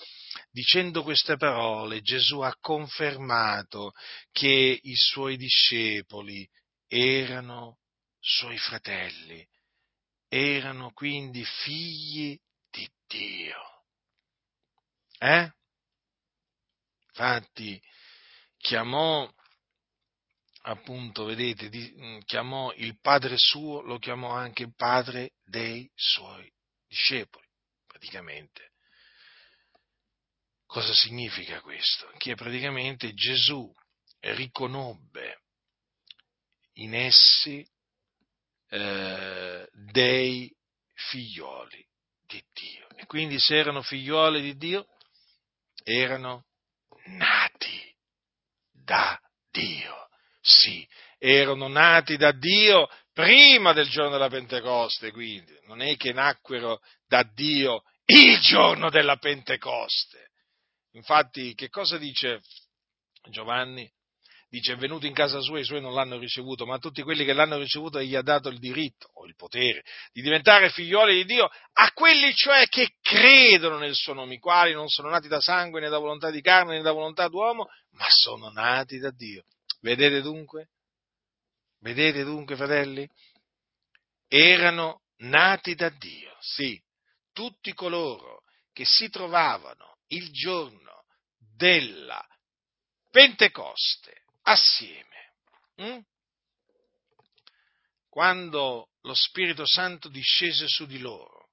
dicendo 0.51 1.05
queste 1.05 1.37
parole, 1.37 2.01
Gesù 2.01 2.41
ha 2.41 2.53
confermato 2.61 3.93
che 4.33 4.81
i 4.83 4.97
suoi 4.97 5.37
discepoli 5.37 6.45
erano 6.89 7.82
suoi 8.23 8.57
fratelli, 8.57 9.47
erano 10.29 10.93
quindi 10.93 11.45
figli 11.45 12.39
di 12.71 12.89
Dio. 13.07 13.85
Eh? 15.19 15.53
Infatti 17.09 17.83
chiamò 18.57 19.29
appunto, 20.63 21.25
vedete, 21.25 21.69
di, 21.69 21.93
mm, 21.97 22.19
chiamò 22.21 22.73
il 22.75 22.99
padre 23.01 23.35
suo, 23.37 23.81
lo 23.81 23.99
chiamò 23.99 24.31
anche 24.31 24.73
padre 24.73 25.33
dei 25.45 25.91
suoi 25.95 26.51
discepoli, 26.87 27.47
praticamente. 27.87 28.71
Cosa 30.67 30.95
significa 30.95 31.61
questo? 31.61 32.11
Che 32.17 32.35
praticamente 32.35 33.13
Gesù 33.13 33.71
riconobbe 34.21 35.43
in 36.75 36.95
essi 36.95 37.67
eh, 38.73 39.69
dei 39.91 40.51
figlioli 40.95 41.87
di 42.27 42.43
Dio. 42.53 42.89
E 42.97 43.07
quindi 43.07 43.39
se 43.39 43.57
erano 43.57 43.83
figlioli 43.83 44.41
di 44.41 44.57
Dio, 44.57 44.87
erano 45.85 46.45
nati 47.05 47.95
da 48.71 49.21
Dio 49.51 50.03
sì, 50.43 50.87
erano 51.19 51.69
nati 51.69 52.17
da 52.17 52.33
Dio 52.33 52.89
prima 53.13 53.73
del 53.73 53.89
giorno 53.89 54.11
della 54.11 54.29
Pentecoste, 54.29 55.13
quindi 55.13 55.57
non 55.67 55.81
è 55.81 55.97
che 55.97 56.13
nacquero 56.13 56.81
da 57.07 57.23
Dio 57.23 57.85
il 58.07 58.41
giorno 58.41 58.91
della 58.91 59.17
Pentecoste. 59.17 60.31
Infatti, 60.95 61.55
che 61.55 61.69
cosa 61.69 61.97
dice 61.97 62.43
Giovanni? 63.31 63.89
Dice, 64.53 64.75
è 64.75 64.77
venuto 64.77 65.07
in 65.07 65.15
casa 65.15 65.41
sua 65.41 65.57
e 65.57 65.61
i 65.63 65.65
suoi 65.65 65.81
non 65.81 65.95
l'hanno 65.95 66.19
ricevuto, 66.19 66.67
ma 66.67 66.75
a 66.75 66.79
tutti 66.79 67.01
quelli 67.01 67.25
che 67.25 67.33
l'hanno 67.33 67.57
ricevuto 67.57 67.97
egli 67.97 68.15
ha 68.15 68.21
dato 68.21 68.51
il 68.51 68.59
diritto 68.59 69.09
o 69.15 69.25
il 69.25 69.35
potere 69.35 69.83
di 70.13 70.21
diventare 70.21 70.69
figlioli 70.69 71.15
di 71.15 71.25
Dio, 71.25 71.49
a 71.73 71.91
quelli 71.93 72.35
cioè 72.35 72.67
che 72.69 72.91
credono 73.01 73.79
nel 73.79 73.95
suo 73.95 74.13
nome, 74.13 74.35
i 74.35 74.39
quali 74.39 74.75
non 74.75 74.91
sono 74.91 75.09
nati 75.09 75.27
da 75.27 75.41
sangue 75.41 75.81
né 75.81 75.89
da 75.89 75.97
volontà 75.97 76.31
di 76.31 76.43
carne 76.43 76.77
né 76.77 76.83
da 76.83 76.93
volontà 76.93 77.29
d'uomo, 77.29 77.67
ma 77.93 78.05
sono 78.09 78.51
nati 78.51 78.99
da 78.99 79.11
Dio. 79.11 79.45
Vedete 79.81 80.21
dunque? 80.21 80.69
Vedete 81.81 82.23
dunque, 82.23 82.55
fratelli? 82.55 83.09
Erano 84.29 85.01
nati 85.21 85.75
da 85.75 85.89
Dio, 85.89 86.37
sì, 86.41 86.79
tutti 87.33 87.73
coloro 87.73 88.43
che 88.75 88.85
si 88.85 89.09
trovavano 89.09 89.97
il 90.09 90.31
giorno 90.31 91.05
della 91.39 92.23
Pentecoste 93.11 94.22
assieme. 94.43 95.33
Hm? 95.77 96.01
Quando 98.09 98.91
lo 99.03 99.15
Spirito 99.15 99.67
Santo 99.67 100.09
discese 100.09 100.67
su 100.69 100.87
di 100.87 100.99
loro 100.99 101.51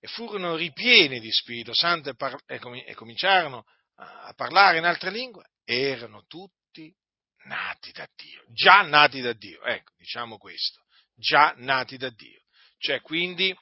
e 0.00 0.08
furono 0.08 0.56
ripieni 0.56 1.20
di 1.20 1.30
Spirito 1.30 1.74
Santo 1.74 2.10
e, 2.10 2.14
par- 2.14 2.42
e, 2.46 2.58
com- 2.58 2.74
e 2.74 2.94
cominciarono 2.94 3.64
a 3.96 4.32
parlare 4.34 4.78
in 4.78 4.84
altre 4.84 5.10
lingue, 5.10 5.50
erano 5.62 6.24
tutti 6.26 6.92
nati 7.44 7.92
da 7.92 8.08
Dio, 8.14 8.44
già 8.48 8.82
nati 8.82 9.20
da 9.20 9.32
Dio, 9.34 9.62
ecco, 9.62 9.92
diciamo 9.96 10.38
questo, 10.38 10.82
già 11.14 11.52
nati 11.56 11.98
da 11.98 12.08
Dio. 12.10 12.42
Cioè, 12.78 13.02
quindi, 13.02 13.54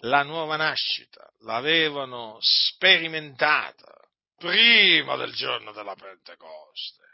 la 0.00 0.22
nuova 0.22 0.56
nascita 0.56 1.32
l'avevano 1.40 2.38
sperimentata 2.40 3.94
prima 4.36 5.16
del 5.16 5.32
giorno 5.32 5.72
della 5.72 5.94
Pentecoste. 5.94 7.09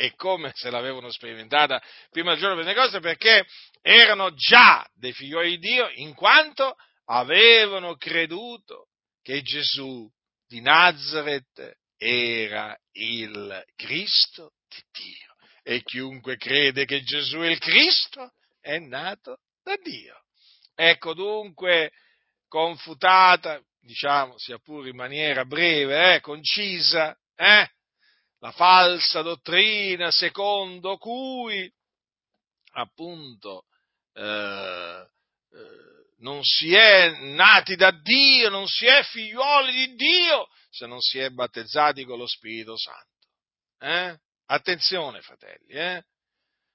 E 0.00 0.14
come 0.14 0.52
se 0.54 0.70
l'avevano 0.70 1.10
sperimentata 1.10 1.82
prima 2.10 2.30
del 2.30 2.38
giorno 2.38 2.54
della 2.54 2.66
Pentecoste? 2.72 3.00
Perché 3.00 3.44
erano 3.82 4.32
già 4.32 4.88
dei 4.94 5.12
figlioli 5.12 5.58
di 5.58 5.58
Dio, 5.58 5.90
in 5.94 6.14
quanto 6.14 6.76
avevano 7.06 7.96
creduto 7.96 8.90
che 9.22 9.42
Gesù 9.42 10.08
di 10.46 10.60
Nazareth 10.60 11.78
era 11.96 12.78
il 12.92 13.64
Cristo 13.74 14.52
di 14.68 14.82
Dio. 14.92 15.34
E 15.64 15.82
chiunque 15.82 16.36
crede 16.36 16.84
che 16.84 17.02
Gesù 17.02 17.38
è 17.38 17.48
il 17.48 17.58
Cristo 17.58 18.34
è 18.60 18.78
nato 18.78 19.40
da 19.64 19.76
Dio. 19.82 20.22
Ecco 20.76 21.12
dunque, 21.12 21.90
confutata, 22.46 23.60
diciamo, 23.80 24.38
sia 24.38 24.58
pure 24.58 24.90
in 24.90 24.96
maniera 24.96 25.44
breve, 25.44 26.14
eh, 26.14 26.20
concisa, 26.20 27.18
eh, 27.34 27.68
la 28.40 28.52
falsa 28.52 29.22
dottrina 29.22 30.10
secondo 30.10 30.96
cui 30.96 31.70
appunto 32.72 33.64
eh, 34.14 35.08
eh 35.52 35.96
non 36.18 36.42
si 36.42 36.74
è 36.74 37.10
nati 37.34 37.76
da 37.76 37.90
Dio, 37.90 38.48
non 38.48 38.66
si 38.66 38.86
è 38.86 39.02
figlioli 39.04 39.72
di 39.72 39.94
Dio 39.94 40.48
se 40.70 40.86
non 40.86 41.00
si 41.00 41.18
è 41.18 41.30
battezzati 41.30 42.04
con 42.04 42.18
lo 42.18 42.26
Spirito 42.26 42.76
Santo. 42.76 43.26
Eh? 43.78 44.18
Attenzione, 44.46 45.20
fratelli. 45.20 45.72
Eh? 45.72 46.02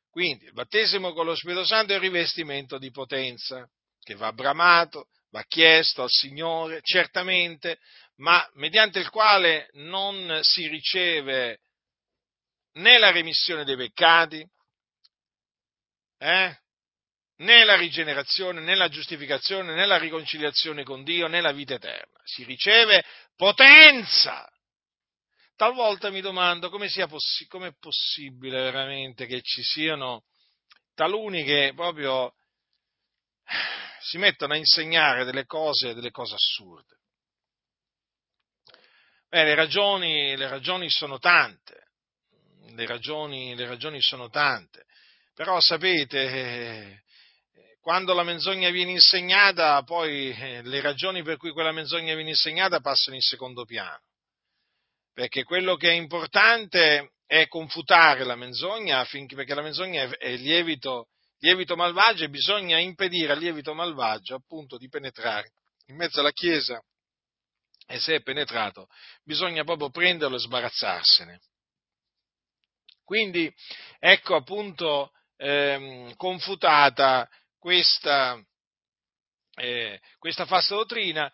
Quindi 0.10 0.46
il 0.46 0.54
battesimo 0.54 1.14
con 1.14 1.26
lo 1.26 1.36
Spirito 1.36 1.66
Santo 1.66 1.94
è 1.94 1.96
un 1.96 2.02
rivestimento 2.02 2.78
di 2.78 2.92
potenza 2.92 3.68
che 4.02 4.16
va 4.16 4.32
bramato, 4.32 5.08
va 5.30 5.44
chiesto 5.44 6.04
al 6.04 6.10
Signore, 6.10 6.82
certamente, 6.82 7.80
ma 8.18 8.48
mediante 8.54 9.00
il 9.00 9.10
quale 9.10 9.70
non 9.74 10.40
si 10.42 10.68
riceve 10.68 11.60
né 12.74 12.98
la 12.98 13.12
remissione 13.12 13.64
dei 13.64 13.76
peccati, 13.76 14.46
eh? 16.18 16.58
né 17.38 17.64
la 17.64 17.76
rigenerazione, 17.76 18.62
né 18.62 18.76
la 18.76 18.88
giustificazione, 18.88 19.74
né 19.74 19.86
la 19.86 19.98
riconciliazione 19.98 20.84
con 20.84 21.04
Dio, 21.04 21.28
né 21.28 21.42
la 21.42 21.52
vita 21.52 21.74
eterna. 21.74 22.20
Si 22.24 22.44
riceve 22.44 23.04
potenza. 23.36 24.48
Talvolta 25.56 26.10
mi 26.10 26.22
domando 26.22 26.70
come 26.70 26.88
sia 26.90 27.08
possi- 27.08 27.48
è 27.48 27.74
possibile 27.80 28.62
veramente 28.64 29.26
che 29.26 29.42
ci 29.42 29.62
siano 29.62 30.24
taluni 30.96 31.44
che 31.44 31.74
proprio 31.76 32.34
si 34.02 34.18
mettono 34.18 34.54
a 34.54 34.58
insegnare 34.58 35.26
delle 35.26 35.46
cose, 35.46 35.94
delle 35.94 36.12
cose 36.12 36.36
assurde. 36.36 36.98
Beh, 39.34 39.46
le 39.46 39.56
ragioni, 39.56 40.36
le 40.36 40.48
ragioni 40.48 40.92
sono 40.92 41.18
tante, 41.18 41.88
le 42.76 42.86
ragioni, 42.86 43.56
le 43.56 43.66
ragioni 43.66 44.00
sono 44.00 44.30
tante, 44.30 44.86
però 45.34 45.60
sapete, 45.60 47.02
quando 47.82 48.14
la 48.14 48.22
menzogna 48.22 48.70
viene 48.70 48.92
insegnata, 48.92 49.82
poi 49.82 50.30
eh, 50.30 50.62
le 50.62 50.82
ragioni 50.82 51.24
per 51.24 51.38
cui 51.38 51.50
quella 51.50 51.72
menzogna 51.72 52.14
viene 52.14 52.30
insegnata 52.30 52.80
passano 52.80 53.16
in 53.16 53.24
secondo 53.24 53.66
piano. 53.66 54.04
Perché 55.12 55.44
quello 55.44 55.78
che 55.78 55.90
è 55.90 55.94
importante 55.94 57.14
è 57.26 57.48
confutare 57.48 58.26
la 58.26 58.36
menzogna, 58.36 59.00
affinché, 59.00 59.34
perché 59.34 59.56
la 59.56 59.64
menzogna 59.64 60.04
è, 60.04 60.10
è 60.10 60.36
lievito, 60.36 61.08
lievito 61.40 61.76
malvagio 61.76 62.26
e 62.26 62.30
bisogna 62.30 62.78
impedire 62.78 63.32
al 63.32 63.40
lievito 63.40 63.74
malvagio 63.74 64.36
appunto 64.36 64.78
di 64.78 64.88
penetrare 64.90 65.54
in 65.88 65.96
mezzo 65.96 66.20
alla 66.20 66.32
Chiesa 66.32 66.80
e 67.88 68.00
se 68.00 68.16
è 68.16 68.22
penetrato 68.22 68.88
bisogna 69.24 69.64
proprio 69.64 69.90
prenderlo 69.90 70.38
e 70.38 70.40
sbarazzarsene. 70.40 71.40
Quindi 73.04 73.54
ecco 74.00 74.36
appunto 74.36 75.12
ehm, 75.38 76.16
confutata 76.16 77.30
questa, 77.60 78.42
eh, 79.56 80.00
questa 80.18 80.46
falsa 80.46 80.76
dottrina 80.76 81.32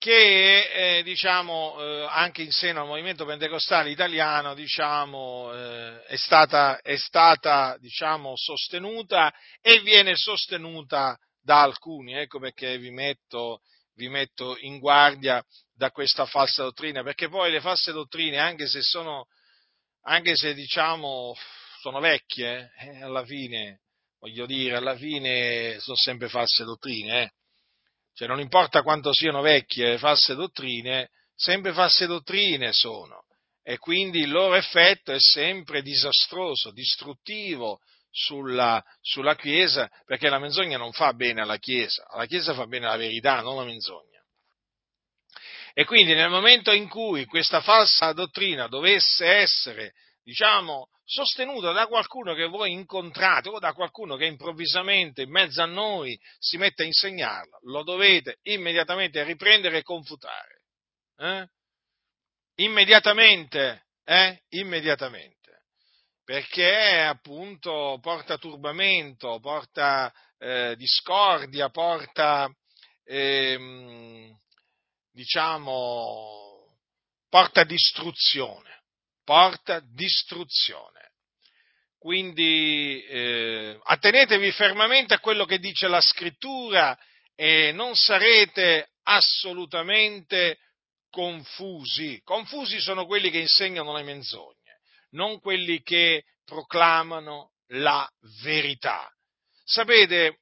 che 0.00 0.98
eh, 0.98 1.02
diciamo, 1.02 1.76
eh, 1.78 2.06
anche 2.08 2.40
in 2.40 2.52
seno 2.52 2.80
al 2.80 2.86
movimento 2.86 3.26
pentecostale 3.26 3.90
italiano 3.90 4.54
diciamo, 4.54 5.52
eh, 5.52 6.02
è 6.04 6.16
stata, 6.16 6.80
è 6.80 6.96
stata 6.96 7.76
diciamo, 7.78 8.32
sostenuta 8.34 9.30
e 9.60 9.80
viene 9.80 10.16
sostenuta 10.16 11.18
da 11.38 11.60
alcuni. 11.60 12.14
Ecco 12.14 12.38
perché 12.38 12.78
vi 12.78 12.90
metto, 12.90 13.60
vi 13.94 14.08
metto 14.08 14.56
in 14.60 14.78
guardia 14.78 15.44
da 15.74 15.90
questa 15.90 16.26
falsa 16.26 16.62
dottrina, 16.64 17.02
perché 17.02 17.28
poi 17.28 17.50
le 17.50 17.60
false 17.60 17.92
dottrine, 17.92 18.38
anche 18.38 18.66
se 18.66 18.82
sono, 18.82 19.26
anche 20.02 20.36
se 20.36 20.54
diciamo, 20.54 21.34
sono 21.80 22.00
vecchie, 22.00 22.72
eh, 22.78 23.02
alla 23.02 23.24
fine 23.24 23.80
voglio 24.20 24.44
dire, 24.44 24.76
alla 24.76 24.96
fine 24.96 25.78
sono 25.80 25.96
sempre 25.96 26.28
false 26.28 26.62
dottrine, 26.64 27.22
eh? 27.22 27.30
cioè 28.12 28.28
non 28.28 28.38
importa 28.38 28.82
quanto 28.82 29.12
siano 29.14 29.40
vecchie 29.40 29.96
false 29.98 30.34
dottrine, 30.34 31.08
sempre 31.34 31.72
false 31.72 32.06
dottrine 32.06 32.72
sono, 32.72 33.24
e 33.62 33.78
quindi 33.78 34.20
il 34.20 34.30
loro 34.30 34.54
effetto 34.54 35.10
è 35.10 35.18
sempre 35.18 35.80
disastroso, 35.80 36.70
distruttivo 36.70 37.80
sulla, 38.10 38.82
sulla 39.00 39.36
Chiesa, 39.36 39.90
perché 40.04 40.28
la 40.28 40.38
menzogna 40.38 40.76
non 40.76 40.92
fa 40.92 41.12
bene 41.14 41.40
alla 41.40 41.58
Chiesa, 41.58 42.06
alla 42.08 42.26
Chiesa 42.26 42.54
fa 42.54 42.66
bene 42.66 42.86
la 42.86 42.96
verità, 42.96 43.40
non 43.40 43.56
la 43.56 43.64
menzogna. 43.64 44.08
E 45.72 45.84
quindi 45.84 46.14
nel 46.14 46.30
momento 46.30 46.72
in 46.72 46.88
cui 46.88 47.24
questa 47.26 47.60
falsa 47.60 48.12
dottrina 48.12 48.66
dovesse 48.66 49.26
essere, 49.26 49.92
diciamo, 50.22 50.88
sostenuta 51.04 51.72
da 51.72 51.86
qualcuno 51.86 52.34
che 52.34 52.46
voi 52.46 52.72
incontrate 52.72 53.48
o 53.48 53.58
da 53.58 53.72
qualcuno 53.72 54.16
che 54.16 54.26
improvvisamente 54.26 55.22
in 55.22 55.30
mezzo 55.30 55.62
a 55.62 55.66
noi 55.66 56.18
si 56.38 56.56
mette 56.56 56.82
a 56.82 56.86
insegnarla, 56.86 57.58
lo 57.62 57.82
dovete 57.82 58.38
immediatamente 58.42 59.22
riprendere 59.24 59.78
e 59.78 59.82
confutare. 59.82 60.62
Eh? 61.16 61.48
Immediatamente, 62.56 63.86
eh? 64.04 64.42
Immediatamente. 64.50 65.39
Perché 66.30 67.00
appunto 67.00 67.98
porta 68.00 68.38
turbamento, 68.38 69.40
porta 69.40 70.12
eh, 70.38 70.76
discordia, 70.76 71.70
porta, 71.70 72.48
ehm, 73.04 74.32
diciamo, 75.10 76.76
porta 77.28 77.64
distruzione 77.64 78.70
porta 79.30 79.80
distruzione. 79.94 81.12
Quindi 81.98 83.00
eh, 83.04 83.78
attenetevi 83.80 84.50
fermamente 84.50 85.14
a 85.14 85.20
quello 85.20 85.44
che 85.44 85.60
dice 85.60 85.86
la 85.86 86.00
scrittura 86.00 86.98
e 87.36 87.70
non 87.70 87.94
sarete 87.94 88.88
assolutamente 89.04 90.58
confusi. 91.10 92.20
Confusi 92.24 92.80
sono 92.80 93.06
quelli 93.06 93.30
che 93.30 93.38
insegnano 93.38 93.94
le 93.94 94.02
menzogne, 94.02 94.59
non 95.10 95.40
quelli 95.40 95.82
che 95.82 96.24
proclamano 96.44 97.52
la 97.68 98.08
verità. 98.42 99.10
Sapete, 99.64 100.40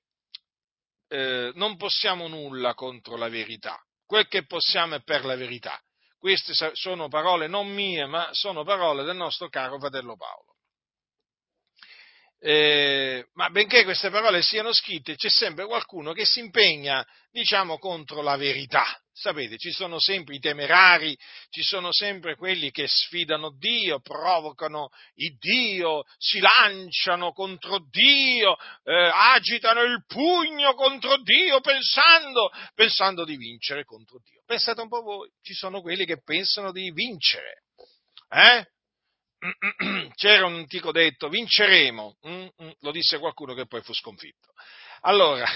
eh, 1.08 1.52
non 1.54 1.76
possiamo 1.76 2.28
nulla 2.28 2.74
contro 2.74 3.16
la 3.16 3.28
verità, 3.28 3.78
quel 4.06 4.26
che 4.28 4.46
possiamo 4.46 4.94
è 4.94 5.02
per 5.02 5.24
la 5.24 5.36
verità. 5.36 5.80
Queste 6.18 6.52
sono 6.72 7.08
parole 7.08 7.46
non 7.46 7.68
mie, 7.68 8.06
ma 8.06 8.28
sono 8.32 8.64
parole 8.64 9.04
del 9.04 9.16
nostro 9.16 9.48
caro 9.48 9.78
fratello 9.78 10.16
Paolo. 10.16 10.56
Eh, 12.40 13.26
ma 13.34 13.50
benché 13.50 13.84
queste 13.84 14.10
parole 14.10 14.42
siano 14.42 14.72
scritte, 14.72 15.16
c'è 15.16 15.28
sempre 15.28 15.66
qualcuno 15.66 16.12
che 16.12 16.24
si 16.24 16.40
impegna, 16.40 17.04
diciamo, 17.30 17.78
contro 17.78 18.22
la 18.22 18.36
verità. 18.36 18.84
Sapete, 19.20 19.58
ci 19.58 19.72
sono 19.72 19.98
sempre 19.98 20.36
i 20.36 20.38
temerari, 20.38 21.18
ci 21.50 21.62
sono 21.62 21.92
sempre 21.92 22.36
quelli 22.36 22.70
che 22.70 22.86
sfidano 22.86 23.50
Dio, 23.50 23.98
provocano 23.98 24.90
il 25.14 25.36
Dio, 25.38 26.04
si 26.18 26.38
lanciano 26.38 27.32
contro 27.32 27.84
Dio, 27.90 28.56
eh, 28.84 29.10
agitano 29.12 29.82
il 29.82 30.04
pugno 30.06 30.74
contro 30.74 31.16
Dio 31.16 31.58
pensando, 31.58 32.52
pensando 32.76 33.24
di 33.24 33.36
vincere 33.36 33.84
contro 33.84 34.20
Dio. 34.22 34.40
Pensate 34.46 34.82
un 34.82 34.88
po' 34.88 35.02
voi, 35.02 35.28
ci 35.42 35.52
sono 35.52 35.80
quelli 35.80 36.04
che 36.04 36.22
pensano 36.22 36.70
di 36.70 36.88
vincere. 36.92 37.64
Eh? 38.30 38.68
C'era 40.14 40.46
un 40.46 40.54
antico 40.54 40.92
detto, 40.92 41.28
vinceremo, 41.28 42.18
mm, 42.24 42.46
mm, 42.62 42.70
lo 42.78 42.92
disse 42.92 43.18
qualcuno 43.18 43.54
che 43.54 43.66
poi 43.66 43.82
fu 43.82 43.92
sconfitto. 43.92 44.52
Allora, 45.00 45.48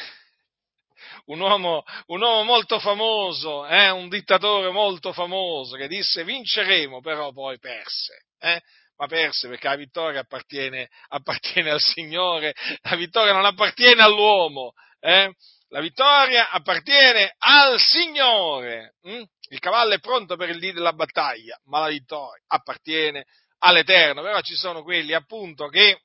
un 1.26 1.40
uomo, 1.40 1.82
un 2.06 2.20
uomo 2.20 2.42
molto 2.44 2.78
famoso, 2.78 3.66
eh, 3.66 3.90
un 3.90 4.08
dittatore 4.08 4.70
molto 4.70 5.12
famoso 5.12 5.76
che 5.76 5.88
disse 5.88 6.24
vinceremo, 6.24 7.00
però 7.00 7.32
poi 7.32 7.58
perse. 7.58 8.24
Eh? 8.38 8.60
Ma 8.96 9.06
perse 9.06 9.48
perché 9.48 9.68
la 9.68 9.76
vittoria 9.76 10.20
appartiene, 10.20 10.88
appartiene, 11.08 11.70
al 11.70 11.80
Signore, 11.80 12.54
la 12.82 12.96
vittoria 12.96 13.32
non 13.32 13.44
appartiene 13.44 14.02
all'uomo. 14.02 14.72
Eh? 15.00 15.32
La 15.68 15.80
vittoria 15.80 16.50
appartiene 16.50 17.34
al 17.38 17.80
Signore. 17.80 18.94
Mm? 19.08 19.22
Il 19.48 19.58
cavallo 19.58 19.94
è 19.94 20.00
pronto 20.00 20.36
per 20.36 20.50
il 20.50 20.58
dì 20.58 20.72
della 20.72 20.92
battaglia, 20.92 21.58
ma 21.64 21.80
la 21.80 21.88
vittoria 21.88 22.42
appartiene 22.46 23.24
all'Eterno. 23.58 24.22
Però 24.22 24.40
ci 24.40 24.54
sono 24.54 24.82
quelli 24.82 25.14
appunto 25.14 25.68
che 25.68 26.02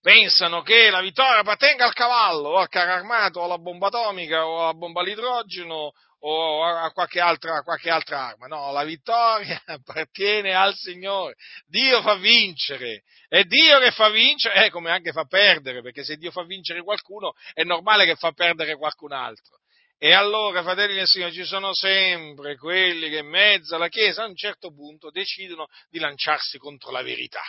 pensano 0.00 0.62
che 0.62 0.90
la 0.90 1.00
vittoria 1.00 1.40
appartenga 1.40 1.84
al 1.84 1.92
cavallo, 1.92 2.50
o 2.50 2.56
al 2.56 2.68
carro 2.68 2.92
armato, 2.92 3.40
o 3.40 3.44
alla 3.44 3.58
bomba 3.58 3.88
atomica, 3.88 4.46
o 4.46 4.62
alla 4.62 4.74
bomba 4.74 5.00
all'idrogeno, 5.00 5.92
o 6.20 6.64
a 6.64 6.90
qualche 6.92 7.20
altra, 7.20 7.58
a 7.58 7.62
qualche 7.62 7.90
altra 7.90 8.28
arma. 8.28 8.46
No, 8.46 8.72
la 8.72 8.84
vittoria 8.84 9.62
appartiene 9.66 10.54
al 10.54 10.74
Signore. 10.74 11.34
Dio 11.66 12.00
fa 12.02 12.16
vincere. 12.16 13.02
È 13.28 13.42
Dio 13.44 13.78
che 13.78 13.90
fa 13.92 14.08
vincere, 14.08 14.66
eh, 14.66 14.70
come 14.70 14.90
anche 14.90 15.12
fa 15.12 15.24
perdere, 15.24 15.82
perché 15.82 16.04
se 16.04 16.16
Dio 16.16 16.30
fa 16.30 16.44
vincere 16.44 16.82
qualcuno 16.82 17.34
è 17.52 17.62
normale 17.62 18.06
che 18.06 18.16
fa 18.16 18.32
perdere 18.32 18.76
qualcun 18.76 19.12
altro. 19.12 19.58
E 19.98 20.12
allora, 20.12 20.62
fratelli 20.62 20.94
del 20.94 21.06
Signore, 21.06 21.32
ci 21.32 21.44
sono 21.44 21.72
sempre 21.72 22.56
quelli 22.56 23.08
che 23.08 23.18
in 23.18 23.28
mezzo 23.28 23.76
alla 23.76 23.88
Chiesa 23.88 24.24
a 24.24 24.26
un 24.26 24.36
certo 24.36 24.72
punto 24.72 25.10
decidono 25.10 25.68
di 25.88 25.98
lanciarsi 25.98 26.58
contro 26.58 26.90
la 26.90 27.02
verità. 27.02 27.42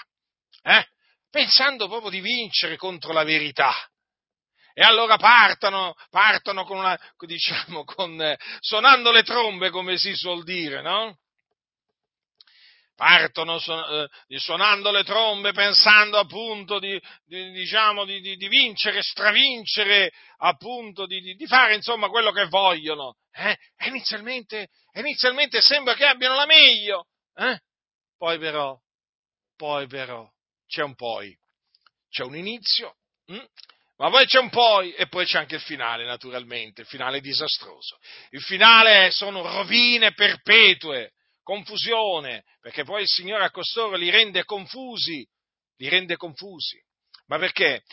Eh? 0.64 0.88
Pensando 1.30 1.88
proprio 1.88 2.10
di 2.10 2.22
vincere 2.22 2.78
contro 2.78 3.14
la 3.14 3.24
verità. 3.24 3.74
E 4.74 4.84
allora 4.84 5.18
partono, 5.18 5.96
partono 6.12 6.64
con 6.64 6.78
una, 6.78 6.96
diciamo, 7.18 7.84
con, 7.84 8.36
suonando 8.60 9.12
le 9.12 9.24
trombe, 9.24 9.72
come 9.72 9.98
si 9.98 10.14
suol 10.14 10.44
dire, 10.44 10.84
no? 10.84 11.18
Partono 12.96 13.58
eh, 13.58 14.38
suonando 14.38 14.92
le 14.92 15.04
trombe, 15.04 15.52
pensando 15.52 16.20
appunto 16.20 16.78
di, 16.78 17.00
di, 17.26 17.52
diciamo, 17.54 18.06
di, 18.06 18.22
di 18.22 18.48
vincere, 18.48 19.02
stravincere, 19.02 20.12
appunto, 20.38 21.08
di, 21.08 21.36
fare 21.48 21.74
insomma 21.74 22.10
quello 22.10 22.32
che 22.32 22.46
vogliono. 22.46 23.16
Eh? 23.32 23.58
Inizialmente, 23.88 24.70
inizialmente 24.94 25.60
sembra 25.60 25.96
che 25.96 26.06
abbiano 26.06 26.36
la 26.36 26.46
meglio, 26.46 27.08
eh? 27.34 27.60
poi 28.16 28.38
però, 28.38 28.78
poi 29.56 29.88
però, 29.88 30.28
c'è 30.68 30.84
un 30.84 30.96
poi, 30.96 31.36
c'è 32.10 32.24
un 32.24 32.36
inizio, 32.36 32.96
hm? 33.26 33.46
Ma 33.98 34.12
poi 34.12 34.26
c'è 34.26 34.38
un 34.38 34.50
poi 34.50 34.94
e 34.94 35.08
poi 35.08 35.26
c'è 35.26 35.40
anche 35.40 35.56
il 35.56 35.62
finale, 35.62 36.06
naturalmente, 36.06 36.82
il 36.82 36.88
finale 36.88 37.20
disastroso. 37.20 37.98
Il 38.30 38.44
finale 38.44 39.10
sono 39.10 39.42
rovine 39.42 40.14
perpetue, 40.14 41.14
confusione, 41.42 42.44
perché 42.62 42.84
poi 42.84 43.02
il 43.02 43.08
Signore 43.08 43.46
a 43.46 43.52
costoro 43.52 43.96
li 43.96 44.12
rende 44.12 44.44
confusi, 44.44 45.28
li 45.78 45.90
rende 45.90 46.16
confusi. 46.16 46.80
Ma 47.26 47.40
perché? 47.40 47.84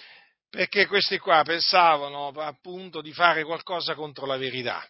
Perché 0.51 0.87
questi 0.87 1.19
qua 1.19 1.43
pensavano 1.43 2.29
appunto 2.29 3.01
di 3.01 3.13
fare 3.13 3.43
qualcosa 3.43 3.95
contro 3.95 4.27
la 4.27 4.37
verità. 4.37 4.87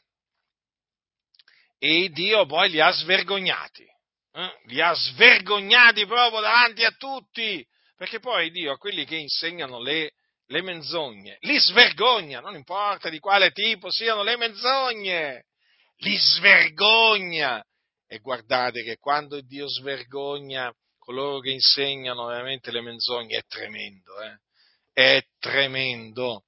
E 1.78 2.08
Dio 2.10 2.44
poi 2.44 2.70
li 2.70 2.80
ha 2.80 2.90
svergognati, 2.90 3.86
eh? 4.32 4.60
li 4.64 4.80
ha 4.80 4.92
svergognati 4.92 6.06
proprio 6.06 6.40
davanti 6.40 6.84
a 6.84 6.90
tutti, 6.90 7.64
perché 7.96 8.18
poi 8.18 8.50
Dio 8.50 8.72
a 8.72 8.78
quelli 8.78 9.04
che 9.04 9.16
insegnano 9.16 9.80
le 9.80 10.12
le 10.48 10.62
menzogne, 10.62 11.38
li 11.40 11.58
svergogna, 11.58 12.40
non 12.40 12.54
importa 12.54 13.08
di 13.08 13.18
quale 13.18 13.50
tipo 13.52 13.90
siano 13.90 14.22
le 14.22 14.36
menzogne, 14.36 15.44
li 15.98 16.16
svergogna. 16.16 17.64
E 18.06 18.18
guardate 18.18 18.82
che 18.82 18.98
quando 18.98 19.40
Dio 19.40 19.66
svergogna 19.68 20.72
coloro 20.98 21.40
che 21.40 21.50
insegnano 21.50 22.26
veramente 22.26 22.70
le 22.70 22.82
menzogne 22.82 23.38
è 23.38 23.42
tremendo, 23.46 24.20
eh? 24.20 24.38
è 24.92 25.22
tremendo. 25.38 26.44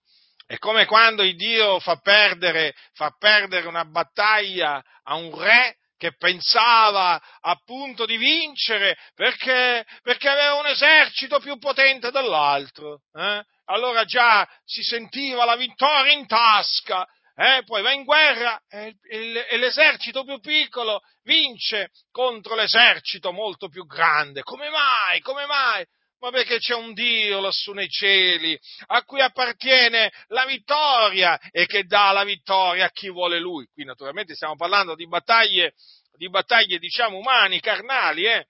È 0.46 0.58
come 0.58 0.86
quando 0.86 1.22
Dio 1.22 1.80
fa 1.80 1.96
perdere, 1.96 2.74
fa 2.92 3.10
perdere 3.18 3.66
una 3.66 3.84
battaglia 3.84 4.82
a 5.02 5.14
un 5.16 5.36
re 5.36 5.78
che 5.96 6.14
pensava 6.16 7.20
appunto 7.40 8.04
di 8.04 8.16
vincere 8.16 8.96
perché, 9.14 9.84
perché 10.02 10.28
aveva 10.28 10.54
un 10.54 10.66
esercito 10.66 11.40
più 11.40 11.58
potente 11.58 12.10
dell'altro. 12.10 13.02
Eh? 13.14 13.44
allora 13.66 14.04
già 14.04 14.46
si 14.64 14.82
sentiva 14.82 15.44
la 15.44 15.56
vittoria 15.56 16.12
in 16.12 16.26
tasca, 16.26 17.06
eh? 17.34 17.62
poi 17.64 17.82
va 17.82 17.92
in 17.92 18.04
guerra 18.04 18.60
e, 18.68 18.96
e 19.08 19.56
l'esercito 19.56 20.24
più 20.24 20.38
piccolo 20.40 21.00
vince 21.22 21.90
contro 22.10 22.54
l'esercito 22.54 23.32
molto 23.32 23.68
più 23.68 23.84
grande. 23.86 24.42
Come 24.42 24.68
mai? 24.70 25.20
Come 25.20 25.46
mai? 25.46 25.84
Ma 26.18 26.30
perché 26.30 26.58
c'è 26.58 26.74
un 26.74 26.94
Dio 26.94 27.40
lassù 27.40 27.72
nei 27.72 27.88
cieli 27.88 28.58
a 28.86 29.02
cui 29.04 29.20
appartiene 29.20 30.10
la 30.28 30.46
vittoria 30.46 31.38
e 31.50 31.66
che 31.66 31.84
dà 31.84 32.10
la 32.12 32.24
vittoria 32.24 32.86
a 32.86 32.90
chi 32.90 33.10
vuole 33.10 33.38
lui. 33.38 33.66
Qui 33.66 33.84
naturalmente 33.84 34.34
stiamo 34.34 34.56
parlando 34.56 34.94
di 34.94 35.06
battaglie, 35.06 35.74
di 36.16 36.28
battaglie 36.30 36.78
diciamo 36.78 37.18
umani, 37.18 37.60
carnali, 37.60 38.24
eh? 38.24 38.46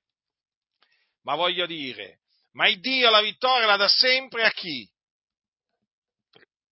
Ma 1.22 1.34
voglio 1.34 1.66
dire, 1.66 2.20
ma 2.52 2.68
il 2.68 2.78
Dio 2.78 3.10
la 3.10 3.20
vittoria 3.20 3.66
la 3.66 3.76
dà 3.76 3.88
sempre 3.88 4.44
a 4.44 4.50
chi? 4.50 4.88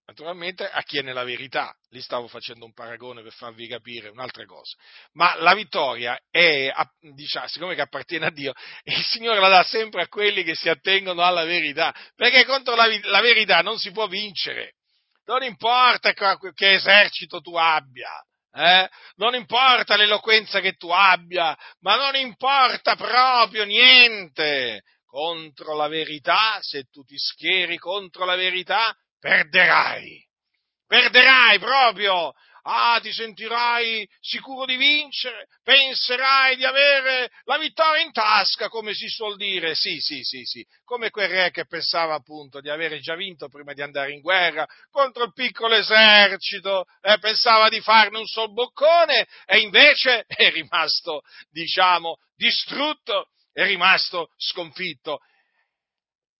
Naturalmente 0.06 0.68
a 0.68 0.82
chi 0.82 0.98
è 0.98 1.02
nella 1.02 1.24
verità. 1.24 1.74
Lì 1.90 2.00
stavo 2.00 2.28
facendo 2.28 2.64
un 2.64 2.72
paragone 2.72 3.22
per 3.22 3.32
farvi 3.32 3.66
capire 3.66 4.08
un'altra 4.08 4.44
cosa. 4.44 4.76
Ma 5.12 5.34
la 5.36 5.54
vittoria 5.54 6.18
è, 6.30 6.70
diciamo, 7.00 7.46
siccome 7.48 7.74
che 7.74 7.82
appartiene 7.82 8.26
a 8.26 8.30
Dio, 8.30 8.52
il 8.84 9.04
Signore 9.04 9.40
la 9.40 9.48
dà 9.48 9.62
sempre 9.62 10.02
a 10.02 10.08
quelli 10.08 10.42
che 10.42 10.54
si 10.54 10.68
attengono 10.68 11.22
alla 11.22 11.44
verità, 11.44 11.94
perché 12.14 12.44
contro 12.44 12.74
la, 12.74 12.86
la 13.02 13.20
verità 13.20 13.60
non 13.60 13.78
si 13.78 13.90
può 13.90 14.06
vincere. 14.06 14.74
Non 15.26 15.42
importa 15.42 16.12
che 16.12 16.72
esercito 16.72 17.40
tu 17.40 17.56
abbia, 17.56 18.10
eh? 18.52 18.88
non 19.16 19.34
importa 19.34 19.96
l'eloquenza 19.96 20.60
che 20.60 20.74
tu 20.74 20.90
abbia, 20.90 21.56
ma 21.80 21.96
non 21.96 22.14
importa 22.14 22.94
proprio 22.94 23.64
niente. 23.64 24.82
Contro 25.06 25.76
la 25.76 25.86
verità, 25.86 26.58
se 26.60 26.84
tu 26.90 27.02
ti 27.04 27.16
schieri 27.16 27.78
contro 27.78 28.24
la 28.24 28.34
verità, 28.34 28.94
perderai. 29.24 30.22
Perderai 30.86 31.58
proprio. 31.58 32.34
Ah, 32.66 32.98
ti 33.02 33.12
sentirai 33.12 34.08
sicuro 34.20 34.64
di 34.64 34.76
vincere, 34.76 35.48
penserai 35.62 36.56
di 36.56 36.64
avere 36.64 37.30
la 37.44 37.58
vittoria 37.58 38.02
in 38.02 38.12
tasca, 38.12 38.68
come 38.68 38.94
si 38.94 39.06
suol 39.08 39.36
dire. 39.36 39.74
Sì, 39.74 39.98
sì, 40.00 40.22
sì, 40.22 40.44
sì, 40.44 40.66
come 40.82 41.10
quel 41.10 41.28
re 41.28 41.50
che 41.50 41.66
pensava 41.66 42.14
appunto 42.14 42.60
di 42.60 42.70
avere 42.70 43.00
già 43.00 43.16
vinto 43.16 43.48
prima 43.48 43.74
di 43.74 43.82
andare 43.82 44.12
in 44.12 44.20
guerra 44.20 44.66
contro 44.90 45.24
il 45.24 45.32
piccolo 45.34 45.74
esercito, 45.74 46.84
eh, 47.02 47.18
pensava 47.18 47.68
di 47.68 47.80
farne 47.80 48.18
un 48.18 48.26
sol 48.26 48.52
boccone 48.52 49.26
e 49.46 49.58
invece 49.58 50.24
è 50.28 50.50
rimasto, 50.50 51.20
diciamo, 51.50 52.16
distrutto, 52.34 53.28
è 53.52 53.64
rimasto 53.64 54.28
sconfitto. 54.36 55.20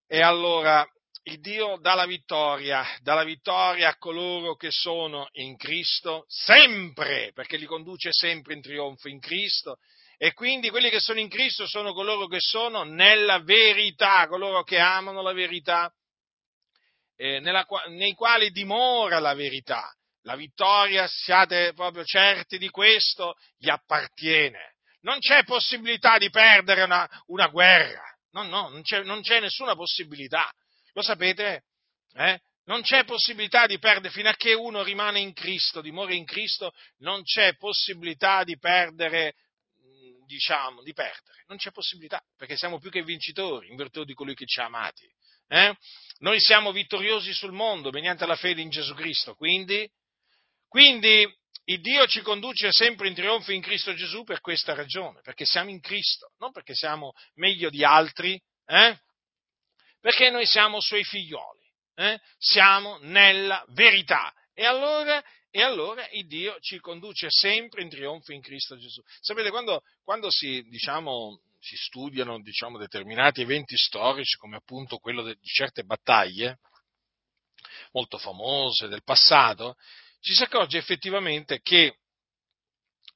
E 0.06 0.22
allora 0.22 0.86
il 1.26 1.40
Dio 1.40 1.78
dà 1.80 1.94
la 1.94 2.04
vittoria, 2.04 2.84
dà 3.00 3.14
la 3.14 3.24
vittoria 3.24 3.88
a 3.88 3.96
coloro 3.96 4.56
che 4.56 4.70
sono 4.70 5.28
in 5.32 5.56
Cristo, 5.56 6.24
sempre, 6.28 7.30
perché 7.32 7.56
li 7.56 7.64
conduce 7.64 8.10
sempre 8.12 8.54
in 8.54 8.60
trionfo 8.60 9.08
in 9.08 9.20
Cristo, 9.20 9.78
e 10.18 10.34
quindi 10.34 10.68
quelli 10.68 10.90
che 10.90 11.00
sono 11.00 11.20
in 11.20 11.28
Cristo 11.28 11.66
sono 11.66 11.94
coloro 11.94 12.26
che 12.26 12.40
sono 12.40 12.82
nella 12.82 13.40
verità, 13.40 14.26
coloro 14.28 14.62
che 14.64 14.78
amano 14.78 15.22
la 15.22 15.32
verità, 15.32 15.90
eh, 17.16 17.40
nella, 17.40 17.66
nei 17.88 18.12
quali 18.12 18.50
dimora 18.50 19.18
la 19.18 19.34
verità. 19.34 19.90
La 20.26 20.36
vittoria, 20.36 21.06
siate 21.06 21.72
proprio 21.74 22.02
certi 22.04 22.56
di 22.56 22.70
questo, 22.70 23.34
gli 23.58 23.68
appartiene. 23.68 24.76
Non 25.00 25.18
c'è 25.18 25.44
possibilità 25.44 26.16
di 26.16 26.30
perdere 26.30 26.82
una, 26.82 27.06
una 27.26 27.48
guerra, 27.48 28.02
no, 28.30 28.42
no, 28.44 28.68
non 28.68 28.82
c'è, 28.82 29.02
non 29.02 29.20
c'è 29.20 29.40
nessuna 29.40 29.74
possibilità 29.74 30.50
lo 30.94 31.02
sapete? 31.02 31.64
Eh? 32.14 32.40
Non 32.64 32.80
c'è 32.80 33.04
possibilità 33.04 33.66
di 33.66 33.78
perdere, 33.78 34.12
fino 34.12 34.30
a 34.30 34.34
che 34.34 34.54
uno 34.54 34.82
rimane 34.82 35.20
in 35.20 35.34
Cristo, 35.34 35.82
dimora 35.82 36.14
in 36.14 36.24
Cristo, 36.24 36.72
non 36.98 37.22
c'è 37.22 37.56
possibilità 37.56 38.42
di 38.42 38.56
perdere, 38.58 39.34
diciamo, 40.24 40.82
di 40.82 40.94
perdere. 40.94 41.44
Non 41.46 41.58
c'è 41.58 41.70
possibilità, 41.72 42.22
perché 42.36 42.56
siamo 42.56 42.78
più 42.78 42.90
che 42.90 43.02
vincitori 43.02 43.68
in 43.68 43.76
virtù 43.76 44.04
di 44.04 44.14
colui 44.14 44.34
che 44.34 44.46
ci 44.46 44.60
ha 44.60 44.64
amati. 44.64 45.06
Eh? 45.48 45.76
Noi 46.20 46.40
siamo 46.40 46.72
vittoriosi 46.72 47.34
sul 47.34 47.52
mondo 47.52 47.90
mediante 47.90 48.24
la 48.24 48.36
fede 48.36 48.62
in 48.62 48.70
Gesù 48.70 48.94
Cristo, 48.94 49.34
quindi, 49.34 49.86
quindi 50.66 51.30
il 51.64 51.80
Dio 51.80 52.06
ci 52.06 52.22
conduce 52.22 52.72
sempre 52.72 53.08
in 53.08 53.14
trionfo 53.14 53.52
in 53.52 53.60
Cristo 53.60 53.92
Gesù 53.94 54.24
per 54.24 54.40
questa 54.40 54.74
ragione, 54.74 55.20
perché 55.22 55.44
siamo 55.44 55.68
in 55.68 55.80
Cristo, 55.80 56.32
non 56.38 56.50
perché 56.50 56.74
siamo 56.74 57.12
meglio 57.34 57.68
di 57.68 57.84
altri, 57.84 58.40
eh? 58.66 58.98
Perché 60.04 60.28
noi 60.28 60.44
siamo 60.44 60.82
suoi 60.82 61.02
figlioli, 61.02 61.66
eh? 61.94 62.20
siamo 62.36 62.98
nella 63.00 63.64
verità. 63.68 64.34
E 64.52 64.66
allora, 64.66 65.24
e 65.50 65.62
allora 65.62 66.06
il 66.10 66.26
Dio 66.26 66.58
ci 66.60 66.78
conduce 66.78 67.30
sempre 67.30 67.80
in 67.80 67.88
trionfo 67.88 68.30
in 68.34 68.42
Cristo 68.42 68.76
Gesù. 68.76 69.00
Sapete, 69.22 69.48
quando, 69.48 69.80
quando 70.02 70.30
si, 70.30 70.62
diciamo, 70.68 71.40
si, 71.58 71.76
studiano 71.76 72.38
diciamo, 72.42 72.76
determinati 72.76 73.40
eventi 73.40 73.78
storici, 73.78 74.36
come 74.36 74.56
appunto 74.56 74.98
quello 74.98 75.22
di 75.22 75.34
certe 75.40 75.84
battaglie 75.84 76.58
molto 77.92 78.18
famose 78.18 78.88
del 78.88 79.04
passato, 79.04 79.76
ci 80.20 80.34
si 80.34 80.42
accorge 80.42 80.76
effettivamente 80.76 81.62
che 81.62 81.96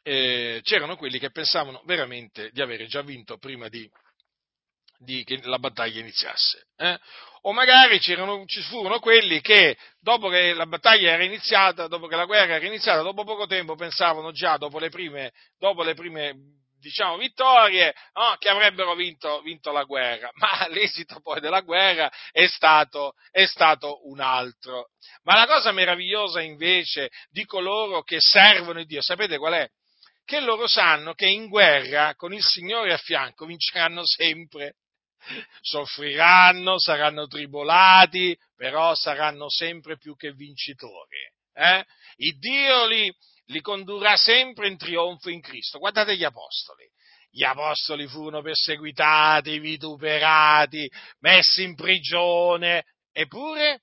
eh, 0.04 0.60
c'erano 0.62 0.96
quelli 0.96 1.18
che 1.18 1.30
pensavano 1.32 1.82
veramente 1.84 2.48
di 2.50 2.62
avere 2.62 2.86
già 2.86 3.02
vinto 3.02 3.36
prima 3.36 3.68
di, 3.68 3.86
di 4.98 5.24
che 5.24 5.40
la 5.44 5.58
battaglia 5.58 6.00
iniziasse. 6.00 6.66
Eh? 6.76 6.98
o 7.42 7.52
magari 7.52 8.00
ci 8.00 8.14
furono 8.62 8.98
quelli 8.98 9.40
che 9.40 9.76
dopo 10.00 10.28
che 10.28 10.52
la 10.54 10.66
battaglia 10.66 11.12
era 11.12 11.24
iniziata, 11.24 11.86
dopo 11.86 12.06
che 12.06 12.16
la 12.16 12.24
guerra 12.24 12.56
era 12.56 12.66
iniziata, 12.66 13.02
dopo 13.02 13.24
poco 13.24 13.46
tempo 13.46 13.74
pensavano 13.74 14.32
già, 14.32 14.56
dopo 14.56 14.78
le 14.78 14.88
prime, 14.88 15.32
dopo 15.58 15.82
le 15.82 15.94
prime 15.94 16.34
diciamo, 16.78 17.16
vittorie, 17.16 17.94
no? 18.14 18.36
che 18.38 18.48
avrebbero 18.48 18.94
vinto, 18.94 19.40
vinto, 19.40 19.72
la 19.72 19.84
guerra, 19.84 20.30
ma 20.34 20.66
l'esito 20.70 21.20
poi 21.20 21.40
della 21.40 21.60
guerra 21.60 22.10
è 22.30 22.46
stato, 22.46 23.14
è 23.30 23.46
stato, 23.46 24.06
un 24.08 24.20
altro. 24.20 24.88
Ma 25.22 25.34
la 25.34 25.46
cosa 25.46 25.72
meravigliosa 25.72 26.40
invece 26.40 27.10
di 27.30 27.44
coloro 27.44 28.02
che 28.02 28.18
servono 28.20 28.82
Dio, 28.84 29.02
sapete 29.02 29.38
qual 29.38 29.54
è? 29.54 29.68
Che 30.24 30.40
loro 30.40 30.66
sanno 30.66 31.14
che 31.14 31.26
in 31.26 31.48
guerra 31.48 32.14
con 32.14 32.34
il 32.34 32.42
Signore 32.42 32.92
a 32.92 32.98
fianco 32.98 33.46
vinceranno 33.46 34.04
sempre 34.04 34.74
soffriranno, 35.60 36.78
saranno 36.78 37.26
tribolati, 37.26 38.36
però 38.56 38.94
saranno 38.94 39.48
sempre 39.48 39.96
più 39.98 40.16
che 40.16 40.32
vincitori. 40.32 41.18
Eh? 41.52 41.84
Il 42.16 42.38
Dio 42.38 42.86
li, 42.86 43.12
li 43.46 43.60
condurrà 43.60 44.16
sempre 44.16 44.68
in 44.68 44.76
trionfo 44.76 45.30
in 45.30 45.40
Cristo. 45.40 45.78
Guardate 45.78 46.16
gli 46.16 46.24
apostoli. 46.24 46.88
Gli 47.30 47.44
apostoli 47.44 48.06
furono 48.06 48.40
perseguitati, 48.42 49.58
vituperati, 49.58 50.90
messi 51.20 51.62
in 51.62 51.74
prigione, 51.74 52.84
eppure, 53.12 53.82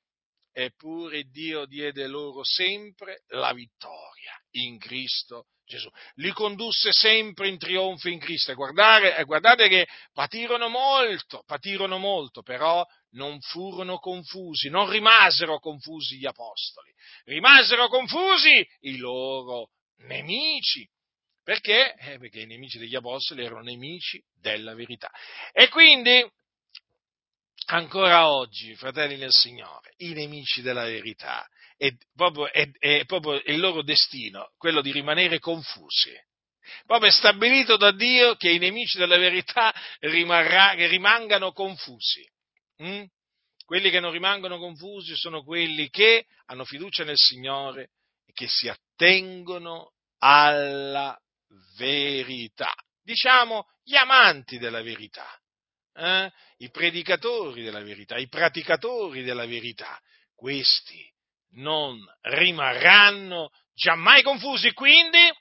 eppure 0.51 1.23
Dio 1.25 1.65
diede 1.65 2.07
loro 2.07 2.43
sempre 2.43 3.23
la 3.27 3.53
vittoria 3.53 4.33
in 4.51 4.79
Cristo 4.79 5.47
Gesù. 5.65 5.89
Li 6.15 6.31
condusse 6.31 6.91
sempre 6.91 7.47
in 7.47 7.57
trionfo 7.57 8.07
in 8.09 8.19
Cristo. 8.19 8.51
E 8.51 8.55
guardate, 8.55 9.23
guardate 9.23 9.67
che 9.67 9.87
patirono 10.13 10.69
molto, 10.69 11.43
patirono 11.45 11.97
molto, 11.97 12.41
però 12.41 12.85
non 13.11 13.39
furono 13.41 13.97
confusi, 13.97 14.69
non 14.69 14.89
rimasero 14.89 15.59
confusi 15.59 16.17
gli 16.17 16.25
apostoli, 16.25 16.91
rimasero 17.25 17.87
confusi 17.87 18.65
i 18.81 18.97
loro 18.97 19.71
nemici. 20.07 20.87
Perché? 21.43 21.93
Eh, 21.95 22.17
perché 22.17 22.41
i 22.41 22.47
nemici 22.47 22.77
degli 22.77 22.95
apostoli 22.95 23.43
erano 23.43 23.61
nemici 23.61 24.23
della 24.39 24.73
verità. 24.73 25.11
E 25.51 25.69
quindi, 25.69 26.27
ancora 27.67 28.29
oggi, 28.31 28.75
fratelli 28.75 29.17
nel 29.17 29.31
Signore, 29.31 29.93
i 29.97 30.13
nemici 30.13 30.61
della 30.61 30.85
verità 30.85 31.47
è 31.77 31.91
proprio, 32.13 32.51
è, 32.51 32.69
è 32.77 33.05
proprio 33.05 33.41
il 33.45 33.59
loro 33.59 33.83
destino, 33.83 34.51
quello 34.57 34.81
di 34.81 34.91
rimanere 34.91 35.39
confusi. 35.39 36.13
Proprio 36.85 37.09
è 37.09 37.13
stabilito 37.13 37.77
da 37.77 37.91
Dio 37.91 38.35
che 38.35 38.49
i 38.49 38.57
nemici 38.57 38.97
della 38.97 39.17
verità 39.17 39.73
rimarrà, 39.99 40.71
rimangano 40.87 41.51
confusi. 41.51 42.27
Mm? 42.81 43.03
Quelli 43.65 43.89
che 43.89 43.99
non 43.99 44.11
rimangono 44.11 44.57
confusi 44.57 45.15
sono 45.15 45.43
quelli 45.43 45.89
che 45.89 46.25
hanno 46.45 46.65
fiducia 46.65 47.03
nel 47.03 47.17
Signore 47.17 47.89
e 48.25 48.33
che 48.33 48.47
si 48.47 48.67
attengono 48.67 49.93
alla 50.19 51.19
verità. 51.77 52.73
Diciamo 53.01 53.67
gli 53.83 53.95
amanti 53.95 54.57
della 54.57 54.81
verità, 54.81 55.27
eh? 55.93 56.31
i 56.57 56.69
predicatori 56.69 57.63
della 57.63 57.81
verità, 57.81 58.17
i 58.17 58.27
praticatori 58.27 59.23
della 59.23 59.45
verità. 59.45 59.99
Questi 60.35 61.14
non 61.55 61.99
rimarranno 62.21 63.49
giammai 63.73 64.23
confusi. 64.23 64.73
Quindi, 64.73 65.31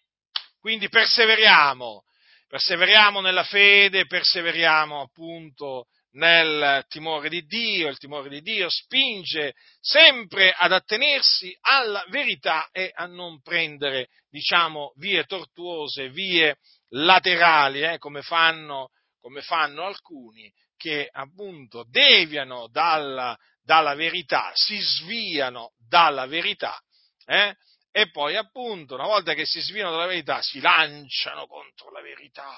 quindi 0.61 0.89
perseveriamo, 0.89 2.05
perseveriamo 2.49 3.21
nella 3.21 3.45
fede, 3.45 4.07
perseveriamo 4.07 5.01
appunto 5.01 5.87
nel 6.15 6.85
timore 6.89 7.29
di 7.29 7.43
Dio, 7.43 7.89
il 7.89 7.99
timore 7.99 8.29
di 8.29 8.41
Dio 8.41 8.69
spinge 8.69 9.55
sempre 9.81 10.53
ad 10.57 10.73
attenersi 10.73 11.57
alla 11.61 12.05
verità 12.09 12.69
e 12.71 12.91
a 12.95 13.07
non 13.07 13.41
prendere, 13.43 14.09
diciamo, 14.29 14.93
vie 14.97 15.25
tortuose, 15.25 16.11
vie 16.11 16.59
laterali, 16.91 17.83
eh, 17.83 17.99
come, 17.99 18.23
fanno, 18.23 18.91
come 19.21 19.43
fanno 19.43 19.85
alcuni 19.85 20.53
che 20.77 21.09
appunto 21.11 21.85
deviano 21.89 22.69
dalla, 22.69 23.37
dalla 23.65 23.95
verità, 23.95 24.51
si 24.55 24.79
sviano 24.79 25.73
dalla 25.89 26.27
verità, 26.27 26.79
eh? 27.27 27.57
e 27.91 28.11
poi 28.11 28.37
appunto 28.37 28.95
una 28.95 29.07
volta 29.07 29.35
che 29.35 29.47
si 29.47 29.61
sviano 29.61 29.93
dalla 29.93 30.07
verità 30.07 30.43
si 30.43 30.61
lanciano 30.61 31.47
contro 31.47 31.91
la 31.91 32.01
verità 32.01 32.53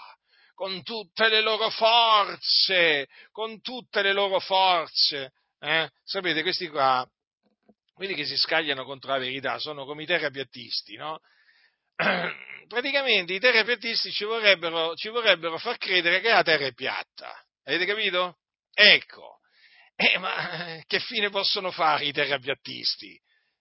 con 0.57 0.83
tutte 0.83 1.29
le 1.29 1.43
loro 1.43 1.69
forze, 1.69 3.07
con 3.31 3.61
tutte 3.61 4.01
le 4.01 4.15
loro 4.15 4.41
forze. 4.41 5.35
Eh? 5.61 5.91
Sapete, 6.03 6.41
questi 6.41 6.69
qua, 6.69 7.07
quelli 7.93 8.15
che 8.15 8.25
si 8.25 8.37
scagliano 8.37 8.85
contro 8.85 9.13
la 9.13 9.19
verità, 9.19 9.59
sono 9.59 9.85
come 9.85 10.05
i 10.05 10.07
terrapiattisti, 10.07 10.97
no? 10.97 11.21
Praticamente 12.67 13.35
i 13.35 13.39
terrapiattisti 13.39 14.11
ci 14.11 14.25
vorrebbero, 14.25 14.95
ci 14.97 15.11
vorrebbero 15.11 15.59
far 15.59 15.77
credere 15.77 16.21
che 16.21 16.31
la 16.31 16.43
terra 16.43 16.65
è 16.65 16.73
piatta. 16.73 17.39
Avete 17.65 17.85
capito? 17.85 18.39
Ecco, 18.73 19.36
eh, 19.97 20.18
ma 20.18 20.82
che 20.86 21.01
fine 21.01 21.30
possono 21.30 21.70
fare 21.70 22.05
i 22.05 22.12
terrapiattisti? 22.12 23.18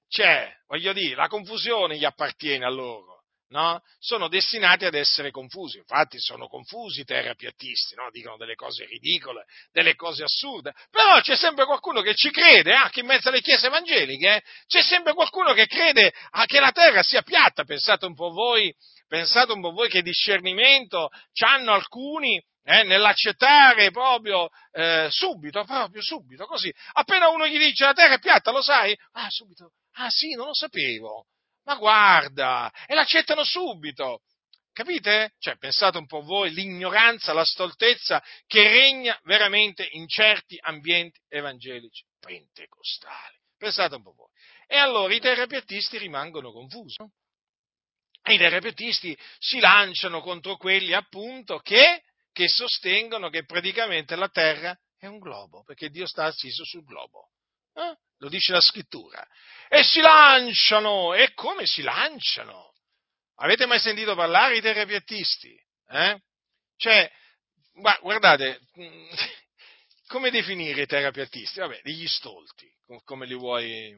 Cioè, 0.07 0.53
voglio 0.67 0.93
dire, 0.93 1.15
la 1.15 1.27
confusione 1.27 1.97
gli 1.97 2.05
appartiene 2.05 2.65
a 2.65 2.69
loro. 2.69 3.13
No? 3.47 3.79
Sono 3.99 4.27
destinati 4.27 4.85
ad 4.85 4.95
essere 4.95 5.29
confusi, 5.29 5.77
infatti 5.77 6.19
sono 6.19 6.47
confusi 6.47 7.01
i 7.01 7.05
terrapiattisti, 7.05 7.93
no? 7.93 8.09
dicono 8.09 8.37
delle 8.37 8.55
cose 8.55 8.85
ridicole, 8.85 9.45
delle 9.71 9.93
cose 9.93 10.23
assurde, 10.23 10.73
però 10.89 11.21
c'è 11.21 11.35
sempre 11.35 11.65
qualcuno 11.65 12.01
che 12.01 12.15
ci 12.15 12.31
crede, 12.31 12.73
anche 12.73 13.01
in 13.01 13.05
mezzo 13.05 13.29
alle 13.29 13.41
chiese 13.41 13.67
evangeliche, 13.67 14.37
eh? 14.37 14.41
c'è 14.65 14.81
sempre 14.81 15.13
qualcuno 15.13 15.53
che 15.53 15.67
crede 15.67 16.11
che 16.47 16.59
la 16.59 16.71
terra 16.71 17.03
sia 17.03 17.21
piatta, 17.21 17.63
pensate 17.65 18.07
un 18.07 18.15
po' 18.15 18.31
voi, 18.31 18.73
pensate 19.07 19.51
un 19.51 19.61
po' 19.61 19.71
voi 19.71 19.89
che 19.89 20.01
discernimento 20.01 21.09
hanno 21.45 21.71
alcuni 21.71 22.43
eh, 22.67 22.83
nell'accettare 22.83 23.91
proprio 23.91 24.49
eh, 24.71 25.07
subito, 25.11 25.63
proprio 25.63 26.01
subito, 26.01 26.45
così. 26.47 26.73
Appena 26.93 27.29
uno 27.29 27.47
gli 27.47 27.59
dice 27.59 27.85
la 27.85 27.93
terra 27.93 28.15
è 28.15 28.19
piatta, 28.19 28.51
lo 28.51 28.63
sai? 28.63 28.97
Ah, 29.11 29.29
subito. 29.29 29.73
Ah 29.93 30.09
sì, 30.09 30.33
non 30.33 30.47
lo 30.47 30.53
sapevo. 30.53 31.27
Ma 31.65 31.75
guarda, 31.75 32.71
e 32.87 32.95
l'accettano 32.95 33.43
subito. 33.43 34.21
Capite? 34.73 35.35
Cioè, 35.39 35.57
pensate 35.57 35.99
un 35.99 36.05
po' 36.07 36.21
voi 36.21 36.51
l'ignoranza, 36.51 37.33
la 37.33 37.45
stoltezza 37.45 38.21
che 38.45 38.63
regna 38.67 39.17
veramente 39.23 39.87
in 39.91 40.07
certi 40.07 40.57
ambienti 40.59 41.19
evangelici 41.29 42.03
pentecostali. 42.19 43.37
Pensate 43.57 43.95
un 43.95 44.01
po' 44.01 44.13
voi. 44.13 44.29
E 44.67 44.75
allora 44.75 45.13
i 45.13 45.19
terapeutisti 45.19 45.97
rimangono 45.97 46.51
confusi. 46.51 46.97
E 48.23 48.33
i 48.33 48.37
terapeutisti 48.37 49.17
si 49.37 49.59
lanciano 49.59 50.19
contro 50.21 50.57
quelli 50.57 50.93
appunto 50.93 51.59
che 51.59 52.01
che 52.35 52.49
sostengono 52.49 53.29
che 53.29 53.45
praticamente 53.45 54.17
la 54.17 54.27
terra 54.27 54.77
è 54.97 55.05
un 55.05 55.19
globo, 55.19 55.63
perché 55.63 55.87
Dio 55.89 56.05
sta 56.05 56.25
assiso 56.25 56.65
sul 56.65 56.83
globo. 56.83 57.29
Eh? 57.73 57.95
Lo 58.17 58.27
dice 58.27 58.51
la 58.51 58.59
scrittura. 58.59 59.25
E 59.69 59.83
si 59.83 60.01
lanciano, 60.01 61.13
e 61.13 61.33
come 61.33 61.65
si 61.65 61.81
lanciano? 61.81 62.73
Avete 63.35 63.65
mai 63.65 63.79
sentito 63.79 64.15
parlare 64.15 64.57
i 64.57 64.61
terrapiattisti? 64.61 65.57
Eh? 65.87 66.19
Cioè, 66.75 67.09
guardate, 68.01 68.59
come 70.07 70.29
definire 70.29 70.81
i 70.81 70.87
terrapiattisti? 70.87 71.59
Vabbè, 71.61 71.79
degli 71.83 72.07
stolti, 72.07 72.69
come 73.05 73.25
li 73.25 73.35
vuoi, 73.35 73.95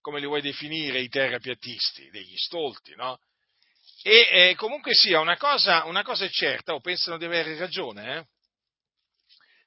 come 0.00 0.18
li 0.18 0.26
vuoi 0.26 0.40
definire 0.40 1.00
i 1.00 1.08
terrapiattisti? 1.10 2.08
Degli 2.08 2.36
stolti, 2.36 2.94
no? 2.94 3.18
E 4.02 4.28
eh, 4.30 4.54
comunque 4.54 4.94
sia, 4.94 5.20
una 5.20 5.36
cosa, 5.36 5.84
una 5.84 6.02
cosa, 6.02 6.24
è 6.24 6.30
certa, 6.30 6.74
o 6.74 6.80
pensano 6.80 7.18
di 7.18 7.26
avere 7.26 7.56
ragione, 7.58 8.16
eh? 8.16 8.26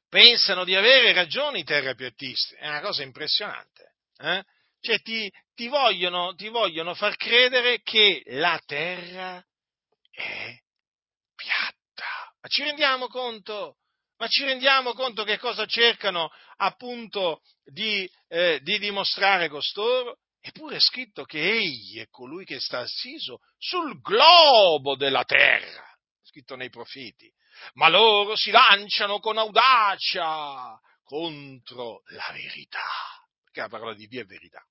Pensano 0.10 0.64
di 0.64 0.76
avere 0.76 1.12
ragione 1.14 1.60
i 1.60 1.64
terrapiattisti, 1.64 2.56
è 2.56 2.68
una 2.68 2.82
cosa 2.82 3.04
impressionante. 3.04 3.96
Eh? 4.18 4.44
Cioè 4.80 5.00
ti, 5.02 5.32
ti, 5.56 5.68
vogliono, 5.68 6.36
ti 6.36 6.50
vogliono 6.50 6.94
far 6.94 7.16
credere 7.16 7.82
che 7.82 8.22
la 8.28 8.60
terra 8.66 9.44
è 10.12 10.56
piatta. 11.36 12.32
Ma 12.42 12.48
ci 12.48 12.64
rendiamo 12.64 13.08
conto? 13.08 13.78
Ma 14.18 14.28
ci 14.28 14.44
rendiamo 14.44 14.94
conto 14.94 15.24
che 15.24 15.38
cosa 15.38 15.66
cercano 15.66 16.30
appunto 16.58 17.42
di, 17.64 18.10
eh, 18.28 18.60
di 18.62 18.78
dimostrare 18.78 19.50
costoro? 19.50 20.20
Eppure 20.46 20.76
è 20.76 20.80
scritto 20.82 21.24
che 21.24 21.40
egli 21.40 22.00
è 22.00 22.10
colui 22.10 22.44
che 22.44 22.60
sta 22.60 22.80
assiso 22.80 23.40
sul 23.58 24.02
globo 24.02 24.98
della 24.98 25.24
terra, 25.24 25.88
scritto 26.22 26.58
nei 26.58 26.70
profeti. 26.70 27.34
Ma 27.76 27.88
loro 27.88 28.36
si 28.36 28.52
lanciano 28.52 29.20
con 29.20 29.38
audacia 29.38 30.78
contro 31.04 32.02
la 32.08 32.30
verità, 32.34 32.84
perché 33.42 33.62
la 33.62 33.70
parola 33.70 33.94
di 33.94 34.06
Dio 34.08 34.20
è 34.20 34.26
verità. 34.26 34.62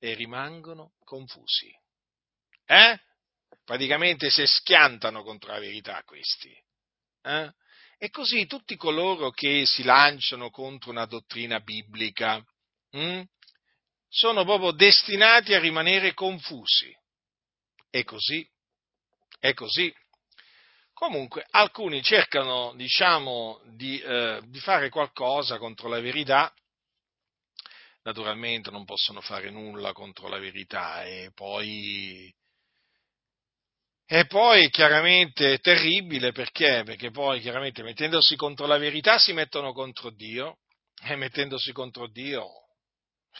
E 0.00 0.14
rimangono 0.14 0.94
confusi. 1.04 1.72
Eh? 2.64 2.98
Praticamente 3.64 4.28
si 4.28 4.44
schiantano 4.44 5.22
contro 5.22 5.52
la 5.52 5.60
verità 5.60 6.02
questi. 6.02 6.52
Eh? 7.22 7.52
E 7.96 8.10
così 8.10 8.46
tutti 8.46 8.74
coloro 8.74 9.30
che 9.30 9.64
si 9.66 9.84
lanciano 9.84 10.50
contro 10.50 10.90
una 10.90 11.06
dottrina 11.06 11.60
biblica 11.60 12.44
mh, 12.90 12.98
hm, 12.98 13.28
sono 14.08 14.44
proprio 14.44 14.72
destinati 14.72 15.54
a 15.54 15.60
rimanere 15.60 16.14
confusi. 16.14 16.94
E 17.90 18.04
così, 18.04 18.46
è 19.38 19.54
così. 19.54 19.94
Comunque, 20.92 21.46
alcuni 21.50 22.02
cercano, 22.02 22.74
diciamo, 22.74 23.60
di, 23.76 24.00
eh, 24.00 24.40
di 24.46 24.58
fare 24.58 24.88
qualcosa 24.88 25.58
contro 25.58 25.88
la 25.88 26.00
verità, 26.00 26.52
naturalmente 28.02 28.70
non 28.70 28.84
possono 28.84 29.20
fare 29.20 29.50
nulla 29.50 29.92
contro 29.92 30.28
la 30.28 30.38
verità 30.38 31.04
e 31.04 31.30
poi 31.34 32.34
e 34.10 34.24
poi 34.24 34.70
chiaramente 34.70 35.52
è 35.52 35.60
terribile 35.60 36.32
perché? 36.32 36.82
Perché 36.82 37.10
poi 37.10 37.40
chiaramente 37.40 37.82
mettendosi 37.82 38.36
contro 38.36 38.66
la 38.66 38.78
verità 38.78 39.18
si 39.18 39.34
mettono 39.34 39.74
contro 39.74 40.08
Dio 40.08 40.60
e 41.02 41.14
mettendosi 41.14 41.72
contro 41.72 42.08
Dio, 42.08 42.48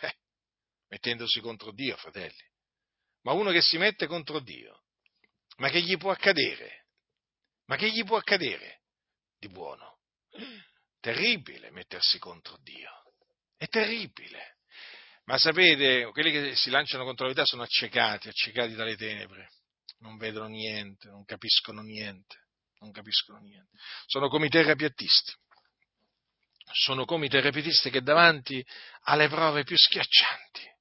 eh, 0.01 0.15
mettendosi 0.89 1.41
contro 1.41 1.73
Dio, 1.73 1.97
fratelli. 1.97 2.47
Ma 3.23 3.33
uno 3.33 3.51
che 3.51 3.61
si 3.61 3.79
mette 3.79 4.07
contro 4.07 4.41
Dio, 4.41 4.85
ma 5.57 5.69
che 5.69 5.81
gli 5.81 5.97
può 5.97 6.11
accadere? 6.11 6.87
Ma 7.67 7.77
che 7.77 7.91
gli 7.91 8.05
può 8.05 8.17
accadere 8.17 8.83
di 9.39 9.49
buono? 9.49 9.99
Terribile 11.01 11.71
mettersi 11.71 12.19
contro 12.19 12.59
Dio. 12.63 12.91
È 13.57 13.67
terribile. 13.67 14.57
Ma 15.25 15.37
sapete, 15.37 16.07
quelli 16.13 16.31
che 16.31 16.57
si 16.57 16.71
lanciano 16.71 17.05
contro 17.05 17.27
la 17.27 17.33
verità 17.33 17.47
sono 17.49 17.63
accecati, 17.63 18.29
accecati 18.29 18.75
dalle 18.75 18.97
tenebre 18.97 19.51
non 20.01 20.17
vedono 20.17 20.47
niente, 20.47 21.09
non 21.09 21.25
capiscono 21.25 21.81
niente, 21.83 22.47
non 22.81 22.93
capiscono 22.93 23.39
niente. 23.39 23.77
Sono 24.07 24.29
come 24.29 24.47
i 24.47 24.51
terrapiattisti. 24.51 25.33
Sono 26.71 27.05
come 27.05 27.27
i 27.27 27.29
terrapiattisti 27.29 27.91
che 27.91 28.03
davanti 28.03 28.65
alle 29.03 29.29
prove 29.29 29.65
più 29.65 29.77
schiaccianti, 29.77 30.77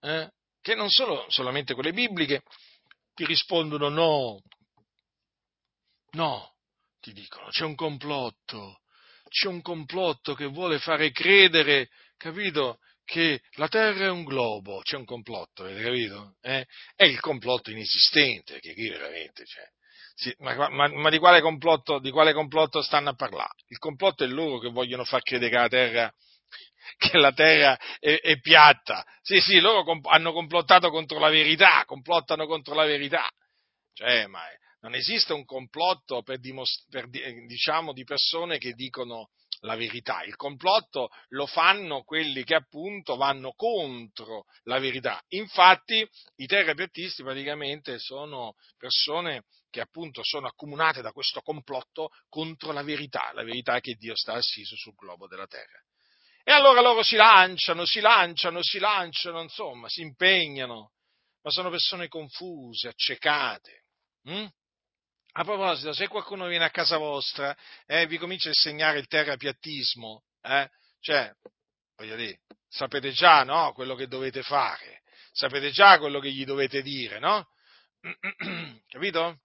eh, 0.00 0.30
che 0.60 0.74
non 0.74 0.90
sono 0.90 1.24
solamente 1.28 1.74
quelle 1.74 1.92
bibliche, 1.92 2.42
ti 3.14 3.24
rispondono 3.24 3.88
no, 3.88 4.40
no, 6.12 6.54
ti 7.00 7.12
dicono 7.12 7.48
c'è 7.48 7.64
un 7.64 7.74
complotto, 7.74 8.80
c'è 9.28 9.48
un 9.48 9.62
complotto 9.62 10.34
che 10.34 10.46
vuole 10.46 10.78
fare 10.78 11.10
credere, 11.10 11.88
capito, 12.16 12.78
che 13.04 13.40
la 13.52 13.68
Terra 13.68 14.04
è 14.04 14.10
un 14.10 14.24
globo, 14.24 14.80
c'è 14.82 14.96
un 14.96 15.06
complotto, 15.06 15.62
avete 15.62 15.82
capito? 15.82 16.36
Eh? 16.42 16.66
È 16.94 17.04
il 17.04 17.20
complotto 17.20 17.70
inesistente, 17.70 18.60
che 18.60 18.74
qui 18.74 18.88
veramente 18.90 19.44
c'è. 19.44 19.64
Sì, 20.14 20.34
ma, 20.38 20.68
ma, 20.68 20.88
ma 20.88 21.10
di, 21.10 21.18
quale 21.18 21.40
di, 22.00 22.10
quale 22.10 22.32
complotto, 22.32 22.82
stanno 22.82 23.10
a 23.10 23.14
parlare? 23.14 23.54
Il 23.68 23.78
complotto 23.78 24.24
è 24.24 24.26
loro 24.26 24.58
che 24.58 24.68
vogliono 24.68 25.04
far 25.04 25.22
credere 25.22 25.50
che 25.50 25.56
la 25.56 25.68
Terra, 25.68 26.14
che 26.96 27.18
la 27.18 27.32
terra 27.32 27.76
è, 27.98 28.20
è, 28.20 28.38
piatta. 28.40 29.04
Sì, 29.22 29.40
sì, 29.40 29.60
loro 29.60 29.84
comp- 29.84 30.06
hanno 30.06 30.32
complottato 30.32 30.90
contro 30.90 31.18
la 31.18 31.28
verità, 31.28 31.84
complottano 31.84 32.46
contro 32.46 32.74
la 32.74 32.84
verità. 32.84 33.28
Cioè, 33.92 34.26
ma 34.26 34.42
non 34.80 34.94
esiste 34.94 35.32
un 35.32 35.44
complotto 35.44 36.22
per, 36.22 36.38
dimost- 36.38 36.88
per 36.88 37.08
diciamo, 37.08 37.92
di 37.92 38.04
persone 38.04 38.58
che 38.58 38.72
dicono 38.72 39.30
la 39.60 39.74
verità. 39.74 40.22
Il 40.22 40.36
complotto 40.36 41.08
lo 41.28 41.46
fanno 41.46 42.02
quelli 42.02 42.44
che 42.44 42.54
appunto 42.54 43.16
vanno 43.16 43.52
contro 43.52 44.44
la 44.64 44.78
verità. 44.78 45.20
Infatti 45.28 46.06
i 46.36 46.46
terrapiattisti 46.46 47.22
praticamente 47.22 47.98
sono 47.98 48.54
persone 48.76 49.44
che 49.70 49.80
appunto 49.80 50.22
sono 50.22 50.46
accomunate 50.46 51.02
da 51.02 51.12
questo 51.12 51.40
complotto 51.40 52.10
contro 52.28 52.72
la 52.72 52.82
verità, 52.82 53.32
la 53.32 53.44
verità 53.44 53.80
che 53.80 53.94
Dio 53.94 54.16
sta 54.16 54.34
assiso 54.34 54.76
sul 54.76 54.94
globo 54.94 55.26
della 55.26 55.46
terra. 55.46 55.82
E 56.48 56.52
allora 56.52 56.80
loro 56.80 57.02
si 57.02 57.14
lanciano, 57.14 57.84
si 57.84 58.00
lanciano, 58.00 58.62
si 58.62 58.78
lanciano, 58.78 59.42
insomma, 59.42 59.86
si 59.90 60.00
impegnano, 60.00 60.92
ma 61.42 61.50
sono 61.50 61.68
persone 61.68 62.08
confuse, 62.08 62.88
accecate. 62.88 63.84
Hm? 64.22 64.46
A 65.32 65.44
proposito, 65.44 65.92
se 65.92 66.08
qualcuno 66.08 66.46
viene 66.46 66.64
a 66.64 66.70
casa 66.70 66.96
vostra 66.96 67.54
e 67.84 68.00
eh, 68.00 68.06
vi 68.06 68.16
comincia 68.16 68.46
a 68.46 68.52
insegnare 68.52 68.98
il 68.98 69.08
terrapiattismo, 69.08 70.24
eh, 70.40 70.70
cioè, 71.00 71.30
voglio 71.96 72.16
dire, 72.16 72.40
sapete 72.66 73.10
già 73.10 73.44
no, 73.44 73.74
quello 73.74 73.94
che 73.94 74.06
dovete 74.08 74.42
fare, 74.42 75.02
sapete 75.32 75.70
già 75.70 75.98
quello 75.98 76.18
che 76.18 76.30
gli 76.30 76.46
dovete 76.46 76.80
dire, 76.80 77.18
no? 77.18 77.46
Capito? 78.88 79.40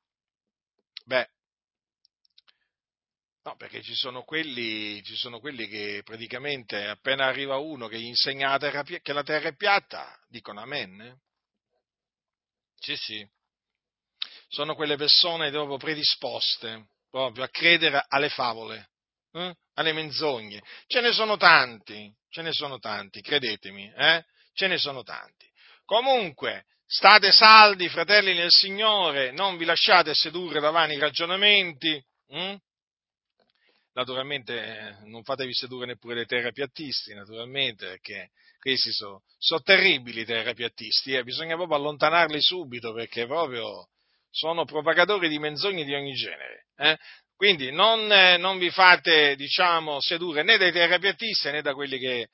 Beh, 1.04 1.28
no, 3.44 3.56
perché 3.56 3.82
ci 3.82 3.94
sono, 3.96 4.24
quelli, 4.24 5.02
ci 5.04 5.16
sono 5.16 5.40
quelli 5.40 5.68
che 5.68 6.02
praticamente 6.04 6.88
appena 6.88 7.26
arriva 7.26 7.58
uno 7.58 7.88
che 7.88 8.00
gli 8.00 8.06
insegna 8.06 8.50
la 8.50 8.58
terra, 8.58 8.84
che 8.84 9.14
la 9.14 9.24
terra 9.24 9.50
è 9.50 9.56
piatta, 9.56 10.20
dicono 10.28 10.62
amen. 10.62 11.02
Eh? 11.02 11.16
Sì, 12.80 12.96
sì 12.96 13.28
sono 14.54 14.76
quelle 14.76 14.98
persone 14.98 15.50
proprio 15.50 15.78
predisposte 15.78 16.90
proprio 17.10 17.44
a 17.44 17.50
credere 17.50 18.06
alle 18.08 18.30
favole, 18.30 18.90
eh? 19.34 19.54
alle 19.76 19.94
menzogne. 19.94 20.62
Ce 20.88 21.00
ne 21.02 21.12
sono 21.12 21.38
tanti, 21.38 22.12
ce 22.30 22.42
ne 22.42 22.52
sono 22.52 22.80
tanti, 22.80 23.22
credetemi, 23.22 23.92
eh? 23.96 24.24
ce 24.54 24.68
ne 24.68 24.78
sono 24.78 25.04
tanti. 25.04 25.48
Comunque, 25.86 26.66
state 26.86 27.32
saldi, 27.32 27.90
fratelli 27.90 28.34
nel 28.34 28.50
Signore, 28.50 29.32
non 29.32 29.58
vi 29.58 29.66
lasciate 29.66 30.14
sedurre 30.14 30.60
da 30.60 30.72
vani 30.72 30.98
ragionamenti. 30.98 32.04
Hm? 32.30 32.56
Naturalmente 33.94 34.54
eh, 34.54 34.96
non 35.06 35.24
fatevi 35.24 35.54
sedurre 35.54 35.86
neppure 35.86 36.16
dai 36.16 36.26
terrapiattisti, 36.26 37.14
naturalmente, 37.14 37.86
perché 37.86 38.32
questi 38.60 38.92
sono, 38.92 39.22
sono 39.38 39.62
terribili 39.62 40.22
i 40.22 40.26
terrapiattisti, 40.26 41.14
eh? 41.14 41.24
bisogna 41.24 41.56
proprio 41.56 41.78
allontanarli 41.78 42.42
subito 42.42 42.92
perché 42.94 43.28
proprio 43.28 43.90
sono 44.32 44.66
propagatori 44.66 45.30
di 45.30 45.38
menzogne 45.38 45.84
di 45.84 45.94
ogni 45.94 46.14
genere. 46.14 46.66
Eh? 46.76 46.98
Quindi 47.36 47.72
non, 47.72 48.12
eh, 48.12 48.38
non, 48.38 48.58
vi 48.58 48.72
fate, 48.72 49.36
diciamo, 49.36 50.00
sedurre 50.00 50.44
né 50.44 50.58
dai 50.58 50.72
terapiatisti 50.72 51.52
né 51.52 51.62
da 51.62 51.74
quelli 51.74 52.00
che, 52.00 52.30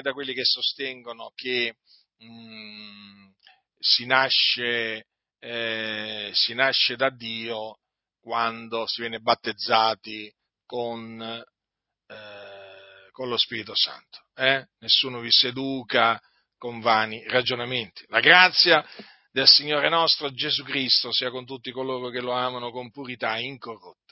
da 0.00 0.12
quelli 0.12 0.32
che 0.32 0.44
sostengono 0.44 1.30
che 1.34 1.76
mh, 2.18 2.26
mm, 2.26 3.30
si, 3.78 4.06
nasce, 4.06 5.06
eh, 5.38 6.30
si, 6.32 6.54
nasce, 6.54 6.96
da 6.96 7.10
Dio 7.10 7.78
quando 8.20 8.86
si 8.86 9.02
viene 9.02 9.20
battezzati 9.20 10.32
con, 10.66 11.20
eh, 12.06 13.10
con 13.10 13.28
lo 13.28 13.36
Spirito 13.36 13.72
Santo. 13.74 14.20
Eh? 14.34 14.66
Nessuno 14.80 15.20
vi 15.20 15.30
seduca 15.30 16.20
con 16.56 16.80
vani 16.80 17.22
ragionamenti. 17.28 18.04
La 18.08 18.20
grazia 18.20 18.84
del 19.30 19.48
Signore 19.48 19.88
nostro 19.88 20.30
Gesù 20.30 20.62
Cristo 20.62 21.12
sia 21.12 21.30
con 21.30 21.44
tutti 21.44 21.72
coloro 21.72 22.08
che 22.10 22.20
lo 22.20 22.32
amano 22.32 22.70
con 22.70 22.90
purità 22.90 23.38
incorrotta. 23.38 24.03